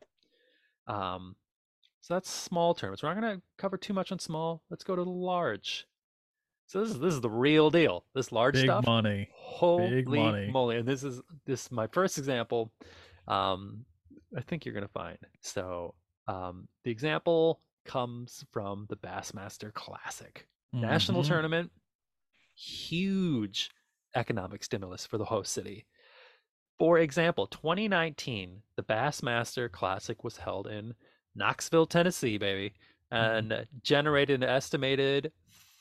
Um, 0.87 1.35
so 2.01 2.13
that's 2.13 2.29
small 2.29 2.73
tournaments. 2.75 3.01
We're 3.03 3.13
not 3.13 3.21
going 3.21 3.37
to 3.37 3.41
cover 3.57 3.77
too 3.77 3.93
much 3.93 4.11
on 4.11 4.19
small. 4.19 4.61
Let's 4.69 4.83
go 4.83 4.95
to 4.95 5.03
the 5.03 5.09
large. 5.09 5.87
So 6.67 6.81
this 6.81 6.89
is 6.91 6.99
this 6.99 7.13
is 7.13 7.21
the 7.21 7.29
real 7.29 7.69
deal. 7.69 8.05
This 8.15 8.31
large 8.31 8.55
Big 8.55 8.65
stuff. 8.65 8.85
money. 8.87 9.29
Holy 9.35 10.03
money. 10.03 10.49
moly! 10.51 10.77
And 10.77 10.87
this 10.87 11.03
is 11.03 11.21
this 11.45 11.71
my 11.71 11.85
first 11.87 12.17
example. 12.17 12.71
Um, 13.27 13.85
I 14.35 14.41
think 14.41 14.65
you're 14.65 14.73
gonna 14.73 14.87
find. 14.87 15.17
So 15.41 15.93
um, 16.27 16.67
the 16.83 16.89
example 16.89 17.61
comes 17.85 18.43
from 18.51 18.87
the 18.89 18.97
Bassmaster 18.97 19.71
Classic 19.73 20.47
national 20.73 21.21
Mhm. 21.21 21.27
tournament. 21.27 21.71
Huge 22.55 23.69
economic 24.15 24.63
stimulus 24.63 25.05
for 25.05 25.17
the 25.17 25.25
host 25.25 25.51
city. 25.51 25.85
For 26.79 26.99
example, 26.99 27.47
2019, 27.47 28.61
the 28.75 28.83
Bassmaster 28.83 29.71
Classic 29.71 30.23
was 30.23 30.37
held 30.37 30.67
in 30.67 30.93
Knoxville, 31.35 31.85
Tennessee, 31.85 32.37
baby, 32.37 32.73
Mm-hmm. 33.13 33.51
and 33.53 33.67
generated 33.83 34.41
an 34.43 34.49
estimated 34.49 35.31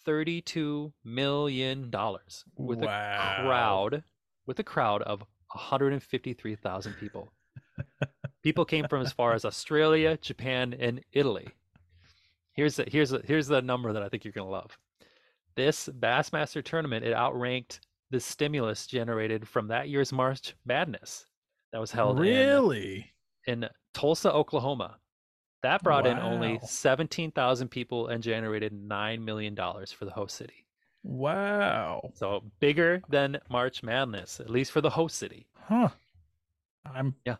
$32 0.06 0.92
million 1.04 1.90
with 2.58 2.82
a 2.82 2.86
crowd 2.86 4.04
with 4.46 4.58
a 4.58 4.62
crowd 4.62 5.00
of 5.02 5.20
153,000 5.20 6.92
people. 7.00 7.32
people 8.42 8.66
came 8.66 8.86
from 8.88 9.00
as 9.00 9.12
far 9.12 9.32
as 9.32 9.46
Australia, 9.46 10.18
Japan, 10.20 10.74
and 10.78 11.00
Italy. 11.12 11.48
Here's 12.52 12.76
the, 12.76 12.84
here's 12.86 13.08
the, 13.08 13.22
here's 13.24 13.46
the 13.46 13.62
number 13.62 13.94
that 13.94 14.02
I 14.02 14.10
think 14.10 14.24
you're 14.24 14.32
gonna 14.32 14.50
love. 14.50 14.76
This 15.56 15.88
Bassmaster 16.00 16.64
tournament 16.64 17.04
it 17.04 17.14
outranked 17.14 17.80
the 18.10 18.20
stimulus 18.20 18.86
generated 18.86 19.46
from 19.46 19.68
that 19.68 19.88
year's 19.88 20.12
March 20.12 20.54
Madness 20.64 21.26
that 21.72 21.80
was 21.80 21.90
held 21.90 22.18
Really? 22.18 23.10
in 23.46 23.68
Tulsa, 23.92 24.32
Oklahoma. 24.32 24.98
That 25.62 25.82
brought 25.82 26.06
in 26.06 26.18
only 26.18 26.54
Wow. 26.54 26.60
17,000 26.64 27.68
people 27.68 28.08
and 28.08 28.22
generated 28.22 28.72
$9 28.72 29.22
million 29.22 29.56
for 29.56 30.04
the 30.04 30.10
host 30.10 30.36
city. 30.36 30.66
Wow. 31.02 32.10
So 32.14 32.42
bigger 32.60 33.02
than 33.08 33.38
March 33.50 33.82
Madness, 33.82 34.40
at 34.40 34.50
least 34.50 34.72
for 34.72 34.80
the 34.80 34.90
host 34.90 35.16
city. 35.16 35.46
Huh. 35.58 35.88
I'm 36.84 37.14
Yeah. 37.24 37.36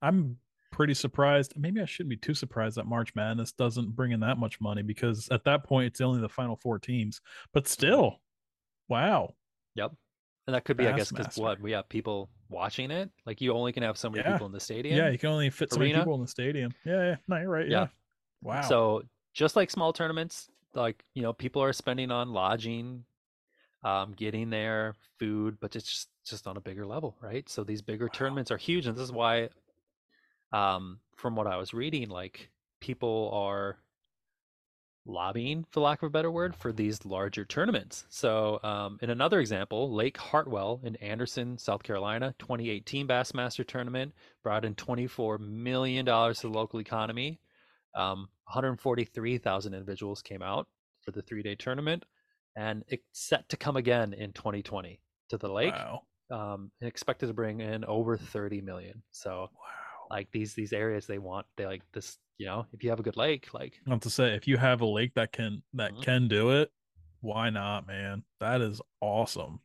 I'm 0.00 0.38
pretty 0.70 0.94
surprised. 0.94 1.54
Maybe 1.56 1.80
I 1.80 1.84
shouldn't 1.84 2.10
be 2.10 2.16
too 2.16 2.34
surprised 2.34 2.76
that 2.76 2.86
March 2.86 3.14
Madness 3.14 3.52
doesn't 3.52 3.90
bring 3.94 4.12
in 4.12 4.20
that 4.20 4.38
much 4.38 4.60
money 4.60 4.82
because 4.82 5.28
at 5.30 5.44
that 5.44 5.64
point 5.64 5.86
it's 5.86 6.00
only 6.00 6.20
the 6.20 6.28
final 6.28 6.56
four 6.56 6.78
teams. 6.78 7.20
But 7.52 7.68
still, 7.68 8.20
wow. 8.88 9.34
Yep. 9.74 9.92
And 10.46 10.54
that 10.54 10.64
could 10.64 10.76
be, 10.76 10.88
I 10.88 10.92
guess, 10.92 11.12
because 11.12 11.36
what? 11.36 11.60
We 11.60 11.72
have 11.72 11.88
people 11.88 12.28
watching 12.48 12.90
it. 12.90 13.10
Like 13.26 13.40
you 13.40 13.52
only 13.52 13.72
can 13.72 13.82
have 13.82 13.96
so 13.96 14.10
many 14.10 14.24
Yeah. 14.24 14.32
people 14.32 14.46
in 14.46 14.52
the 14.52 14.60
stadium. 14.60 14.96
Yeah, 14.96 15.10
you 15.10 15.18
can 15.18 15.30
only 15.30 15.50
fit 15.50 15.72
so 15.72 15.78
many 15.78 15.92
people 15.92 16.14
in 16.14 16.20
the 16.22 16.26
stadium. 16.28 16.72
Yeah, 16.84 17.02
yeah. 17.02 17.16
No, 17.28 17.36
you're 17.36 17.48
right. 17.50 17.68
Yeah. 17.68 17.80
Yeah. 17.82 17.86
Wow. 18.42 18.60
So 18.62 19.02
just 19.32 19.54
like 19.54 19.70
small 19.70 19.92
tournaments, 19.92 20.48
like 20.74 21.04
you 21.14 21.22
know, 21.22 21.32
people 21.32 21.62
are 21.62 21.72
spending 21.72 22.10
on 22.10 22.32
lodging, 22.32 23.04
um, 23.84 24.12
getting 24.12 24.50
there, 24.50 24.94
food, 25.18 25.58
but 25.60 25.76
it's 25.76 25.84
just 25.84 26.08
just 26.24 26.46
on 26.46 26.56
a 26.56 26.60
bigger 26.60 26.86
level, 26.86 27.16
right? 27.20 27.48
So 27.48 27.62
these 27.64 27.82
bigger 27.82 28.06
Wow. 28.06 28.10
tournaments 28.14 28.50
are 28.50 28.56
huge, 28.56 28.86
and 28.86 28.96
this 28.96 29.04
is 29.04 29.12
why, 29.12 29.48
um, 30.52 30.98
from 31.16 31.36
what 31.36 31.46
I 31.46 31.56
was 31.56 31.74
reading, 31.74 32.08
like 32.08 32.50
people 32.80 33.30
are 33.32 33.78
lobbying, 35.06 35.64
for 35.70 35.80
lack 35.80 36.02
of 36.02 36.08
a 36.08 36.10
better 36.10 36.30
word, 36.30 36.54
for 36.54 36.72
these 36.72 37.04
larger 37.04 37.44
tournaments. 37.44 38.04
So, 38.08 38.60
um, 38.62 38.98
in 39.02 39.10
another 39.10 39.40
example, 39.40 39.92
Lake 39.94 40.16
Hartwell 40.16 40.80
in 40.84 40.96
Anderson, 40.96 41.58
South 41.58 41.82
Carolina, 41.82 42.34
2018 42.38 43.08
Bassmaster 43.08 43.66
Tournament 43.66 44.12
brought 44.42 44.64
in 44.64 44.74
24 44.74 45.38
million 45.38 46.04
dollars 46.04 46.40
to 46.40 46.48
the 46.48 46.52
local 46.56 46.80
economy. 46.80 47.40
Um, 47.94 48.28
143,000 48.44 49.74
individuals 49.74 50.22
came 50.22 50.42
out 50.42 50.68
for 51.02 51.10
the 51.10 51.22
three-day 51.22 51.56
tournament, 51.56 52.04
and 52.56 52.84
it's 52.88 53.02
set 53.12 53.48
to 53.48 53.56
come 53.56 53.76
again 53.76 54.12
in 54.12 54.32
2020 54.32 55.00
to 55.30 55.38
the 55.38 55.48
lake. 55.48 55.74
wow. 55.74 56.02
Um, 56.30 56.70
and 56.80 56.86
expected 56.86 57.26
to 57.26 57.32
bring 57.32 57.60
in 57.60 57.84
over 57.84 58.16
30 58.16 58.60
million. 58.60 59.02
So, 59.10 59.48
Wow. 59.52 59.79
Like 60.10 60.30
these 60.32 60.54
these 60.54 60.72
areas, 60.72 61.06
they 61.06 61.18
want 61.18 61.46
they 61.56 61.66
like 61.66 61.82
this. 61.92 62.18
You 62.38 62.46
know, 62.46 62.66
if 62.72 62.82
you 62.82 62.88
have 62.90 62.98
a 63.00 63.02
good 63.02 63.16
lake, 63.18 63.52
like 63.52 63.80
Not 63.86 64.00
to 64.02 64.10
say 64.10 64.34
if 64.34 64.48
you 64.48 64.56
have 64.56 64.80
a 64.80 64.86
lake 64.86 65.12
that 65.14 65.32
can 65.32 65.62
that 65.74 65.92
Mhm. 65.92 66.02
can 66.02 66.28
do 66.28 66.50
it, 66.50 66.72
why 67.20 67.50
not, 67.50 67.86
man? 67.86 68.24
That 68.40 68.60
is 68.62 68.80
awesome. 69.00 69.60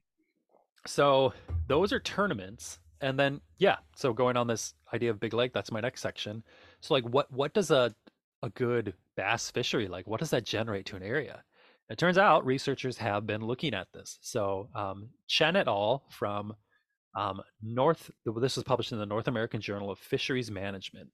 So 0.87 1.33
those 1.67 1.91
are 1.93 1.99
tournaments, 1.99 2.79
and 3.01 3.17
then 3.19 3.41
yeah. 3.57 3.77
So 3.95 4.13
going 4.13 4.37
on 4.37 4.47
this 4.47 4.73
idea 4.93 5.09
of 5.09 5.19
big 5.19 5.33
lake, 5.33 5.53
that's 5.53 5.71
my 5.71 5.81
next 5.81 6.01
section. 6.01 6.43
So 6.81 6.93
like, 6.93 7.05
what 7.05 7.31
what 7.31 7.53
does 7.53 7.71
a 7.71 7.95
a 8.43 8.49
good 8.51 8.93
bass 9.15 9.49
fishery 9.49 9.87
like? 9.87 10.05
What 10.05 10.19
does 10.19 10.29
that 10.31 10.45
generate 10.45 10.85
to 10.87 10.95
an 10.95 11.03
area? 11.03 11.43
It 11.89 11.97
turns 11.97 12.17
out 12.17 12.45
researchers 12.45 12.97
have 12.97 13.25
been 13.25 13.41
looking 13.45 13.73
at 13.73 13.87
this. 13.93 14.17
So 14.21 14.69
um, 14.75 15.09
Chen 15.27 15.55
et 15.55 15.67
al. 15.67 16.03
from 16.09 16.55
um, 17.15 17.41
North. 17.61 18.11
This 18.25 18.55
was 18.55 18.63
published 18.63 18.91
in 18.91 18.99
the 18.99 19.05
North 19.05 19.27
American 19.27 19.61
Journal 19.61 19.91
of 19.91 19.99
Fisheries 19.99 20.51
Management. 20.51 21.09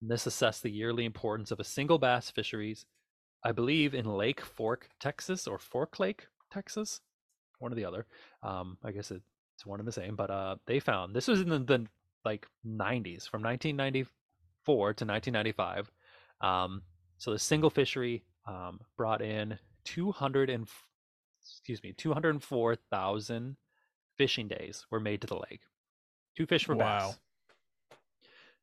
And 0.00 0.10
this 0.10 0.26
assessed 0.26 0.62
the 0.62 0.70
yearly 0.70 1.04
importance 1.04 1.50
of 1.50 1.60
a 1.60 1.64
single 1.64 1.98
bass 1.98 2.30
fisheries, 2.30 2.86
I 3.44 3.52
believe, 3.52 3.94
in 3.94 4.06
Lake 4.06 4.40
Fork, 4.40 4.88
Texas, 5.00 5.46
or 5.46 5.58
Fork 5.58 5.98
Lake, 5.98 6.26
Texas, 6.52 7.00
one 7.58 7.72
or 7.72 7.76
the 7.76 7.84
other. 7.84 8.06
Um, 8.42 8.78
I 8.84 8.90
guess 8.90 9.10
it, 9.10 9.22
it's 9.54 9.66
one 9.66 9.80
and 9.80 9.88
the 9.88 9.92
same. 9.92 10.16
But 10.16 10.30
uh, 10.30 10.56
they 10.66 10.80
found 10.80 11.14
this 11.14 11.28
was 11.28 11.40
in 11.40 11.48
the, 11.48 11.58
the 11.58 11.86
like 12.24 12.46
90s, 12.66 13.28
from 13.28 13.42
1994 13.42 14.94
to 14.94 15.04
1995. 15.04 15.90
Um, 16.40 16.82
so 17.18 17.30
the 17.30 17.38
single 17.38 17.70
fishery 17.70 18.24
um, 18.46 18.80
brought 18.96 19.22
in 19.22 19.58
200 19.84 20.50
and 20.50 20.66
excuse 21.42 21.82
me 21.82 21.92
204,000 21.92 23.56
fishing 24.16 24.48
days 24.48 24.86
were 24.90 25.00
made 25.00 25.20
to 25.22 25.26
the 25.26 25.36
lake. 25.50 25.60
Two 26.36 26.46
fish 26.46 26.64
for 26.64 26.74
Wow. 26.74 27.08
bass. 27.08 27.18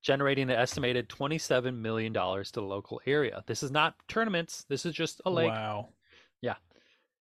Generating 0.01 0.49
an 0.49 0.55
estimated 0.57 1.09
27 1.09 1.79
million 1.79 2.11
dollars 2.11 2.49
to 2.51 2.59
the 2.59 2.65
local 2.65 2.99
area. 3.05 3.43
This 3.45 3.61
is 3.61 3.69
not 3.69 3.93
tournaments. 4.07 4.65
This 4.67 4.83
is 4.85 4.93
just 4.95 5.21
a 5.25 5.29
lake. 5.29 5.49
Wow. 5.51 5.89
Yeah, 6.41 6.55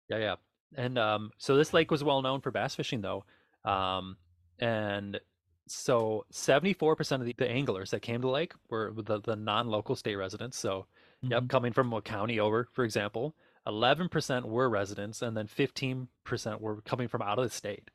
yeah. 0.08 0.16
Yeah. 0.18 0.34
And 0.76 0.98
um, 0.98 1.30
so 1.36 1.56
this 1.56 1.74
lake 1.74 1.90
was 1.90 2.02
well 2.02 2.22
known 2.22 2.40
for 2.40 2.50
bass 2.50 2.74
fishing, 2.74 3.02
though. 3.02 3.24
Um, 3.66 4.16
and 4.60 5.20
so 5.66 6.24
74% 6.32 7.12
of 7.20 7.26
the, 7.26 7.34
the 7.36 7.50
anglers 7.50 7.90
that 7.90 8.00
came 8.00 8.22
to 8.22 8.26
the 8.26 8.32
lake 8.32 8.54
were 8.70 8.92
the, 8.96 9.20
the 9.20 9.36
non-local 9.36 9.94
state 9.94 10.16
residents. 10.16 10.56
So, 10.58 10.86
yep, 11.22 11.42
Mhm. 11.44 11.48
coming 11.50 11.72
from 11.74 11.92
a 11.92 12.00
county 12.00 12.40
over, 12.40 12.66
for 12.72 12.84
example. 12.84 13.34
11% 13.66 14.46
were 14.46 14.70
residents, 14.70 15.20
and 15.20 15.36
then 15.36 15.46
15% 15.46 16.60
were 16.60 16.80
coming 16.80 17.08
from 17.08 17.20
out 17.20 17.38
of 17.38 17.44
the 17.44 17.50
state. 17.50 17.90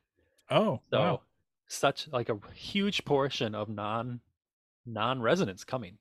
Oh, 0.50 0.80
So, 0.90 0.98
wow. 1.00 1.20
such 1.66 2.08
like 2.08 2.28
a 2.28 2.38
huge 2.54 3.04
portion 3.04 3.54
of 3.54 3.68
non 3.68 4.20
non-residents 4.84 5.64
coming 5.64 5.98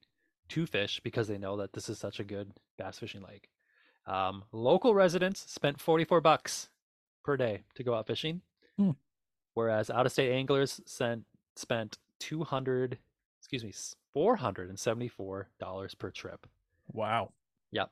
to 0.50 0.66
fish 0.68 1.02
because 1.04 1.28
they 1.28 1.40
know 1.40 1.58
that 1.58 1.74
this 1.74 1.90
is 1.90 1.98
such 1.98 2.20
a 2.20 2.24
good 2.24 2.52
bass 2.78 3.00
fishing 3.00 3.24
lake. 3.24 3.50
Um, 4.06 4.44
local 4.52 4.94
residents 4.94 5.52
spent 5.52 5.80
44 5.82 6.22
bucks 6.22 6.70
per 7.24 7.36
day 7.36 7.64
to 7.74 7.84
go 7.84 7.96
out 7.96 8.06
fishing, 8.06 8.42
Hmm. 8.78 8.92
whereas 9.56 9.90
out-of-state 9.90 10.32
anglers 10.32 10.80
sent 10.86 11.26
spent 11.56 11.98
200, 12.20 13.00
excuse 13.40 13.64
me, 13.64 13.74
474 14.14 15.50
dollars 15.60 15.96
per 15.96 16.12
trip. 16.12 16.46
Wow. 16.92 17.34
Yep. 17.72 17.92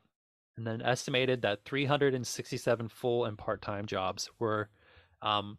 And 0.57 0.67
then 0.67 0.81
estimated 0.83 1.41
that 1.41 1.65
367 1.65 2.87
full 2.89 3.25
and 3.25 3.37
part-time 3.37 3.87
jobs 3.87 4.29
were 4.37 4.69
um, 5.23 5.57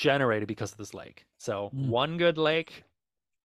generated 0.00 0.48
because 0.48 0.72
of 0.72 0.78
this 0.78 0.94
lake. 0.94 1.26
So 1.38 1.70
Mm. 1.74 1.88
one 1.88 2.16
good 2.16 2.38
lake, 2.38 2.84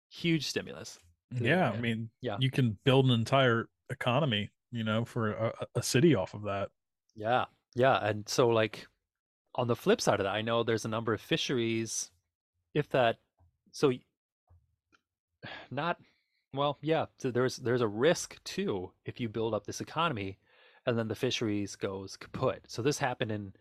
huge 0.09 0.45
stimulus. 0.47 0.97
Yeah, 1.31 1.71
I 1.71 1.77
mean, 1.77 2.09
Yeah. 2.21 2.37
you 2.39 2.49
can 2.49 2.77
build 2.85 3.05
an 3.05 3.11
entire 3.11 3.67
economy, 3.89 4.49
you 4.71 4.83
know, 4.85 5.03
for 5.03 5.33
a, 5.33 5.47
a- 5.59 5.67
a 5.79 5.83
city 5.83 6.15
off 6.15 6.33
of 6.33 6.43
that. 6.43 6.69
Yeah, 7.15 7.45
yeah, 7.75 7.97
and 8.07 8.27
so 8.29 8.47
like 8.47 8.87
on 9.55 9.67
the 9.67 9.75
flip 9.75 9.99
side 9.99 10.19
of 10.21 10.23
that, 10.23 10.33
I 10.35 10.41
know 10.41 10.63
there's 10.63 10.85
a 10.85 10.89
number 10.89 11.13
of 11.13 11.19
fisheries, 11.19 12.11
if 12.73 12.87
that, 12.89 13.17
so 13.71 13.91
not, 15.71 15.99
well, 16.53 16.77
yeah, 16.81 17.07
so 17.17 17.29
there's 17.29 17.57
there's 17.57 17.81
a 17.81 17.87
risk 17.87 18.41
too 18.45 18.91
if 19.05 19.19
you 19.19 19.27
build 19.29 19.53
up 19.53 19.65
this 19.65 19.81
economy, 19.81 20.37
and 20.85 20.97
then 20.97 21.09
the 21.09 21.15
fisheries 21.15 21.75
goes 21.75 22.15
kaput. 22.15 22.61
So 22.67 22.81
this 22.81 22.99
happened 22.99 23.31
in 23.31 23.53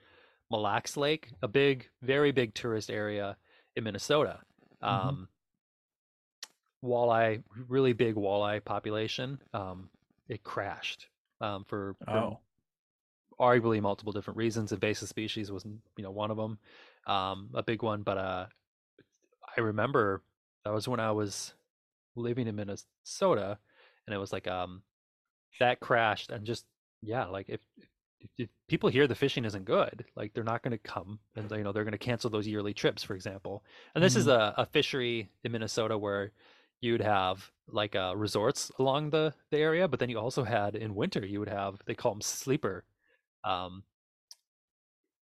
Mille 0.51 0.63
Lacs 0.63 0.97
Lake, 0.97 1.29
a 1.43 1.49
big, 1.49 1.89
very 2.03 2.33
big 2.33 2.55
tourist 2.55 2.91
area 2.91 3.37
in 3.75 3.85
Minnesota. 3.85 4.41
Mhm. 4.83 4.89
Um, 4.89 5.29
walleye, 6.85 7.43
really 7.69 7.93
big 7.93 8.15
walleye 8.15 8.65
population. 8.65 9.41
Um, 9.53 9.91
it 10.29 10.45
crashed 10.45 11.09
um, 11.41 11.65
for, 11.65 11.97
for 12.05 12.11
Oh, 12.11 12.39
arguably 13.39 13.81
multiple 13.81 14.13
different 14.13 14.37
reasons. 14.37 14.73
Invasive 14.73 15.09
species 15.09 15.51
was, 15.51 15.65
you 15.65 16.03
know, 16.03 16.11
one 16.11 16.31
of 16.31 16.37
them, 16.37 16.59
um, 17.07 17.51
a 17.55 17.63
big 17.63 17.83
one. 17.83 18.03
But 18.03 18.19
uh, 18.19 18.47
I 19.57 19.61
remember 19.61 20.23
that 20.65 20.73
was 20.73 20.89
when 20.89 21.01
I 21.01 21.13
was 21.13 21.55
living 22.15 22.47
in 22.47 22.57
Minnesota, 22.57 23.59
and 24.07 24.15
it 24.15 24.19
was 24.19 24.33
like 24.33 24.49
um, 24.49 24.83
that 25.61 25.81
crashed, 25.81 26.31
and 26.31 26.47
just 26.47 26.65
yeah, 27.03 27.27
like 27.27 27.49
if, 27.49 27.61
if, 27.77 27.89
if 28.39 28.49
people 28.69 28.89
hear 28.89 29.07
the 29.07 29.15
fishing 29.15 29.45
isn't 29.45 29.65
good, 29.65 30.05
like 30.17 30.33
they're 30.35 30.45
not 30.45 30.63
going 30.63 30.73
to 30.73 30.79
come, 30.79 31.21
and 31.37 31.51
you 31.51 31.63
know 31.63 31.73
they're 31.73 31.85
going 31.85 31.93
to 31.93 31.99
cancel 31.99 32.31
those 32.31 32.47
yearly 32.47 32.75
trips, 32.75 33.03
for 33.03 33.15
example. 33.15 33.65
And 33.95 34.03
this 34.03 34.17
is 34.17 34.27
a, 34.27 34.55
a 34.57 34.67
fishery 34.67 35.31
in 35.45 35.53
Minnesota 35.53 35.99
where 35.99 36.33
you'd 36.81 37.01
have 37.03 37.51
like 37.69 37.97
uh, 37.97 38.15
resorts 38.17 38.71
along 38.79 39.11
the, 39.11 39.35
the 39.51 39.59
area, 39.59 39.89
but 39.89 39.99
then 40.01 40.09
you 40.11 40.19
also 40.19 40.45
had 40.45 40.77
in 40.77 40.95
winter 40.95 41.25
you 41.25 41.41
would 41.41 41.49
have 41.49 41.81
they 41.87 41.95
call 41.95 42.13
them 42.13 42.21
sleeper 42.23 42.85
um, 43.45 43.85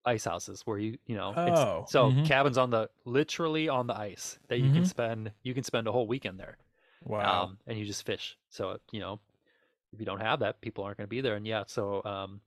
ice 0.06 0.26
houses 0.26 0.62
where 0.66 0.80
you 0.80 0.98
you 1.06 1.16
know 1.16 1.40
it's, 1.46 1.66
Oh, 1.66 1.86
so 1.86 2.14
mhm. 2.14 2.24
cabins 2.24 2.58
on 2.58 2.72
the 2.72 2.90
literally 3.06 3.70
on 3.70 3.86
the 3.88 3.96
ice 3.96 4.40
that 4.48 4.58
you 4.60 4.72
can 4.72 4.84
Mhm. 4.84 4.84
spend 4.84 5.32
you 5.44 5.54
can 5.54 5.64
spend 5.64 5.88
a 5.88 5.92
whole 5.92 6.08
weekend 6.08 6.40
there 6.40 6.58
wow. 7.02 7.52
um, 7.52 7.60
and 7.68 7.80
you 7.80 7.86
just 7.86 8.06
fish 8.06 8.38
so 8.50 8.80
you 8.92 9.00
know 9.00 9.20
if 9.94 10.00
you 10.00 10.06
don't 10.06 10.22
have 10.22 10.40
that 10.40 10.62
people 10.62 10.84
aren't 10.84 10.98
going 10.98 11.08
to 11.08 11.10
be 11.12 11.22
there 11.22 11.36
and 11.36 11.48
yeah 11.48 11.64
so 11.68 12.04
um, 12.06 12.42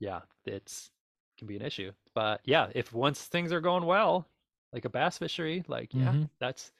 yeah 0.00 0.20
it's 0.44 0.90
can 1.38 1.46
be 1.46 1.56
an 1.56 1.62
issue 1.62 1.92
but 2.14 2.40
yeah 2.44 2.68
if 2.74 2.92
once 2.92 3.22
things 3.26 3.52
are 3.52 3.60
going 3.60 3.84
well 3.86 4.26
like 4.72 4.84
a 4.84 4.88
bass 4.90 5.18
fishery 5.18 5.62
like 5.68 5.94
yeah 5.94 6.12
Mhm. 6.12 6.28
that's 6.38 6.72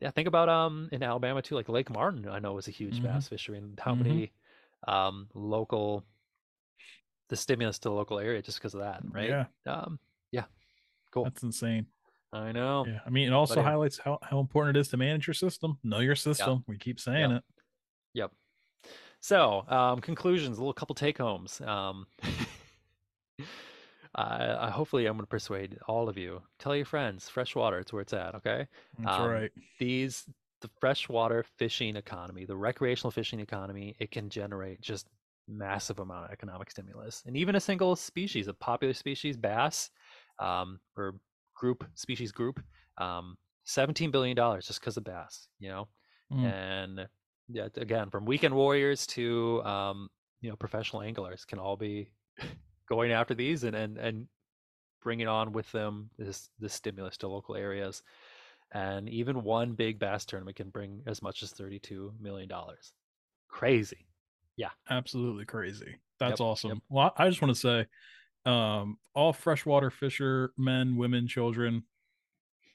yeah 0.00 0.10
think 0.10 0.28
about 0.28 0.48
um 0.48 0.88
in 0.92 1.02
alabama 1.02 1.42
too 1.42 1.54
like 1.56 1.68
lake 1.68 1.90
martin 1.90 2.28
i 2.28 2.38
know 2.38 2.52
was 2.52 2.68
a 2.68 2.70
huge 2.70 3.00
Mhm. 3.00 3.02
bass 3.04 3.28
fishery 3.28 3.58
and 3.58 3.78
how 3.80 3.92
Mhm. 3.94 3.98
many 3.98 4.32
um 4.86 5.28
local 5.34 6.04
the 7.28 7.36
stimulus 7.36 7.78
to 7.80 7.88
the 7.88 7.94
local 7.94 8.18
area 8.18 8.40
just 8.40 8.58
because 8.58 8.74
of 8.74 8.80
that 8.80 9.02
right 9.10 9.28
Yeah, 9.30 9.46
um 9.66 9.98
yeah 10.30 10.44
cool 11.10 11.24
that's 11.24 11.42
insane. 11.42 11.86
i 12.32 12.52
know 12.52 12.84
Yeah, 12.86 13.00
I 13.04 13.10
mean, 13.10 13.28
it 13.28 13.32
also 13.32 13.56
yeah. 13.60 13.62
highlights 13.66 13.98
how, 13.98 14.18
how 14.22 14.38
important 14.40 14.76
it 14.76 14.80
is 14.80 14.88
to 14.88 14.96
manage 14.96 15.26
your 15.26 15.34
system, 15.34 15.78
know 15.82 16.00
your 16.00 16.14
system. 16.16 16.64
We 16.68 16.76
keep 16.78 17.00
saying 17.00 17.30
Yep. 17.30 17.38
it. 17.38 17.44
Yep. 18.14 18.32
So, 19.26 19.64
um, 19.66 20.00
conclusions, 20.00 20.56
a 20.56 20.60
little 20.60 20.72
couple 20.72 20.94
take 20.94 21.18
homes. 21.18 21.60
Um, 21.60 22.06
I, 24.14 24.66
I 24.68 24.70
hopefully 24.70 25.06
I'm 25.06 25.14
going 25.14 25.24
to 25.24 25.28
persuade 25.28 25.76
all 25.88 26.08
of 26.08 26.16
you. 26.16 26.42
Tell 26.60 26.76
your 26.76 26.84
friends, 26.84 27.28
freshwater, 27.28 27.80
it's 27.80 27.92
where 27.92 28.02
it's 28.02 28.12
at. 28.12 28.36
Okay. 28.36 28.68
That's 29.00 29.18
Um, 29.18 29.28
right. 29.28 29.50
These 29.80 30.28
the 30.60 30.70
freshwater 30.78 31.44
fishing 31.58 31.96
economy, 31.96 32.44
the 32.44 32.54
recreational 32.54 33.10
fishing 33.10 33.40
economy, 33.40 33.96
it 33.98 34.12
can 34.12 34.30
generate 34.30 34.80
just 34.80 35.08
massive 35.48 35.98
amount 35.98 36.26
of 36.26 36.30
economic 36.30 36.70
stimulus. 36.70 37.24
And 37.26 37.36
even 37.36 37.56
a 37.56 37.60
single 37.60 37.96
species, 37.96 38.46
a 38.46 38.54
popular 38.54 38.94
species, 38.94 39.36
bass, 39.36 39.90
um, 40.38 40.78
or 40.96 41.16
group 41.56 41.84
species 41.94 42.30
group, 42.30 42.60
um, 42.98 43.36
seventeen 43.64 44.12
billion 44.12 44.36
dollars 44.36 44.68
just 44.68 44.78
because 44.78 44.96
of 44.96 45.02
bass. 45.02 45.48
You 45.58 45.70
know, 45.70 45.88
Mm. 46.32 46.44
and 46.44 47.08
yeah, 47.48 47.68
again, 47.76 48.10
from 48.10 48.24
weekend 48.24 48.54
warriors 48.54 49.06
to 49.08 49.62
um, 49.64 50.08
you 50.40 50.50
know 50.50 50.56
professional 50.56 51.02
anglers 51.02 51.44
can 51.44 51.58
all 51.58 51.76
be 51.76 52.10
going 52.88 53.12
after 53.12 53.34
these 53.34 53.64
and 53.64 53.76
and 53.76 53.98
and 53.98 54.28
bringing 55.02 55.28
on 55.28 55.52
with 55.52 55.70
them 55.72 56.10
this 56.18 56.48
this 56.58 56.74
stimulus 56.74 57.16
to 57.18 57.28
local 57.28 57.56
areas. 57.56 58.02
And 58.72 59.08
even 59.08 59.44
one 59.44 59.74
big 59.74 60.00
bass 60.00 60.24
tournament 60.24 60.56
can 60.56 60.70
bring 60.70 61.02
as 61.06 61.22
much 61.22 61.42
as 61.42 61.52
thirty-two 61.52 62.14
million 62.20 62.48
dollars. 62.48 62.92
Crazy. 63.48 64.06
Yeah. 64.56 64.70
Absolutely 64.90 65.44
crazy. 65.44 65.96
That's 66.18 66.32
Yep, 66.32 66.38
yep. 66.40 66.46
awesome. 66.46 66.82
Well, 66.88 67.12
I 67.16 67.26
I 67.26 67.28
just 67.28 67.40
want 67.40 67.54
to 67.54 67.60
say, 67.60 67.86
um, 68.50 68.98
all 69.14 69.32
freshwater 69.32 69.90
fisher, 69.90 70.52
men, 70.56 70.96
women, 70.96 71.28
children, 71.28 71.84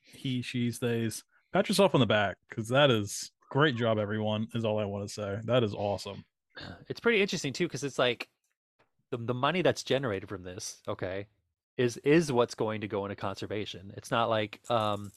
he, 0.01 0.41
she's, 0.41 0.79
they's, 0.79 1.23
pat 1.51 1.67
yourself 1.67 1.93
on 1.93 1.99
the 1.99 2.05
back 2.05 2.37
because 2.49 2.69
that 2.69 2.89
is 2.89 3.31
great 3.51 3.75
job, 3.75 3.99
everyone. 3.99 4.47
Is 4.55 4.65
all 4.65 4.79
I 4.79 4.85
want 4.85 5.07
to 5.07 5.13
say. 5.13 5.39
That 5.43 5.63
is 5.63 5.75
awesome. 5.75 6.25
It's 6.89 6.99
pretty 6.99 7.21
interesting 7.21 7.53
too 7.53 7.67
because 7.67 7.83
it's 7.83 7.99
like 7.99 8.27
the 9.11 9.17
the 9.17 9.35
money 9.35 9.61
that's 9.61 9.83
generated 9.83 10.27
from 10.27 10.41
this, 10.41 10.81
okay, 10.87 11.27
is 11.77 11.97
is 11.97 12.31
what's 12.31 12.55
going 12.55 12.81
to 12.81 12.87
go 12.87 13.05
into 13.05 13.15
conservation. 13.15 13.93
It's 13.95 14.09
not 14.09 14.29
like 14.29 14.59
um, 14.69 15.11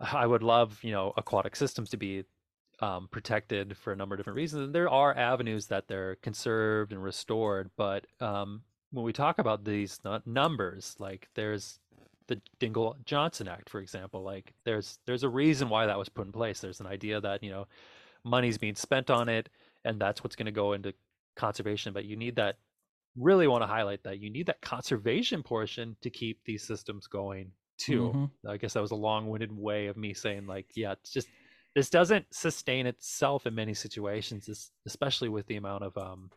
I 0.00 0.26
would 0.26 0.42
love 0.42 0.82
you 0.82 0.90
know 0.90 1.12
aquatic 1.16 1.54
systems 1.54 1.90
to 1.90 1.96
be 1.96 2.24
um, 2.80 3.08
protected 3.10 3.76
for 3.76 3.92
a 3.92 3.96
number 3.96 4.14
of 4.14 4.18
different 4.18 4.36
reasons. 4.36 4.64
And 4.64 4.74
there 4.74 4.90
are 4.90 5.16
avenues 5.16 5.66
that 5.66 5.88
they're 5.88 6.16
conserved 6.16 6.92
and 6.92 7.02
restored, 7.02 7.70
but 7.76 8.06
um, 8.20 8.62
when 8.90 9.04
we 9.04 9.12
talk 9.12 9.38
about 9.38 9.64
these 9.64 10.00
nu- 10.04 10.20
numbers, 10.26 10.96
like 10.98 11.28
there's 11.34 11.78
the 12.28 12.40
Dingell-Johnson 12.60 13.48
Act, 13.48 13.70
for 13.70 13.80
example, 13.80 14.22
like 14.22 14.54
there's 14.64 14.98
there's 15.06 15.22
a 15.22 15.28
reason 15.28 15.68
why 15.68 15.86
that 15.86 15.98
was 15.98 16.08
put 16.08 16.26
in 16.26 16.32
place. 16.32 16.60
There's 16.60 16.80
an 16.80 16.86
idea 16.86 17.20
that 17.20 17.42
you 17.42 17.50
know 17.50 17.66
money's 18.24 18.58
being 18.58 18.74
spent 18.74 19.10
on 19.10 19.28
it, 19.28 19.48
and 19.84 20.00
that's 20.00 20.22
what's 20.24 20.36
going 20.36 20.46
to 20.46 20.52
go 20.52 20.72
into 20.72 20.92
conservation. 21.36 21.92
But 21.92 22.04
you 22.04 22.16
need 22.16 22.36
that. 22.36 22.56
Really 23.18 23.46
want 23.46 23.62
to 23.62 23.66
highlight 23.66 24.02
that 24.02 24.18
you 24.20 24.28
need 24.28 24.44
that 24.46 24.60
conservation 24.60 25.42
portion 25.42 25.96
to 26.02 26.10
keep 26.10 26.44
these 26.44 26.62
systems 26.62 27.06
going 27.06 27.52
too. 27.78 28.12
Mhm. 28.14 28.30
I 28.46 28.58
guess 28.58 28.74
that 28.74 28.82
was 28.82 28.90
a 28.90 28.96
long-winded 28.96 29.50
way 29.50 29.86
of 29.86 29.96
me 29.96 30.12
saying 30.12 30.46
like, 30.46 30.66
yeah, 30.76 30.92
it's 30.92 31.12
just 31.12 31.28
this 31.74 31.88
doesn't 31.88 32.26
sustain 32.34 32.86
itself 32.86 33.46
in 33.46 33.54
many 33.54 33.72
situations, 33.72 34.70
especially 34.84 35.30
with 35.30 35.46
the 35.46 35.56
amount 35.56 35.84
of 35.84 35.96
um, 35.96 36.30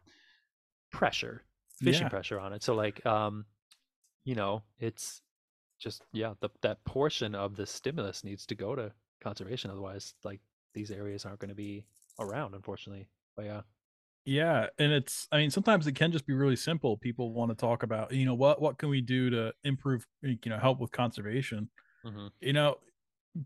pressure, 0.91 1.43
fishing 1.81 2.03
Yeah. 2.03 2.09
pressure 2.09 2.39
on 2.39 2.53
it. 2.53 2.63
So 2.63 2.75
like, 2.75 3.05
um, 3.05 3.45
you 4.23 4.35
know, 4.35 4.63
it's 4.79 5.21
just 5.79 6.03
yeah, 6.11 6.33
the, 6.41 6.49
that 6.61 6.83
portion 6.85 7.35
of 7.35 7.55
the 7.55 7.65
stimulus 7.65 8.23
needs 8.23 8.45
to 8.47 8.55
go 8.55 8.75
to 8.75 8.93
conservation. 9.21 9.71
Otherwise, 9.71 10.13
like 10.23 10.41
these 10.73 10.91
areas 10.91 11.25
aren't 11.25 11.39
going 11.39 11.49
to 11.49 11.55
be 11.55 11.85
around, 12.19 12.55
unfortunately. 12.55 13.09
But 13.35 13.45
yeah, 13.45 13.61
Yeah, 14.25 14.67
and 14.77 14.91
it's 14.91 15.27
I 15.31 15.37
mean 15.37 15.49
sometimes 15.49 15.87
it 15.87 15.93
can 15.93 16.11
just 16.11 16.27
be 16.27 16.33
really 16.33 16.55
simple. 16.55 16.97
People 16.97 17.33
want 17.33 17.49
to 17.51 17.55
talk 17.55 17.83
about, 17.83 18.11
you 18.13 18.25
know, 18.25 18.35
what 18.35 18.61
what 18.61 18.77
can 18.77 18.89
we 18.89 19.01
do 19.01 19.29
to 19.31 19.53
improve, 19.63 20.05
you 20.21 20.37
know, 20.45 20.59
help 20.59 20.79
with 20.79 20.91
conservation. 20.91 21.69
hmm 22.03 22.29
You 22.41 22.53
know, 22.53 22.77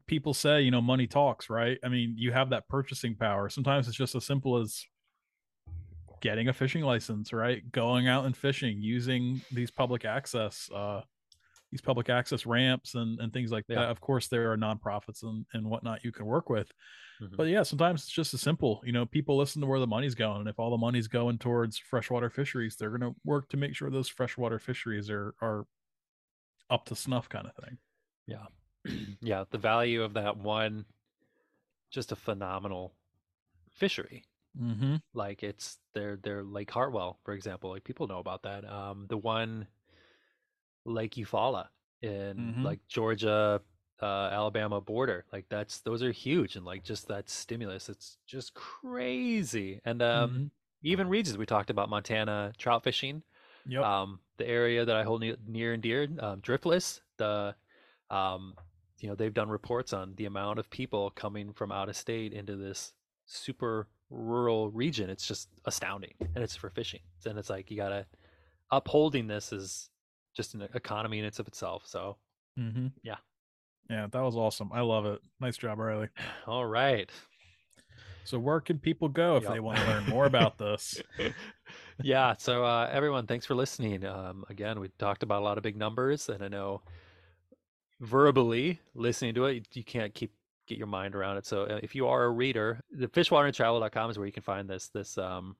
people 0.07 0.33
say, 0.33 0.61
you 0.63 0.71
know, 0.71 0.81
money 0.81 1.07
talks, 1.07 1.49
right? 1.49 1.79
I 1.83 1.89
mean, 1.89 2.15
you 2.17 2.31
have 2.33 2.51
that 2.51 2.69
purchasing 2.69 3.15
power. 3.15 3.49
Sometimes 3.49 3.87
it's 3.87 3.97
just 3.97 4.15
as 4.15 4.25
simple 4.25 4.57
as 4.57 4.85
getting 6.21 6.47
a 6.47 6.53
fishing 6.53 6.83
license, 6.83 7.33
right? 7.33 7.69
Going 7.71 8.07
out 8.07 8.25
and 8.25 8.35
fishing, 8.35 8.81
using 8.81 9.41
these 9.51 9.71
public 9.71 10.05
access 10.05 10.69
uh 10.73 11.01
these 11.73 11.81
public 11.81 12.07
access 12.07 12.45
ramps 12.45 12.93
and, 12.93 13.19
and 13.19 13.33
things 13.33 13.51
like 13.51 13.65
Yeah. 13.67 13.77
that. 13.79 13.89
Of 13.89 13.99
course, 13.99 14.27
there 14.27 14.51
are 14.51 14.57
nonprofits 14.57 15.23
and, 15.23 15.43
and 15.53 15.65
whatnot 15.67 16.03
you 16.03 16.11
can 16.11 16.27
work 16.27 16.47
with. 16.47 16.71
Mhm. 17.19 17.35
But 17.35 17.47
yeah, 17.47 17.63
sometimes 17.63 18.03
it's 18.03 18.11
just 18.11 18.31
as 18.35 18.41
simple. 18.41 18.79
You 18.85 18.91
know, 18.91 19.07
people 19.07 19.35
listen 19.37 19.59
to 19.61 19.67
where 19.67 19.79
the 19.79 19.87
money's 19.87 20.13
going. 20.13 20.41
And 20.41 20.47
if 20.49 20.59
all 20.59 20.69
the 20.69 20.77
money's 20.77 21.07
going 21.07 21.39
towards 21.39 21.79
freshwater 21.79 22.29
fisheries, 22.29 22.75
they're 22.75 22.95
going 22.95 23.01
to 23.11 23.19
work 23.25 23.49
to 23.49 23.57
make 23.57 23.75
sure 23.75 23.89
those 23.89 24.07
freshwater 24.07 24.59
fisheries 24.59 25.09
are 25.09 25.33
are 25.41 25.65
up 26.69 26.85
to 26.85 26.95
snuff 26.95 27.27
kind 27.27 27.47
of 27.47 27.55
thing. 27.63 27.77
yeah, 28.27 28.45
yeah. 29.21 29.43
the 29.49 29.57
value 29.57 30.03
of 30.03 30.13
that 30.13 30.37
one, 30.37 30.85
just 31.91 32.11
a 32.11 32.15
phenomenal 32.15 32.93
fishery. 33.71 34.25
Mm-hmm. 34.61 34.97
like 35.15 35.41
it's 35.41 35.79
they're 35.95 36.17
they're 36.21 36.43
Lake 36.43 36.69
Hartwell, 36.69 37.17
for 37.25 37.33
example. 37.33 37.71
Like 37.71 37.83
people 37.83 38.07
know 38.07 38.19
about 38.19 38.43
that. 38.43 38.63
Um, 38.71 39.07
the 39.09 39.17
one 39.17 39.65
Lake 40.85 41.13
Eufaula 41.15 41.67
in 42.01 42.55
Mhm. 42.57 42.63
like 42.63 42.79
Georgia, 42.87 43.61
uh, 44.01 44.29
Alabama 44.31 44.81
border. 44.81 45.25
Like 45.31 45.45
that's 45.49 45.79
those 45.81 46.03
are 46.03 46.11
huge, 46.11 46.55
and 46.55 46.65
like 46.65 46.83
just 46.83 47.07
that 47.07 47.29
stimulus, 47.29 47.89
it's 47.89 48.17
just 48.25 48.53
crazy. 48.53 49.79
And 49.85 50.01
um, 50.01 50.29
Mhm. 50.31 50.51
even 50.83 51.07
regions 51.09 51.37
we 51.37 51.45
talked 51.45 51.69
about 51.69 51.89
Montana 51.89 52.53
trout 52.57 52.83
fishing. 52.83 53.23
Yep. 53.65 53.83
Um, 53.83 54.19
the 54.37 54.47
area 54.47 54.83
that 54.83 54.95
I 54.95 55.03
hold 55.03 55.21
near, 55.21 55.37
near 55.47 55.73
and 55.73 55.81
dear, 55.83 56.03
um, 56.19 56.41
Driftless. 56.41 56.99
The 57.17 57.55
um, 58.09 58.55
you 58.99 59.07
know 59.09 59.15
they've 59.15 59.33
done 59.33 59.49
reports 59.49 59.93
on 59.93 60.15
the 60.15 60.25
amount 60.25 60.59
of 60.59 60.69
people 60.69 61.11
coming 61.11 61.53
from 61.53 61.71
out 61.71 61.89
of 61.89 61.95
state 61.95 62.33
into 62.33 62.55
this 62.57 62.93
super 63.25 63.87
rural 64.09 64.69
region. 64.69 65.09
It's 65.09 65.25
just 65.27 65.49
astounding, 65.65 66.13
and 66.35 66.43
it's 66.43 66.55
for 66.55 66.69
fishing. 66.69 67.01
And 67.25 67.37
it's 67.39 67.49
like 67.49 67.71
you 67.71 67.77
gotta 67.77 68.05
upholding 68.71 69.27
this 69.27 69.53
is 69.53 69.89
just 70.33 70.53
an 70.55 70.67
economy 70.73 71.19
in 71.19 71.25
its 71.25 71.39
of 71.39 71.47
itself. 71.47 71.83
So, 71.85 72.17
mm-hmm. 72.59 72.87
yeah. 73.03 73.17
Yeah, 73.89 74.07
that 74.11 74.21
was 74.21 74.35
awesome. 74.35 74.71
I 74.73 74.81
love 74.81 75.05
it. 75.05 75.19
Nice 75.39 75.57
job, 75.57 75.79
Riley. 75.79 76.09
all 76.47 76.65
right. 76.65 77.09
So 78.25 78.39
where 78.39 78.61
can 78.61 78.79
people 78.79 79.09
go 79.09 79.35
if 79.37 79.43
Yep. 79.43 79.53
they 79.53 79.59
want 79.59 79.79
to 79.79 79.85
learn 79.85 80.05
more 80.05 80.25
about 80.33 80.57
this? 80.57 81.01
yeah. 82.01 82.35
So, 82.37 82.63
uh, 82.63 82.89
everyone, 82.91 83.27
thanks 83.27 83.45
for 83.45 83.55
listening. 83.55 84.05
Um, 84.05 84.45
again, 84.49 84.79
we 84.79 84.89
talked 84.97 85.23
about 85.23 85.41
a 85.41 85.45
lot 85.45 85.57
of 85.57 85.63
big 85.63 85.75
numbers, 85.75 86.29
and 86.29 86.43
I 86.43 86.47
know 86.47 86.81
verbally 87.99 88.79
listening 88.95 89.33
to 89.35 89.45
it, 89.45 89.53
you, 89.55 89.61
you 89.73 89.83
can't 89.83 90.13
keep 90.13 90.33
get 90.65 90.77
your 90.77 90.87
mind 90.87 91.13
around 91.13 91.35
it. 91.37 91.45
So, 91.45 91.63
uh, 91.63 91.79
if 91.83 91.93
you 91.93 92.07
are 92.07 92.23
a 92.23 92.29
reader, 92.29 92.79
the 92.91 93.07
fishwaterandtravel.com 93.07 94.09
is 94.09 94.17
where 94.17 94.25
you 94.25 94.33
can 94.33 94.43
find 94.43 94.69
this 94.69 94.87
this 94.87 95.17
um, 95.17 95.57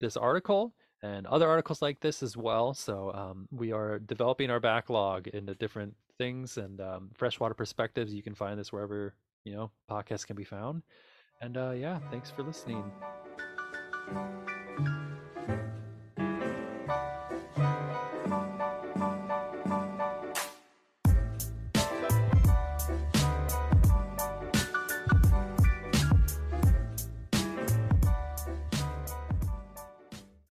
this 0.00 0.16
article 0.16 0.74
and 1.02 1.26
other 1.26 1.48
articles 1.48 1.80
like 1.82 2.00
this 2.00 2.22
as 2.22 2.36
well. 2.36 2.74
So, 2.74 3.12
um, 3.12 3.48
we 3.50 3.72
are 3.72 3.98
developing 3.98 4.50
our 4.50 4.60
backlog 4.60 5.28
into 5.28 5.54
different 5.54 5.94
things 6.18 6.58
and 6.58 6.80
um, 6.80 7.10
freshwater 7.14 7.54
perspectives. 7.54 8.12
You 8.12 8.22
can 8.22 8.34
find 8.34 8.58
this 8.58 8.72
wherever 8.72 9.14
you 9.44 9.54
know 9.54 9.70
podcasts 9.90 10.26
can 10.26 10.36
be 10.36 10.44
found. 10.44 10.82
And 11.40 11.56
uh, 11.56 11.70
yeah, 11.70 11.98
thanks 12.10 12.30
for 12.30 12.42
listening. 12.42 12.90